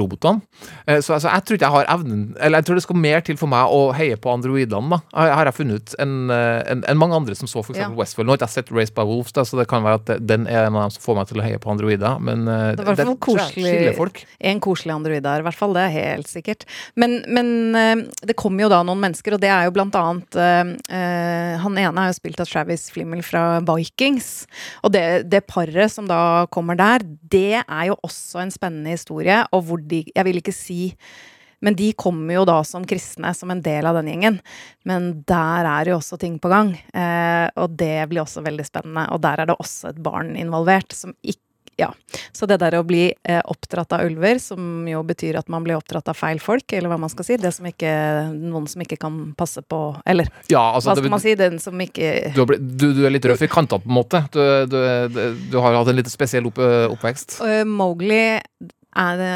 robotene. 0.00 0.44
Uh, 0.88 1.00
så 1.04 1.18
altså, 1.18 1.28
jeg 1.28 1.44
tror 1.44 1.58
ikke 1.58 1.68
jeg 1.68 1.76
har 1.76 1.90
evnen 1.96 2.22
Eller 2.40 2.62
jeg 2.62 2.68
tror 2.68 2.78
det 2.78 2.86
skal 2.86 3.00
mer 3.02 3.24
til 3.26 3.40
for 3.40 3.52
meg 3.52 3.76
å 3.76 3.90
heie 3.96 4.16
på 4.20 4.32
androidene, 4.32 4.96
da. 4.96 5.02
Har, 5.16 5.34
har 5.40 5.50
jeg 5.50 5.58
funnet 5.60 5.82
ut, 5.82 5.96
enn 6.00 6.16
en, 6.30 6.84
en 6.86 7.00
mange 7.00 7.16
andre 7.18 7.36
som 7.36 7.50
så 7.50 7.60
for 7.60 7.76
eksempel 7.76 8.00
Ja. 8.00 8.05
Westworld. 8.06 8.28
Nå 8.28 8.34
har 8.34 8.40
ikke 8.40 8.48
jeg 8.48 8.54
sett 8.54 8.72
Race 8.74 8.94
by 8.94 9.04
Wolves, 9.06 9.34
da, 9.34 9.44
så 9.46 9.58
det 9.58 9.66
kan 9.70 9.84
være 9.84 10.00
at 10.00 10.12
den 10.22 10.46
er 10.46 10.66
en 10.66 10.76
av 10.76 10.86
dem 10.86 10.94
som 10.94 11.04
får 11.04 11.18
meg 11.18 11.30
til 11.30 11.42
å 11.42 11.46
heie 11.46 11.60
på 11.62 11.72
androider. 11.72 12.20
Men 12.22 12.46
eh, 12.46 12.68
Det 12.78 12.86
er, 12.86 13.02
folk. 13.02 13.20
koselig. 13.26 14.26
En 14.52 14.62
koselig 14.64 14.94
android 14.94 15.24
der, 15.26 15.42
i 15.42 15.46
hvert 15.46 15.58
fall. 15.58 15.74
Det 15.76 15.84
er 15.84 15.94
helt 15.96 16.30
sikkert. 16.30 16.66
Men, 16.98 17.18
men 17.28 17.52
eh, 17.78 18.04
det 18.28 18.38
kommer 18.38 18.66
jo 18.66 18.72
da 18.72 18.82
noen 18.86 19.02
mennesker, 19.02 19.36
og 19.36 19.42
det 19.42 19.50
er 19.52 19.66
jo 19.68 19.74
blant 19.76 19.96
annet 19.98 20.38
eh, 20.40 21.54
Han 21.62 21.78
ene 21.80 22.06
er 22.06 22.12
jo 22.12 22.18
spilt 22.18 22.42
av 22.42 22.50
Travis 22.50 22.88
Flimmel 22.94 23.24
fra 23.26 23.60
Vikings. 23.66 24.32
Og 24.86 24.94
det, 24.94 25.06
det 25.32 25.44
paret 25.50 25.92
som 25.92 26.08
da 26.08 26.46
kommer 26.54 26.78
der, 26.78 27.04
det 27.04 27.62
er 27.62 27.84
jo 27.90 27.98
også 28.06 28.44
en 28.44 28.54
spennende 28.54 28.94
historie, 28.94 29.42
og 29.52 29.66
hvor 29.68 29.82
de 29.82 30.04
Jeg 30.06 30.24
vil 30.28 30.38
ikke 30.40 30.54
si 30.54 30.80
men 31.64 31.76
de 31.78 31.92
kommer 31.96 32.36
jo 32.36 32.44
da 32.48 32.60
som 32.64 32.84
kristne, 32.88 33.32
som 33.34 33.50
en 33.50 33.62
del 33.64 33.86
av 33.88 33.96
den 33.98 34.10
gjengen. 34.12 34.38
Men 34.84 35.10
der 35.28 35.68
er 35.70 35.90
jo 35.90 35.98
også 36.00 36.18
ting 36.20 36.38
på 36.42 36.52
gang. 36.52 36.74
Eh, 36.92 37.48
og 37.56 37.78
det 37.80 38.08
blir 38.10 38.24
også 38.24 38.44
veldig 38.44 38.66
spennende. 38.68 39.08
Og 39.14 39.22
der 39.24 39.42
er 39.42 39.50
det 39.50 39.58
også 39.58 39.90
et 39.92 40.02
barn 40.04 40.34
involvert 40.36 40.92
som 40.96 41.16
ikke 41.22 41.42
ja. 41.76 41.90
Så 42.32 42.46
det 42.48 42.56
der 42.62 42.78
å 42.78 42.84
bli 42.88 43.10
eh, 43.12 43.42
oppdratt 43.44 43.92
av 43.92 44.06
ulver, 44.06 44.38
som 44.40 44.86
jo 44.88 45.02
betyr 45.04 45.36
at 45.36 45.50
man 45.52 45.64
blir 45.66 45.76
oppdratt 45.76 46.08
av 46.08 46.16
feil 46.16 46.40
folk, 46.40 46.72
eller 46.72 46.88
hva 46.88 46.96
man 47.00 47.12
skal 47.12 47.26
si, 47.28 47.36
det 47.40 47.50
som 47.52 47.68
ikke 47.68 47.90
Noen 48.32 48.64
som 48.70 48.80
ikke 48.80 48.96
kan 49.00 49.18
passe 49.36 49.60
på 49.60 49.80
Eller 50.08 50.30
Ja, 50.48 50.62
altså, 50.72 50.88
hva 50.88 50.94
det- 50.96 51.04
skal 51.04 51.12
man 51.12 51.20
si? 51.20 51.34
Den 51.36 51.58
som 51.60 51.84
ikke 51.84 52.32
Du, 52.32 52.46
blitt, 52.48 52.64
du, 52.64 52.86
du 52.96 53.04
er 53.04 53.12
litt 53.12 53.28
røff 53.28 53.44
i 53.44 53.50
kantene, 53.52 53.84
på 53.84 53.92
en 53.92 53.98
måte. 53.98 54.22
Du, 54.32 54.40
du, 54.72 55.58
har 55.60 55.76
hatt 55.76 55.92
en 55.92 56.00
litt 56.00 56.08
spesiell 56.08 56.48
opp, 56.48 56.58
oppvekst. 56.96 57.42
Uh, 57.44 57.62
Mowgli 57.68 58.40
er 58.96 59.20
det 59.20 59.34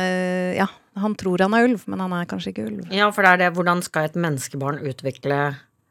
Ja, 0.56 0.70
han 0.98 1.14
tror 1.14 1.42
han 1.44 1.54
er 1.54 1.68
ulv, 1.68 1.82
men 1.90 2.02
han 2.02 2.14
er 2.16 2.28
kanskje 2.30 2.52
ikke 2.52 2.66
ulv. 2.66 2.84
Ja, 2.94 3.10
for 3.14 3.26
det 3.26 3.32
er 3.32 3.42
det 3.44 3.50
hvordan 3.56 3.82
skal 3.86 4.08
et 4.08 4.18
menneskebarn 4.18 4.80
utvikle 4.82 5.40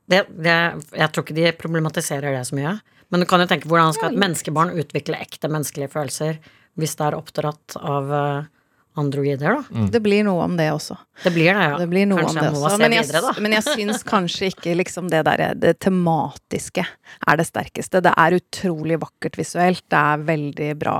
det, 0.09 0.23
det, 0.33 0.55
Jeg 0.97 1.11
tror 1.13 1.25
ikke 1.25 1.37
de 1.37 1.51
problematiserer 1.55 2.33
det 2.35 2.45
så 2.49 2.57
mye. 2.57 2.77
Men 3.09 3.23
du 3.23 3.27
kan 3.29 3.41
jo 3.41 3.49
tenke 3.49 3.69
hvordan 3.69 3.93
skal 3.95 4.11
et 4.11 4.21
menneskebarn 4.21 4.73
utvikle 4.77 5.19
ekte 5.21 5.49
menneskelige 5.51 5.93
følelser 5.93 6.39
hvis 6.79 6.95
det 6.99 7.05
er 7.07 7.17
oppdratt 7.17 7.75
av 7.79 8.11
eh, 8.13 8.49
androider, 8.99 9.57
da? 9.57 9.85
Det 9.93 10.01
blir 10.05 10.25
noe 10.27 10.43
om 10.45 10.57
det 10.59 10.67
også. 10.73 10.97
Det 11.23 11.31
blir 11.35 11.49
det, 11.49 11.63
ja. 11.71 11.77
Det 11.81 11.87
blir 11.91 12.05
noe 12.07 12.21
Kanskje 12.21 12.29
om 12.29 12.39
det 12.39 12.45
jeg 12.49 12.53
må 12.55 12.61
også. 12.63 12.75
se 12.75 12.83
Men 12.83 12.95
jeg, 12.95 13.05
videre, 13.07 13.21
da. 13.25 13.43
men 13.45 13.55
jeg 13.57 13.65
syns 13.67 14.03
kanskje 14.07 14.49
ikke 14.53 14.75
liksom 14.79 15.09
det 15.11 15.21
derre 15.27 15.49
det 15.59 15.73
tematiske 15.83 16.85
er 16.85 17.39
det 17.41 17.47
sterkeste. 17.49 18.01
Det 18.05 18.13
er 18.13 18.37
utrolig 18.37 18.99
vakkert 19.01 19.39
visuelt. 19.39 19.83
Det 19.91 19.99
er 20.13 20.23
veldig 20.29 20.69
bra 20.79 20.97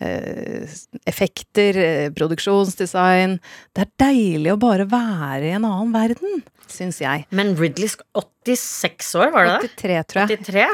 eh, 0.00 0.66
effekter, 1.08 1.78
eh, 1.84 2.10
produksjonsdesign. 2.18 3.38
Det 3.76 3.86
er 3.86 3.92
deilig 4.08 4.52
å 4.56 4.60
bare 4.60 4.88
være 4.90 5.48
i 5.48 5.54
en 5.56 5.64
annen 5.68 5.94
verden, 5.94 6.42
syns 6.68 7.00
jeg. 7.04 7.24
Men 7.30 7.54
Ridley 7.56 7.88
86 7.88 9.14
år, 9.22 9.32
var 9.34 9.48
det 9.48 9.56
det? 9.68 9.72
83, 9.78 9.98
tror 10.12 10.24
jeg. 10.26 10.38
83? 10.44 10.68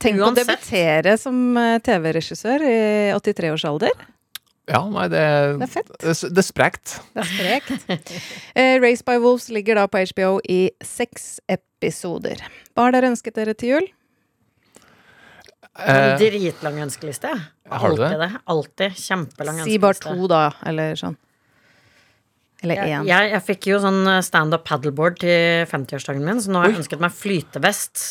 Tenk 0.00 0.16
å 0.22 0.30
Uansett. 0.30 0.46
debutere 0.48 1.16
som 1.20 1.40
eh, 1.60 1.74
TV-regissør 1.84 2.62
i 2.64 2.78
83 3.18 3.50
års 3.52 3.66
alder. 3.68 3.92
Ja, 4.70 4.80
nei, 4.86 5.06
det, 5.10 5.20
Det 5.60 5.66
er 5.66 5.72
fett. 5.72 5.88
Det, 5.98 6.12
det 6.30 6.42
er 6.42 6.46
sprekt. 6.46 6.96
Det 7.14 7.22
er 7.24 7.30
sprekt. 7.30 8.12
Eh, 8.54 8.76
Race 8.82 9.02
by 9.06 9.16
Wolves 9.22 9.48
ligger 9.50 9.80
da 9.80 9.86
på 9.90 9.98
HBO 10.12 10.36
i 10.46 10.60
seks 10.86 11.40
episoder. 11.50 12.38
Hva 12.76 12.86
har 12.88 12.94
dere 12.94 13.10
ønsket 13.10 13.34
dere 13.40 13.54
til 13.58 13.74
jul? 13.76 13.88
En 15.80 15.96
Eh, 15.96 16.18
dritlang 16.18 16.78
ønskeliste. 16.82 17.30
Har 17.70 17.92
du 17.94 18.00
det? 18.02 18.10
Alltid 18.10 18.20
det. 18.20 18.30
Alltid. 18.54 18.96
Kjempelang 19.00 19.60
Si 19.64 19.76
bare 19.78 19.94
to, 20.02 20.26
da, 20.30 20.40
eller 20.66 20.96
sånn. 20.98 21.16
Eller 22.62 22.76
Jeg, 22.76 22.90
én. 22.92 23.06
jeg, 23.08 23.30
jeg 23.32 23.40
fikk 23.46 23.66
jo 23.70 23.78
sånn 23.80 24.02
standup 24.26 24.66
paddleboard 24.68 25.14
til 25.22 25.62
50-årsdagen 25.70 26.26
min, 26.26 26.42
så 26.44 26.52
nå 26.52 26.60
har 26.60 26.68
jeg 26.68 26.74
Oi. 26.76 26.80
ønsket 26.82 27.00
meg 27.00 27.14
flytevest. 27.16 28.02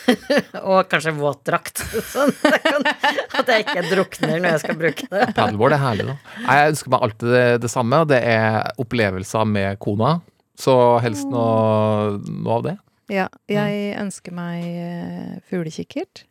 og 0.72 0.88
kanskje 0.88 1.12
våtdrakt. 1.18 1.82
Sånn 2.14 2.32
at 2.40 3.50
jeg- 3.52 3.66
ikke 3.66 3.82
drukner 3.90 4.38
når 4.40 4.48
jeg 4.54 4.62
skal 4.64 4.78
bruke 4.80 5.08
det. 5.12 5.26
Paddleboard 5.36 5.76
er 5.76 5.82
herlig, 5.84 6.06
da. 6.08 6.16
Nei, 6.46 6.56
Jeg 6.62 6.72
ønsker 6.72 6.94
meg 6.94 7.04
alltid 7.08 7.34
det, 7.36 7.44
det 7.66 7.70
samme, 7.74 8.00
og 8.06 8.08
det 8.14 8.22
er 8.24 8.58
opplevelser 8.80 9.44
med 9.52 9.78
kona. 9.84 10.14
Så 10.60 10.74
helst 11.04 11.28
noe, 11.28 12.16
noe 12.24 12.56
av 12.56 12.64
det. 12.70 12.74
Ja, 13.10 13.28
jeg 13.50 13.94
ønsker 14.00 14.32
meg 14.36 14.64
eh, 14.64 15.38
fuglekikkert. 15.50 16.24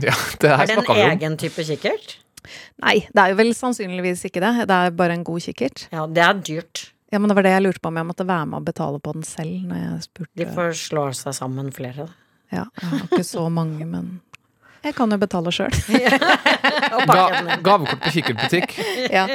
Ja, 0.00 0.14
det 0.40 0.50
her 0.50 0.64
Er 0.64 0.72
det 0.72 0.88
en 0.88 1.18
egen 1.18 1.36
type 1.38 1.64
kikkert? 1.68 2.16
Nei, 2.82 2.98
det 3.08 3.20
er 3.22 3.32
jo 3.32 3.38
vel 3.38 3.52
sannsynligvis 3.56 4.24
ikke 4.28 4.40
det. 4.44 4.66
Det 4.68 4.76
er 4.88 4.90
bare 4.96 5.14
en 5.16 5.24
god 5.24 5.40
kikkert. 5.46 5.86
Ja, 5.94 6.04
det 6.06 6.22
er 6.24 6.40
dyrt. 6.44 6.82
Ja, 7.14 7.18
men 7.22 7.30
det 7.30 7.36
var 7.38 7.46
det 7.46 7.52
jeg 7.52 7.62
lurte 7.62 7.78
på 7.78 7.92
om 7.92 7.98
jeg 8.00 8.06
måtte 8.08 8.24
være 8.26 8.46
med 8.50 8.58
og 8.58 8.64
betale 8.66 8.98
på 8.98 9.12
den 9.14 9.22
selv, 9.22 9.68
når 9.70 9.76
jeg 9.78 9.98
spurte. 10.08 10.32
De 10.40 10.46
får 10.50 10.72
slå 10.80 11.04
seg 11.14 11.36
sammen 11.36 11.68
flere. 11.70 12.08
Ja, 12.50 12.64
jeg 12.80 12.88
har 12.90 13.04
ikke 13.06 13.26
så 13.28 13.44
mange, 13.54 13.86
men 13.86 14.08
jeg 14.82 14.96
kan 14.98 15.14
jo 15.14 15.18
betale 15.22 15.52
sjøl. 15.54 15.70
Ga, 17.08 17.22
gavekort 17.64 18.02
på 18.02 18.12
kikkertbutikk. 18.16 18.74
ja. 19.14 19.28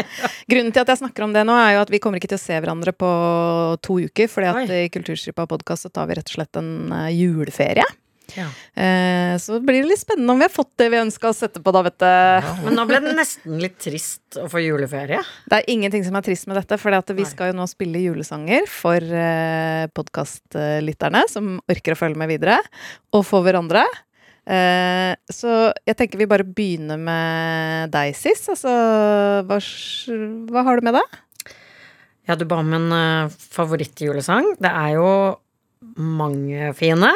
Grunnen 0.52 0.76
til 0.76 0.84
at 0.84 0.92
jeg 0.92 1.02
snakker 1.06 1.26
om 1.26 1.32
det 1.34 1.46
nå, 1.48 1.56
er 1.56 1.78
jo 1.78 1.86
at 1.86 1.94
vi 1.94 2.02
kommer 2.04 2.20
ikke 2.20 2.34
til 2.34 2.42
å 2.42 2.44
se 2.44 2.60
hverandre 2.60 2.92
på 2.92 3.10
to 3.88 3.98
uker. 4.04 4.28
fordi 4.28 4.52
at 4.52 4.76
i 4.76 4.84
Kulturstripa 4.92 5.48
podkast 5.50 5.88
så 5.88 5.94
tar 5.96 6.12
vi 6.12 6.20
rett 6.20 6.30
og 6.30 6.36
slett 6.36 6.60
en 6.60 6.92
eh, 7.00 7.10
juleferie. 7.16 7.88
Ja. 8.38 8.48
Eh, 8.74 9.36
så 9.42 9.60
blir 9.64 9.82
det 9.84 9.92
litt 9.92 10.02
spennende 10.02 10.34
om 10.34 10.42
vi 10.42 10.48
har 10.48 10.54
fått 10.54 10.72
det 10.82 10.90
vi 10.94 11.00
ønska 11.02 11.32
oss 11.32 11.42
etterpå, 11.48 11.74
da, 11.76 11.84
vet 11.88 11.98
du. 12.02 12.52
Men 12.66 12.78
nå 12.78 12.86
ble 12.90 13.02
det 13.06 13.16
nesten 13.18 13.62
litt 13.62 13.80
trist 13.82 14.40
å 14.40 14.48
få 14.52 14.62
juleferie. 14.64 15.22
Det 15.50 15.62
er 15.62 15.72
ingenting 15.74 16.06
som 16.08 16.18
er 16.20 16.26
trist 16.26 16.50
med 16.50 16.60
dette, 16.60 16.80
for 16.82 17.16
vi 17.16 17.28
skal 17.28 17.52
jo 17.52 17.60
nå 17.60 17.70
spille 17.70 18.04
julesanger 18.04 18.68
for 18.70 19.00
eh, 19.04 19.88
podkastlytterne 19.96 21.26
som 21.32 21.58
orker 21.70 21.96
å 21.96 22.00
følge 22.00 22.22
med 22.22 22.32
videre, 22.34 22.60
og 23.16 23.26
for 23.28 23.46
hverandre. 23.46 23.86
Eh, 24.50 25.14
så 25.30 25.56
jeg 25.86 25.98
tenker 25.98 26.22
vi 26.22 26.30
bare 26.30 26.48
begynner 26.48 26.98
med 26.98 27.92
deg, 27.94 28.16
Sis. 28.18 28.48
Altså, 28.50 28.72
hva, 29.46 29.60
hva 30.50 30.66
har 30.66 30.80
du 30.80 30.88
med 30.90 30.98
deg? 30.98 31.20
Ja, 32.30 32.36
du 32.38 32.46
ba 32.46 32.60
om 32.62 32.74
en 32.78 32.92
uh, 32.94 33.38
favorittjulesang. 33.56 34.52
Det 34.62 34.70
er 34.70 34.98
jo 35.00 35.10
mange 35.98 36.74
fine. 36.78 37.10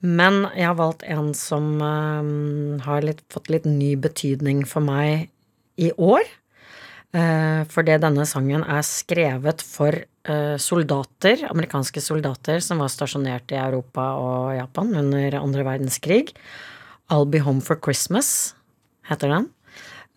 Men 0.00 0.46
jeg 0.56 0.64
har 0.64 0.78
valgt 0.78 1.04
en 1.04 1.32
som 1.36 1.74
eh, 1.84 2.84
har 2.86 3.06
litt, 3.06 3.24
fått 3.32 3.50
litt 3.52 3.68
ny 3.68 3.94
betydning 4.00 4.64
for 4.68 4.84
meg 4.84 5.28
i 5.80 5.92
år. 5.96 6.24
Uh, 7.10 7.66
fordi 7.66 7.96
denne 7.98 8.22
sangen 8.28 8.62
er 8.70 8.84
skrevet 8.86 9.64
for 9.66 9.96
uh, 10.30 10.54
soldater, 10.62 11.40
amerikanske 11.48 11.98
soldater 12.04 12.62
som 12.62 12.78
var 12.78 12.92
stasjonert 12.94 13.50
i 13.50 13.58
Europa 13.58 14.04
og 14.14 14.52
Japan 14.54 14.92
under 15.00 15.34
andre 15.40 15.64
verdenskrig. 15.66 16.30
I'll 17.10 17.26
Be 17.26 17.42
Home 17.42 17.64
for 17.66 17.82
Christmas 17.82 18.54
heter 19.10 19.34
den. 19.34 19.48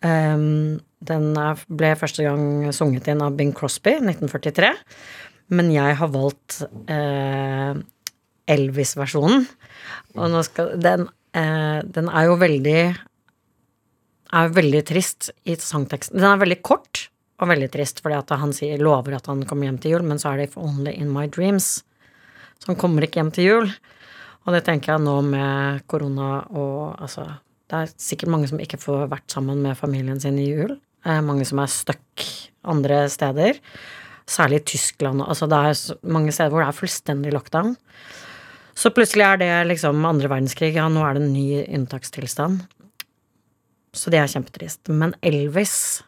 Um, 0.06 0.78
den 1.02 1.32
ble 1.66 1.90
første 1.98 2.22
gang 2.22 2.70
sunget 2.72 3.10
inn 3.10 3.22
av 3.24 3.34
Bing 3.38 3.50
Crosby, 3.56 3.96
1943. 3.98 4.70
Men 5.52 5.72
jeg 5.74 5.96
har 5.98 6.10
valgt 6.12 6.62
eh, 6.88 7.74
Elvis-versjonen. 8.50 9.46
Og 10.14 10.38
skal 10.44 10.76
Den, 10.80 11.08
eh, 11.34 11.80
den 11.82 12.08
er 12.08 12.24
jo 12.28 12.36
veldig 12.36 12.96
er 14.34 14.54
veldig 14.54 14.82
trist 14.88 15.30
i 15.46 15.54
sangteksten. 15.54 16.18
Den 16.18 16.32
er 16.32 16.40
veldig 16.40 16.62
kort 16.66 17.08
og 17.42 17.50
veldig 17.50 17.70
trist, 17.70 18.00
fordi 18.02 18.16
at 18.18 18.30
han 18.40 18.54
sier, 18.54 18.82
lover 18.82 19.16
at 19.16 19.26
han 19.30 19.44
kommer 19.46 19.68
hjem 19.68 19.80
til 19.82 19.96
jul, 19.96 20.06
men 20.06 20.18
så 20.18 20.32
er 20.32 20.36
det 20.36 20.50
'if 20.50 20.56
only 20.56 20.90
in 20.90 21.12
my 21.12 21.26
dreams'. 21.26 21.82
Så 22.58 22.66
han 22.66 22.76
kommer 22.76 23.02
ikke 23.02 23.20
hjem 23.20 23.32
til 23.32 23.44
jul. 23.44 23.74
Og 24.46 24.52
det 24.52 24.64
tenker 24.64 24.92
jeg 24.92 25.00
nå 25.00 25.22
med 25.24 25.86
korona 25.86 26.46
og 26.52 27.00
altså 27.00 27.38
Det 27.66 27.76
er 27.80 27.94
sikkert 27.96 28.28
mange 28.28 28.46
som 28.46 28.58
ikke 28.58 28.76
får 28.76 29.08
vært 29.08 29.32
sammen 29.32 29.62
med 29.62 29.76
familien 29.76 30.20
sin 30.20 30.38
i 30.38 30.52
jul. 30.52 30.78
Eh, 31.06 31.20
mange 31.20 31.46
som 31.46 31.58
er 31.58 31.66
stuck 31.66 32.50
andre 32.62 33.08
steder. 33.08 33.58
Særlig 34.28 34.60
i 34.60 34.64
Tyskland. 34.64 35.22
Altså 35.26 35.48
det 35.48 35.56
er 35.56 35.96
mange 36.06 36.30
steder 36.30 36.50
hvor 36.50 36.60
det 36.60 36.68
er 36.68 36.78
fullstendig 36.78 37.32
lockdown. 37.32 37.76
Så 38.74 38.90
plutselig 38.94 39.24
er 39.26 39.38
det 39.40 39.50
liksom 39.70 40.02
andre 40.06 40.30
verdenskrig. 40.30 40.74
Ja, 40.76 40.88
nå 40.90 41.04
er 41.06 41.16
det 41.16 41.24
en 41.24 41.34
ny 41.34 41.48
unntakstilstand. 41.64 42.64
Så 43.94 44.10
det 44.10 44.18
er 44.18 44.30
kjempetrist. 44.30 44.90
Men 44.90 45.14
Elvis 45.22 46.02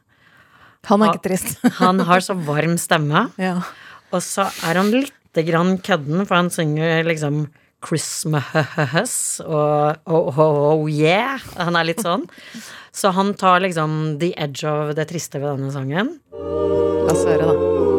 Han 0.91 1.03
er 1.03 1.15
ikke 1.15 1.29
trist. 1.29 1.61
han 1.83 2.03
har 2.07 2.23
så 2.23 2.37
varm 2.47 2.77
stemme. 2.79 3.29
Ja. 3.43 3.61
Og 4.15 4.23
så 4.23 4.47
er 4.63 4.79
han 4.79 4.93
lite 4.95 5.43
grann 5.43 5.77
kødden, 5.83 6.23
for 6.29 6.39
han 6.39 6.51
synger 6.55 7.03
liksom 7.05 7.49
Christmas 7.85 9.41
og 9.45 9.99
oh, 10.07 10.39
oh, 10.39 10.61
oh 10.73 10.87
yeah. 10.91 11.43
Han 11.59 11.77
er 11.77 11.91
litt 11.91 12.03
sånn. 12.07 12.27
Så 12.97 13.11
han 13.13 13.35
tar 13.37 13.61
liksom 13.61 14.17
the 14.23 14.31
edge 14.41 14.65
of 14.65 14.95
det 14.97 15.11
triste 15.11 15.43
ved 15.43 15.59
denne 15.59 15.75
sangen. 15.75 16.15
La 16.33 17.13
oss 17.13 17.27
høre, 17.29 17.51
da. 17.51 17.96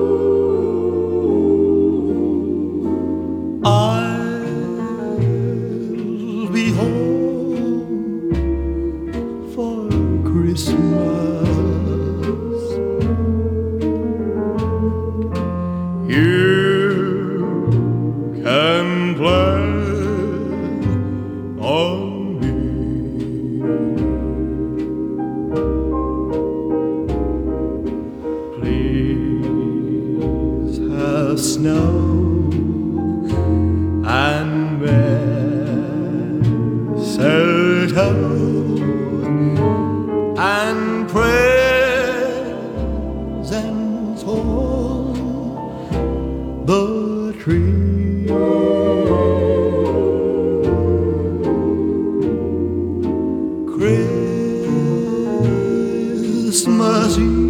Christmas 56.58 57.20
Eve 57.20 57.47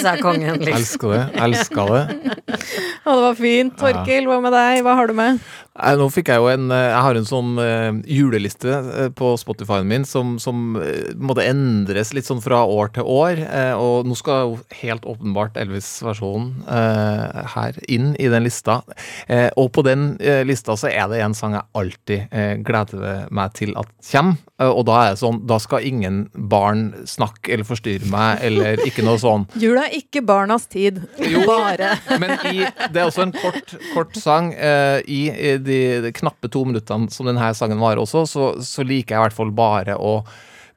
Elvis 0.00 0.08
er 0.08 0.22
kongen, 0.24 0.60
liksom. 0.64 0.80
Elsker 0.80 1.12
det. 1.12 1.22
Elsker 1.44 1.92
det. 1.94 2.02
Og 3.04 3.12
det 3.12 3.22
var 3.24 3.36
fint. 3.38 3.76
Torkil, 3.80 4.28
hva 4.30 4.38
med 4.44 4.54
deg? 4.56 4.80
Hva 4.86 4.96
har 4.98 5.10
du 5.10 5.16
med? 5.18 5.40
Nå 5.80 6.08
fikk 6.12 6.30
jeg 6.32 6.42
jo 6.42 6.48
en 6.50 6.70
eh, 6.74 6.86
Jeg 6.90 7.04
har 7.06 7.18
en 7.18 7.28
sånn 7.28 7.60
eh, 7.62 8.00
juleliste 8.10 8.70
eh, 8.70 9.08
på 9.16 9.32
Spotify-en 9.40 9.88
min 9.90 10.06
som, 10.08 10.36
som 10.42 10.76
måtte 11.20 11.44
endres 11.46 12.12
litt 12.16 12.28
sånn 12.28 12.42
fra 12.42 12.62
år 12.68 12.92
til 12.94 13.06
år. 13.06 13.40
og 13.80 14.06
nå 14.08 14.14
skal 14.18 14.42
jo 14.44 14.56
helt 14.80 15.04
åpenbart 15.08 15.56
Elvis-versjonen 15.60 16.64
her 17.54 17.78
inn 17.90 18.12
i 18.20 18.28
den 18.30 18.44
lista. 18.46 18.80
Og 19.58 19.70
på 19.74 19.84
den 19.86 20.14
lista 20.46 20.76
så 20.78 20.90
er 20.90 21.08
det 21.10 21.20
en 21.24 21.34
sang 21.36 21.56
jeg 21.56 21.66
alltid 21.80 22.64
gleder 22.66 23.28
meg 23.34 23.54
til 23.58 23.74
at 23.80 23.90
kommer. 24.10 24.38
Og 24.70 24.82
da 24.88 24.96
er 25.00 25.14
det 25.14 25.20
sånn 25.22 25.38
Da 25.48 25.56
skal 25.62 25.86
ingen 25.88 26.18
barn 26.34 26.90
snakke 27.08 27.54
eller 27.54 27.68
forstyrre 27.68 28.08
meg, 28.12 28.42
eller 28.46 28.82
ikke 28.86 29.04
noe 29.06 29.20
sånn. 29.20 29.46
Jula 29.62 29.86
er 29.88 29.96
ikke 30.00 30.24
barnas 30.26 30.68
tid. 30.70 31.00
Bare. 31.48 31.94
Men 32.20 32.36
i, 32.50 32.66
det 32.92 33.02
er 33.02 33.06
også 33.06 33.26
en 33.28 33.36
kort, 33.36 33.76
kort 33.94 34.18
sang. 34.20 34.52
I 34.52 35.20
i 35.30 35.56
de, 35.58 35.69
de 35.70 36.12
knappe 36.16 36.50
to 36.52 36.64
minuttene 36.68 37.10
som 37.12 37.28
denne 37.28 37.50
sangen 37.56 37.80
varer 37.82 38.02
også, 38.02 38.26
så, 38.28 38.52
så 38.64 38.84
liker 38.86 39.14
jeg 39.14 39.20
i 39.20 39.26
hvert 39.28 39.36
fall 39.36 39.52
bare 39.54 39.96
å 39.96 40.20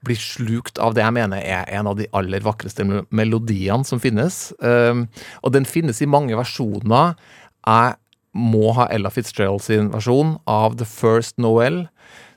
bli 0.04 0.16
slukt 0.20 0.80
av 0.84 0.96
det 0.96 1.04
jeg 1.04 1.16
mener 1.16 1.44
er 1.44 1.70
en 1.78 1.88
av 1.88 1.98
de 2.00 2.10
aller 2.16 2.44
vakreste 2.44 2.86
melodiene 3.16 3.88
som 3.88 4.02
finnes. 4.04 4.50
Um, 4.60 5.08
og 5.42 5.54
den 5.56 5.68
finnes 5.68 6.02
i 6.04 6.10
mange 6.10 6.36
versjoner. 6.36 7.16
Jeg 7.64 7.96
må 8.34 8.74
ha 8.76 8.90
Ella 8.92 9.12
Fitzgerald 9.14 9.64
sin 9.64 9.92
versjon 9.94 10.38
av 10.50 10.78
The 10.80 10.88
First 10.90 11.40
Noel, 11.42 11.86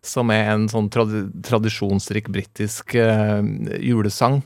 som 0.06 0.30
er 0.30 0.52
en 0.52 0.68
sånn 0.70 0.90
trad 0.94 1.10
tradisjonsrik 1.48 2.30
britisk 2.30 2.94
uh, 2.94 3.42
julesang. 3.82 4.44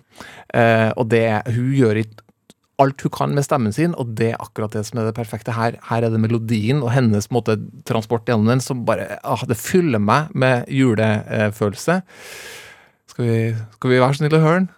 Uh, 0.54 0.88
og 0.96 1.10
det 1.12 1.26
hun 1.50 1.74
gjør 1.76 2.00
i 2.00 2.08
alt 2.80 3.04
hun 3.04 3.12
kan 3.14 3.34
med 3.36 3.44
stemmen 3.46 3.74
sin, 3.76 3.94
og 3.98 4.14
det 4.18 4.32
er 4.32 4.42
akkurat 4.42 4.72
det 4.74 4.84
som 4.88 5.00
er 5.00 5.10
det 5.10 5.16
perfekte. 5.18 5.54
Her, 5.56 5.76
her 5.90 6.06
er 6.06 6.12
det 6.12 6.20
melodien 6.20 6.82
og 6.82 6.92
hennes 6.94 7.30
måte, 7.34 7.58
transport 7.88 8.26
gjennom 8.28 8.48
den 8.50 8.64
som 8.64 8.84
bare 8.88 9.18
ah, 9.24 9.44
Det 9.48 9.58
fyller 9.58 10.00
meg 10.02 10.32
med 10.34 10.68
julefølelse. 10.68 12.00
Skal 13.10 13.24
vi, 13.24 13.40
skal 13.76 13.90
vi 13.90 14.00
være 14.00 14.14
snille 14.14 14.40
og 14.40 14.46
høre 14.46 14.60
den? 14.60 14.70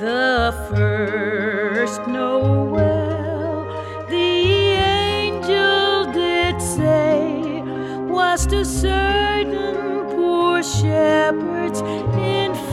The 0.00 0.52
first 0.70 2.06
Noel, 2.08 3.66
the 4.08 4.76
angel 4.76 6.12
did 6.12 6.60
say, 6.60 7.60
was 8.08 8.46
to 8.46 8.64
certain 8.64 10.06
poor 10.14 10.62
shepherds 10.62 11.82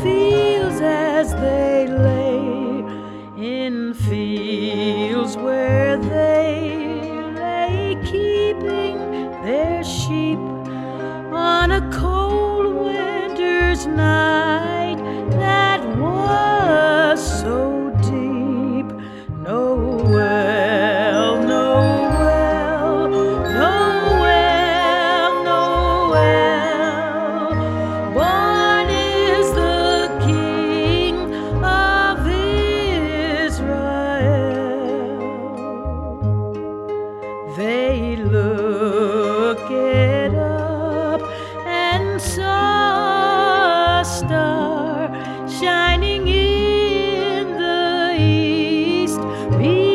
fields 0.07 0.79
as 0.81 1.33
they 1.33 1.87
lay, 1.87 2.39
in 3.55 3.93
fields 3.93 5.35
where 5.35 5.97
they 5.97 7.11
lay 7.35 7.97
keeping 8.05 8.97
their 9.45 9.83
sheep 9.83 10.39
on 11.33 11.71
a 11.71 11.81
cold 11.91 12.73
winter's 12.85 13.85
night 13.85 14.76
Wie 49.49 49.86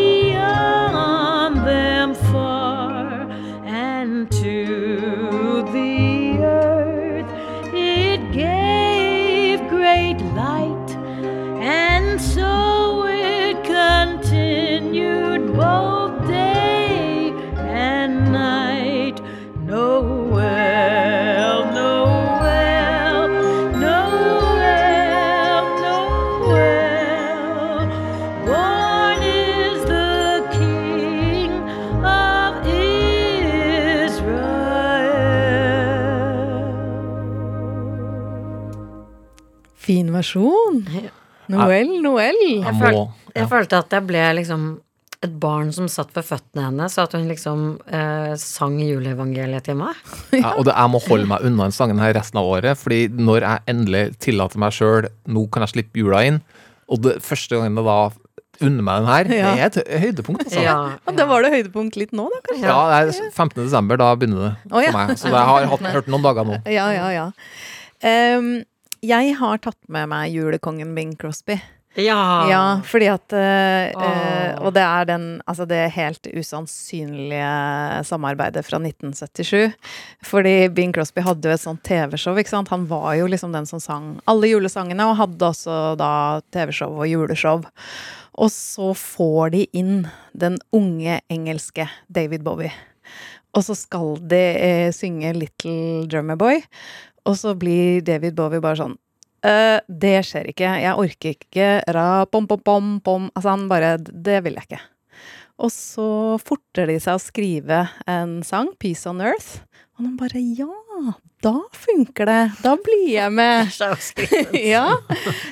Versjon. 40.23 40.81
Noel, 41.53 41.93
Noel. 42.05 42.41
Jeg, 42.63 42.79
føl, 42.79 43.03
jeg 43.35 43.51
følte 43.51 43.83
at 43.83 43.95
jeg 43.99 44.07
ble 44.09 44.25
liksom 44.39 44.73
et 45.23 45.35
barn 45.39 45.69
som 45.75 45.87
satt 45.91 46.11
ved 46.17 46.25
føttene 46.27 46.65
hennes, 46.67 46.97
og 46.99 47.05
at 47.05 47.13
hun 47.15 47.29
liksom 47.31 47.61
eh, 47.95 48.33
sang 48.43 48.75
juleevangeliet 48.83 49.69
til 49.69 49.79
meg. 49.79 49.99
Ja, 50.35 50.57
og 50.57 50.67
det, 50.67 50.75
jeg 50.75 50.91
må 50.91 51.01
holde 51.05 51.29
meg 51.31 51.45
unna 51.47 51.69
den 51.69 51.77
sangen 51.77 52.03
her 52.03 52.15
resten 52.17 52.41
av 52.41 52.49
året, 52.51 52.79
fordi 52.81 53.05
når 53.15 53.47
jeg 53.47 53.65
endelig 53.71 54.03
tillater 54.23 54.63
meg 54.63 54.75
sjøl 54.75 55.07
Nå 55.31 55.45
kan 55.53 55.63
jeg 55.67 55.77
slippe 55.77 56.03
jula 56.03 56.25
inn, 56.27 56.41
og 56.91 57.05
det 57.07 57.21
første 57.23 57.55
gangen 57.59 57.79
jeg 57.79 57.87
da 57.87 58.01
unner 58.63 58.87
meg 58.87 58.99
den 58.99 59.11
her, 59.13 59.31
Ja. 59.35 59.53
det 59.55 59.63
er 59.63 59.71
et 59.71 60.03
høydepunkt, 60.03 60.43
altså. 60.47 60.63
Ja, 60.63 61.15
Da 61.19 61.27
var 61.31 61.47
det 61.47 61.53
høydepunkt 61.55 61.97
litt 61.99 62.13
nå, 62.15 62.27
da, 62.31 62.43
kanskje? 62.49 62.67
Ja, 62.67 62.81
det 63.07 63.15
er 63.15 63.31
15. 63.31 63.63
desember, 63.63 63.99
da 64.03 64.11
begynner 64.19 64.43
det 64.43 64.53
ja. 64.87 64.91
for 64.91 64.99
meg. 64.99 65.15
Så 65.19 65.31
jeg 65.31 65.47
har 65.53 65.71
hatt, 65.71 65.89
hørt 65.95 66.11
noen 66.11 66.27
dager 66.27 66.51
nå. 66.51 66.59
Ja, 66.71 66.91
ja, 66.95 67.09
ja. 67.15 67.25
Ehm, 68.03 68.53
jeg 69.03 69.37
har 69.39 69.63
tatt 69.63 69.79
med 69.93 70.11
meg 70.13 70.35
julekongen 70.35 70.95
Bing 70.97 71.17
Crosby. 71.19 71.59
Ja. 71.95 72.49
Ja, 72.49 72.81
fordi 72.89 73.09
at 73.13 73.35
eh, 73.37 73.91
eh, 73.93 74.55
Og 74.65 74.71
det 74.73 74.81
er 74.81 75.05
den 75.11 75.43
Altså 75.45 75.67
det 75.69 75.91
helt 75.93 76.25
usannsynlige 76.25 78.05
samarbeidet 78.09 78.65
fra 78.65 78.81
1977. 78.81 79.75
Fordi 80.25 80.55
Bing 80.73 80.95
Crosby 80.95 81.21
hadde 81.21 81.51
jo 81.51 81.53
et 81.53 81.65
sånt 81.65 81.83
TV-show, 81.85 82.39
ikke 82.41 82.55
sant. 82.55 82.73
Han 82.73 82.87
var 82.89 83.13
jo 83.21 83.29
liksom 83.29 83.53
den 83.53 83.69
som 83.69 83.83
sang 83.83 84.15
alle 84.31 84.49
julesangene, 84.55 85.05
og 85.11 85.19
hadde 85.21 85.51
også 85.51 85.81
da 86.01 86.15
TV-show 86.55 86.97
og 86.97 87.11
juleshow. 87.11 87.61
Og 88.41 88.49
så 88.55 88.95
får 88.97 89.53
de 89.53 89.67
inn 89.77 90.07
den 90.33 90.57
unge 90.73 91.21
engelske 91.29 91.91
David 92.09 92.47
Bowie. 92.47 92.73
Og 93.53 93.67
så 93.67 93.77
skal 93.77 94.17
de 94.31 94.41
eh, 94.57 94.91
synge 94.97 95.35
Little 95.37 96.07
Drummer 96.09 96.39
Boy, 96.41 96.63
og 97.29 97.39
så 97.39 97.55
blir 97.59 98.03
David 98.07 98.37
Bowie 98.39 98.63
bare 98.63 98.81
sånn 98.85 98.99
Uh, 99.43 99.83
det 99.91 100.21
skjer 100.23 100.53
ikke. 100.53 100.69
Jeg 100.79 100.99
orker 101.03 101.33
ikke. 101.35 101.69
Ra, 101.91 102.23
pom, 102.31 102.45
pom, 102.47 102.61
pom, 102.63 102.91
pom. 103.03 103.25
Altså, 103.35 103.49
han 103.51 103.65
bare 103.67 103.97
Det 103.99 104.37
vil 104.45 104.55
jeg 104.55 104.69
ikke. 104.69 104.79
Og 105.63 105.73
så 105.75 106.07
forter 106.39 106.87
de 106.87 106.95
seg 107.03 107.19
å 107.19 107.23
skrive 107.23 107.81
en 108.07 108.41
sang, 108.47 108.71
'Peace 108.79 109.03
on 109.11 109.19
Earth'. 109.19 109.65
Og 110.03 110.09
han 110.09 110.17
bare 110.19 110.41
Ja, 110.59 110.67
da 111.43 111.53
funker 111.75 112.27
det. 112.27 112.41
Da 112.63 112.73
blir 112.79 113.07
jeg 113.11 113.31
med. 113.35 113.71
ja. 114.75 114.97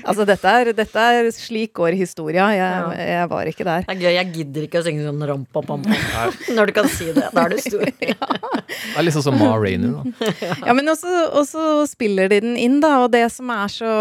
Altså, 0.03 0.25
dette 0.27 0.51
er, 0.51 0.71
dette 0.75 1.05
er 1.15 1.29
slik 1.35 1.73
går 1.79 1.95
historia. 1.99 2.49
Jeg, 2.55 2.97
jeg 3.11 3.29
var 3.31 3.51
ikke 3.51 3.67
der. 3.67 3.87
Det 3.87 3.95
er 3.95 4.01
gøy, 4.03 4.11
jeg 4.17 4.29
gidder 4.35 4.67
ikke 4.67 4.83
å 4.83 4.87
synge 4.87 5.07
sånn 5.07 5.23
rom-pom-pom. 5.31 5.87
Når 6.57 6.71
du 6.71 6.75
kan 6.81 6.91
si 6.91 7.13
det. 7.15 7.29
Da 7.31 7.45
er 7.45 7.55
du 7.55 7.63
stor. 7.63 7.87
Det 8.01 8.11
er 8.11 9.07
litt 9.07 9.17
sånn 9.17 9.27
som 9.29 9.39
Ma 9.39 9.53
Rainey, 9.55 9.95
da. 9.95 10.31
Ja, 10.67 10.75
men 10.79 10.91
også, 10.91 11.15
også 11.43 11.67
spiller 11.91 12.31
de 12.31 12.43
den 12.43 12.59
inn, 12.59 12.79
da. 12.83 12.97
Og 13.05 13.11
det 13.15 13.25
som 13.35 13.51
er 13.55 13.71
så 13.71 13.95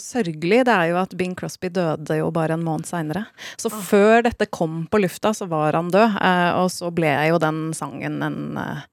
sørgelig, 0.00 0.62
det 0.68 0.76
er 0.76 0.92
jo 0.94 1.00
at 1.04 1.16
Bing 1.20 1.36
Crosby 1.36 1.72
døde 1.76 2.20
jo 2.22 2.32
bare 2.36 2.56
en 2.56 2.64
måned 2.64 2.88
seinere. 2.88 3.26
Så 3.60 3.68
før 3.68 4.24
dette 4.28 4.48
kom 4.48 4.86
på 4.88 5.04
lufta, 5.04 5.36
så 5.36 5.48
var 5.52 5.76
han 5.76 5.92
død. 5.92 6.20
Eh, 6.20 6.52
og 6.60 6.72
så 6.72 6.92
ble 6.92 7.12
jo 7.28 7.40
den 7.40 7.68
sangen 7.76 8.20
en 8.24 8.40
eh, 8.60 8.86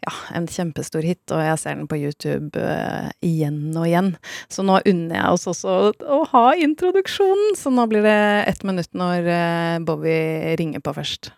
ja, 0.00 0.12
en 0.36 0.46
kjempestor 0.48 1.04
hit, 1.04 1.22
og 1.34 1.42
jeg 1.44 1.58
ser 1.60 1.76
den 1.76 1.88
på 1.90 1.98
YouTube 2.00 2.60
uh, 2.60 3.10
igjen 3.24 3.76
og 3.76 3.88
igjen. 3.88 4.14
Så 4.52 4.64
nå 4.66 4.78
unner 4.88 5.18
jeg 5.18 5.34
oss 5.34 5.48
også 5.50 5.74
å 6.00 6.22
ha 6.32 6.46
introduksjonen, 6.56 7.54
så 7.58 7.72
nå 7.74 7.84
blir 7.90 8.06
det 8.06 8.20
ett 8.50 8.64
minutt 8.64 8.90
når 8.96 9.28
uh, 9.28 9.76
Bobby 9.84 10.16
ringer 10.60 10.84
på 10.84 10.96
først. 10.96 11.32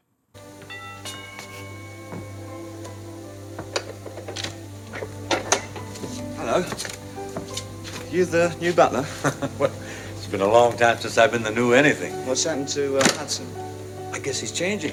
Hello. 6.39 6.63
You 8.13 8.27
the 8.27 8.55
new 8.61 8.73
butler? 8.75 9.07
well, 9.59 9.73
it's 10.15 10.27
been 10.27 10.43
a 10.43 10.47
long 10.47 10.77
time 10.77 10.99
since 10.99 11.17
I've 11.17 11.33
been 11.33 11.43
the 11.43 11.51
new 11.51 11.73
anything. 11.73 12.13
What's 12.27 12.45
happened 12.45 12.69
to 12.77 12.99
uh, 12.99 13.05
Hudson? 13.17 13.47
I 14.13 14.19
guess 14.19 14.39
he's 14.39 14.53
changing. 14.53 14.93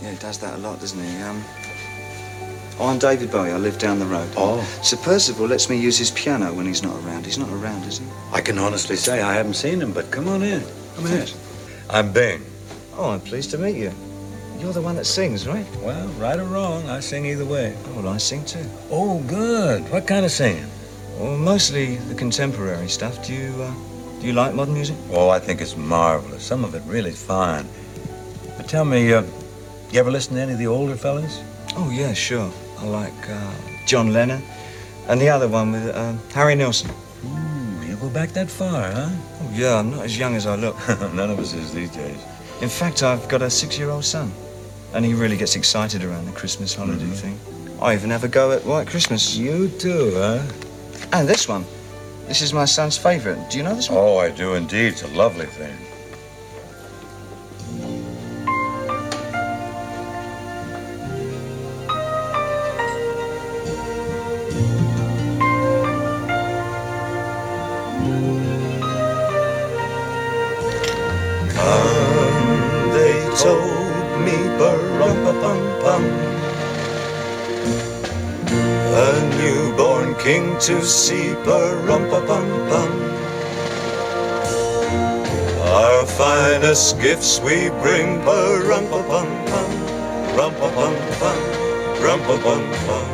Yeah, 0.00 0.12
he 0.12 0.16
does 0.16 0.38
that 0.38 0.54
a 0.54 0.58
lot, 0.58 0.80
doesn't 0.80 0.98
he? 0.98 1.22
Um, 1.22 1.44
oh, 2.78 2.86
I'm 2.86 2.98
David 2.98 3.30
Bowie. 3.30 3.50
I 3.50 3.56
live 3.56 3.78
down 3.78 3.98
the 3.98 4.06
road. 4.06 4.28
Oh. 4.36 4.62
Sir 4.82 4.96
Percival 4.96 5.46
lets 5.46 5.68
me 5.68 5.76
use 5.76 5.98
his 5.98 6.10
piano 6.10 6.52
when 6.52 6.66
he's 6.66 6.82
not 6.82 6.96
around. 7.04 7.24
He's 7.24 7.38
not 7.38 7.50
around, 7.50 7.84
is 7.84 7.98
he? 7.98 8.06
I 8.32 8.40
can 8.40 8.58
honestly 8.58 8.96
say 8.96 9.20
I 9.20 9.34
haven't 9.34 9.54
seen 9.54 9.80
him, 9.80 9.92
but 9.92 10.10
come 10.10 10.28
on 10.28 10.42
in. 10.42 10.62
Come 10.96 11.06
in. 11.06 11.26
I'm 11.90 12.12
Bing. 12.12 12.44
Oh, 12.96 13.10
I'm 13.10 13.20
pleased 13.20 13.50
to 13.52 13.58
meet 13.58 13.76
you. 13.76 13.92
You're 14.58 14.72
the 14.72 14.82
one 14.82 14.96
that 14.96 15.06
sings, 15.06 15.46
right? 15.46 15.64
Well, 15.82 16.08
right 16.18 16.38
or 16.38 16.44
wrong, 16.44 16.88
I 16.88 16.98
sing 16.98 17.26
either 17.26 17.44
way. 17.44 17.76
Oh, 17.86 18.02
well, 18.02 18.08
I 18.08 18.16
sing 18.16 18.44
too. 18.44 18.64
Oh, 18.90 19.20
good. 19.28 19.88
What 19.90 20.06
kind 20.06 20.24
of 20.24 20.32
singing? 20.32 20.66
Well, 21.16 21.36
mostly 21.36 21.96
the 21.96 22.14
contemporary 22.14 22.88
stuff. 22.88 23.24
Do 23.24 23.34
you, 23.34 23.54
uh, 23.62 23.72
do 24.20 24.26
you 24.26 24.32
like 24.32 24.54
modern 24.54 24.74
music? 24.74 24.96
Oh, 25.12 25.28
I 25.28 25.38
think 25.38 25.60
it's 25.60 25.76
marvelous. 25.76 26.42
Some 26.42 26.64
of 26.64 26.74
it 26.74 26.82
really 26.86 27.12
fine. 27.12 27.68
But 28.56 28.68
tell 28.68 28.84
me, 28.84 29.12
uh, 29.12 29.22
you 29.92 30.00
ever 30.00 30.10
listen 30.10 30.34
to 30.34 30.42
any 30.42 30.52
of 30.52 30.58
the 30.58 30.66
older 30.66 30.96
fellas? 30.96 31.40
Oh, 31.76 31.90
yeah, 31.90 32.12
sure. 32.12 32.50
I 32.80 32.86
like 32.86 33.30
uh, 33.30 33.52
John 33.86 34.12
Lennon 34.12 34.42
and 35.08 35.20
the 35.20 35.28
other 35.28 35.48
one 35.48 35.72
with 35.72 35.88
uh, 35.88 36.12
Harry 36.34 36.54
Nilsson. 36.54 36.90
Ooh, 37.24 37.86
you 37.86 37.96
go 37.96 38.08
back 38.08 38.30
that 38.30 38.48
far, 38.48 38.92
huh? 38.92 39.08
Oh, 39.10 39.50
yeah, 39.52 39.76
I'm 39.76 39.90
not 39.90 40.04
as 40.04 40.18
young 40.18 40.36
as 40.36 40.46
I 40.46 40.54
look. 40.54 40.76
None 40.88 41.30
of 41.30 41.38
us 41.38 41.54
is 41.54 41.72
these 41.72 41.90
days. 41.90 42.18
In 42.60 42.68
fact, 42.68 43.02
I've 43.02 43.28
got 43.28 43.42
a 43.42 43.50
six-year-old 43.50 44.04
son, 44.04 44.32
and 44.92 45.04
he 45.04 45.14
really 45.14 45.36
gets 45.36 45.56
excited 45.56 46.04
around 46.04 46.26
the 46.26 46.32
Christmas 46.32 46.74
holiday 46.74 47.06
thing. 47.06 47.38
I 47.80 47.94
even 47.94 48.10
have 48.10 48.24
a 48.24 48.28
go 48.28 48.52
at 48.52 48.64
White 48.64 48.86
Christmas. 48.86 49.36
You 49.36 49.68
too, 49.68 50.12
huh? 50.14 50.42
And 51.12 51.28
this 51.28 51.48
one. 51.48 51.64
This 52.26 52.42
is 52.42 52.52
my 52.52 52.66
son's 52.66 52.98
favourite. 52.98 53.50
Do 53.50 53.58
you 53.58 53.64
know 53.64 53.74
this 53.74 53.88
one? 53.88 53.98
Oh, 53.98 54.18
I 54.18 54.30
do 54.30 54.54
indeed. 54.54 54.92
It's 54.92 55.02
a 55.02 55.08
lovely 55.08 55.46
thing. 55.46 55.74
To 80.68 80.84
see, 80.84 81.32
bum 81.46 82.10
bum 82.10 82.90
Our 85.64 86.04
finest 86.04 87.00
gifts 87.00 87.40
we 87.40 87.70
bring, 87.80 88.22
bum 88.22 88.84
bum 89.08 89.28
rum 90.36 90.52
bum 90.60 90.74
bum 91.20 91.40
rum 92.04 92.20
bum 92.26 92.42
bum 92.44 93.08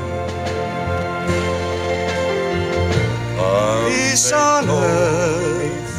Peace 3.86 4.32
on 4.32 4.68
earth, 4.68 5.96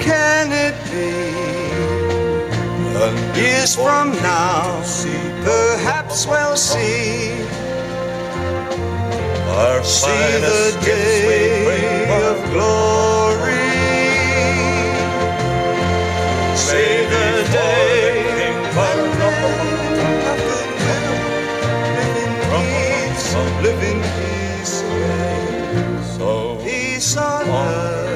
can 0.00 0.50
it 0.50 0.74
be? 0.90 1.22
Years 3.40 3.76
from 3.76 4.10
now, 4.22 4.82
perhaps 5.44 6.26
we'll 6.26 6.56
see. 6.56 7.41
Our 9.62 9.84
see 9.84 10.08
the 10.08 10.76
day 10.84 12.08
of 12.10 12.36
glory. 12.50 13.68
See 16.56 17.06
the 17.14 17.28
day 17.52 18.58
of 18.76 19.12
live 23.62 23.82
in 23.90 24.00
peace, 24.16 24.82
so 26.16 26.58
peace 26.64 27.16
on 27.16 27.48
earth 27.48 28.11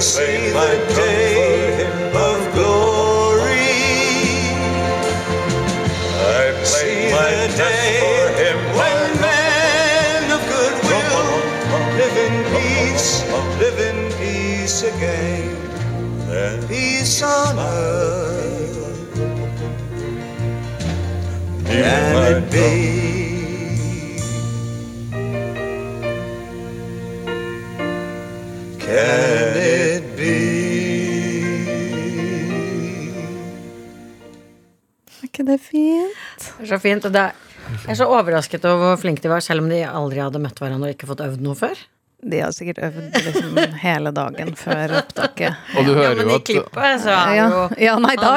He'll 0.00 0.08
see 0.08 0.48
the 0.48 0.70
day 0.96 1.84
of 2.14 2.54
glory. 2.54 3.68
I 6.16 6.64
see 6.64 7.12
the 7.12 7.52
day 7.54 8.54
when 8.78 9.20
men 9.20 10.30
of 10.32 10.40
goodwill 10.48 11.24
live 12.00 12.16
in 12.16 12.34
peace, 12.54 13.10
live 13.60 13.78
in 13.78 13.98
peace 14.16 14.78
again. 14.84 15.58
Peace 16.66 17.20
on 17.22 17.58
earth. 17.58 19.18
Can 21.66 22.16
it 22.32 22.50
be? 22.50 22.79
Er 35.50 35.56
det 35.58 35.62
fint? 35.66 36.18
Det 36.58 36.66
er 36.68 36.72
så 36.76 36.80
fint. 36.82 37.04
og 37.08 37.14
Det 37.14 37.22
er, 37.28 37.46
jeg 37.84 37.94
er 37.96 37.98
så 38.02 38.06
overrasket 38.10 38.64
over 38.70 38.92
hvor 38.92 39.00
flinke 39.02 39.22
de 39.24 39.30
var, 39.32 39.42
selv 39.44 39.64
om 39.64 39.70
de 39.72 39.82
aldri 39.86 40.22
hadde 40.22 40.38
møtt 40.42 40.60
hverandre 40.62 40.90
og 40.92 40.94
ikke 40.96 41.08
fått 41.10 41.24
øvd 41.26 41.42
noe 41.44 41.58
før. 41.58 41.80
De 42.20 42.36
har 42.42 42.50
sikkert 42.52 42.78
øvd 42.84 43.14
liksom 43.24 43.54
hele 43.80 44.10
dagen 44.12 44.50
før 44.60 44.92
opptaket. 44.98 45.56
Og 45.80 45.86
du 45.88 45.94
hører 45.96 46.18
ja, 46.18 46.24
men 46.28 46.32
i 46.34 46.42
klippet 46.44 47.00
så 47.00 47.14
er 47.16 47.30
Ja, 47.38 47.46
jo 47.48 47.62
ja, 47.80 47.94
nei, 48.04 48.12
da, 48.20 48.32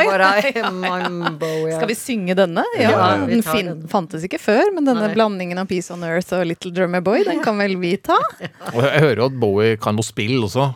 ja. 0.56 0.70
Mambo, 0.72 1.50
ja. 1.68 1.76
Skal 1.82 1.90
vi 1.92 1.98
synge 2.00 2.38
denne? 2.40 2.64
Ja, 2.80 2.94
Ja, 2.94 3.10
vi 3.26 3.34
Den 3.36 3.44
tar 3.44 3.58
fin 3.58 3.68
den. 3.74 3.82
fantes 3.92 4.24
ikke 4.24 4.40
før, 4.40 4.72
men 4.72 4.88
denne 4.88 5.04
Nei. 5.10 5.12
blandingen 5.18 5.60
av 5.60 5.68
Peace 5.68 5.92
on 5.92 6.06
Earth 6.08 6.32
og 6.38 6.46
Little 6.48 6.72
Drummer 6.72 7.04
Boy, 7.04 7.26
den 7.28 7.44
kan 7.44 7.60
vel 7.60 7.76
vi 7.84 7.98
ta? 8.00 8.16
Og 8.72 8.80
jeg 8.88 9.04
hører 9.04 9.20
jo 9.26 9.28
at 9.28 9.38
Bowie 9.44 9.76
kan 9.84 10.00
noe 10.00 10.08
spill 10.08 10.40
også. 10.48 10.70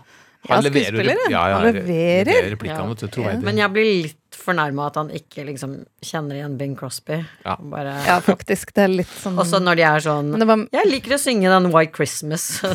Ja, 0.47 0.59
leverer, 0.63 0.99
ja. 1.07 1.15
ja, 1.31 1.39
ja, 1.53 1.55
Han 1.61 1.65
leverer. 1.71 2.27
leverer 2.27 2.51
replikkene, 2.57 2.91
vet 2.91 3.15
du. 3.15 3.23
Men 3.47 3.57
jeg 3.63 3.71
blir 3.73 3.88
litt 4.03 4.16
fornærma 4.47 4.87
at 4.89 4.95
han 4.99 5.09
ikke 5.13 5.45
liksom 5.51 5.71
kjenner 6.03 6.35
igjen 6.39 6.57
Bing 6.59 6.75
Crosby. 6.79 7.17
Ja. 7.45 7.55
Bare, 7.59 7.93
Ja, 8.07 8.17
faktisk. 8.23 8.73
Det 8.75 8.83
er 8.87 8.91
litt 8.93 9.13
sånn 9.21 9.37
Også 9.41 9.59
når 9.63 9.75
de 9.79 9.83
er 9.87 9.99
sånn 10.05 10.33
var- 10.47 10.65
Jeg 10.73 10.85
liker 10.91 11.11
å 11.17 11.21
synge 11.21 11.47
den 11.51 11.71
White 11.73 11.93
Christmas. 11.97 12.43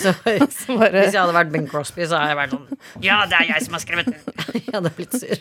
så 0.00 0.08
hvis 0.26 0.58
bare- 0.68 1.06
jeg 1.06 1.20
hadde 1.20 1.36
vært 1.36 1.52
Bing 1.54 1.68
Crosby, 1.70 2.02
så 2.06 2.14
hadde 2.20 2.30
jeg 2.34 2.40
vært 2.42 2.54
sånn 2.56 2.66
Ja, 3.06 3.16
det 3.30 3.36
er 3.40 3.46
jeg 3.54 3.60
som 3.66 3.72
har 3.78 3.82
skrevet 3.84 4.06
den! 4.10 4.18
jeg 4.66 4.74
hadde 4.74 4.92
blitt 4.96 5.14
sur. 5.20 5.38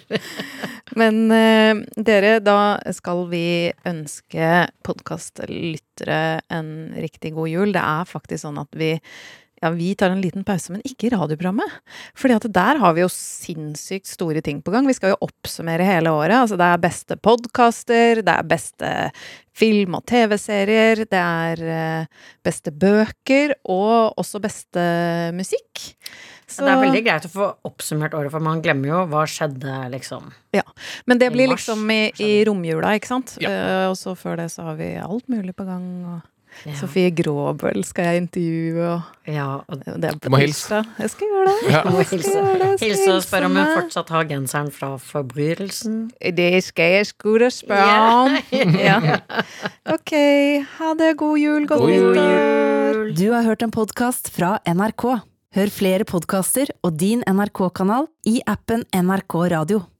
Men 0.96 1.16
uh, 1.32 1.74
dere, 1.98 2.38
da 2.46 2.58
skal 2.96 3.26
vi 3.32 3.44
ønske 3.90 4.50
podkastlyttere 4.86 6.20
en 6.54 6.70
riktig 7.02 7.34
god 7.36 7.50
jul. 7.52 7.72
Det 7.76 7.82
er 7.82 8.06
faktisk 8.10 8.42
sånn 8.46 8.60
at 8.62 8.72
vi 8.78 8.92
ja, 9.66 9.72
vi 9.74 9.92
tar 9.98 10.14
en 10.14 10.22
liten 10.24 10.46
pause, 10.48 10.74
men 10.74 10.84
ikke 10.86 11.10
i 11.10 11.14
radioprogrammet. 11.16 11.80
Fordi 12.18 12.38
at 12.38 12.46
der 12.54 12.82
har 12.82 12.94
vi 12.96 13.04
jo 13.04 13.10
sinnssykt 13.12 14.10
store 14.10 14.44
ting 14.46 14.62
på 14.62 14.74
gang. 14.74 14.88
Vi 14.88 14.96
skal 14.98 15.16
jo 15.16 15.24
oppsummere 15.26 15.88
hele 15.88 16.14
året. 16.14 16.38
Altså 16.44 16.60
det 16.60 16.68
er 16.70 16.86
beste 16.86 17.18
podkaster, 17.18 18.22
det 18.26 18.38
er 18.38 18.54
beste 18.54 18.94
film- 19.56 19.96
og 19.98 20.06
TV-serier, 20.10 21.06
det 21.08 21.20
er 21.22 21.62
eh, 21.64 22.24
beste 22.44 22.74
bøker, 22.76 23.56
og 23.72 24.18
også 24.20 24.42
beste 24.44 24.86
musikk. 25.36 25.86
Det 26.46 26.68
er 26.70 26.78
veldig 26.78 27.02
greit 27.08 27.26
å 27.26 27.32
få 27.32 27.48
oppsummert 27.66 28.14
året, 28.18 28.30
for 28.34 28.44
man 28.44 28.62
glemmer 28.64 28.92
jo 28.92 29.00
hva 29.10 29.24
skjedde, 29.30 29.80
liksom. 29.96 30.30
Ja, 30.54 30.64
men 31.10 31.22
det 31.22 31.32
blir 31.34 31.50
liksom 31.50 31.82
i, 31.90 32.12
i 32.22 32.32
romjula, 32.46 32.94
ikke 33.00 33.10
sant? 33.16 33.38
Eh, 33.42 33.88
og 33.90 33.98
så 34.00 34.14
før 34.20 34.38
det 34.44 34.52
så 34.54 34.68
har 34.70 34.78
vi 34.80 34.94
alt 35.02 35.26
mulig 35.32 35.56
på 35.58 35.66
gang. 35.68 35.88
Og 36.06 36.35
Sofie 36.80 37.12
Gråbøl 37.12 37.84
skal 37.86 38.06
jeg 38.10 38.22
intervjue, 38.24 38.86
og 38.96 39.02
Ja, 39.28 39.46
og 39.68 39.80
det 39.86 40.06
er 40.12 40.18
Du 40.22 40.30
må 40.30 40.38
hilse. 40.42 40.68
tirsdag. 40.70 40.86
Jeg 41.00 41.10
skal 41.10 41.28
gjøre 41.28 41.46
det. 41.50 41.72
Ja. 41.74 41.82
Må 41.84 42.04
skal 42.04 42.18
hilse, 42.18 42.32
gjøre 42.34 42.60
det, 42.60 42.70
skal 42.80 42.90
hilse 42.90 43.14
og 43.16 43.24
spørre 43.24 43.46
om 43.50 43.56
hun 43.56 43.72
fortsatt 43.82 44.10
har 44.16 44.24
genseren 44.30 44.72
fra 44.72 44.90
Forbrytelsen. 44.98 45.98
Det 46.36 46.64
skal 46.64 46.92
jeg 47.00 47.06
skulle 47.12 47.52
spørre 47.52 48.02
om. 48.26 48.38
Ja. 48.86 49.00
Ok, 49.94 50.12
ha 50.80 50.94
det. 51.00 51.12
God 51.18 51.38
jul, 51.40 51.68
godt 51.68 51.80
God 51.86 51.94
jul. 51.94 52.16
nyttår. 52.18 53.02
Du 53.18 53.26
har 53.34 53.44
hørt 53.46 53.62
en 53.64 53.72
podkast 53.72 54.30
fra 54.34 54.58
NRK. 54.68 55.06
Hør 55.56 55.70
flere 55.72 56.04
podkaster 56.04 56.68
og 56.84 56.98
din 57.00 57.22
NRK-kanal 57.24 58.10
i 58.28 58.42
appen 58.46 58.84
NRK 58.92 59.36
Radio. 59.56 59.86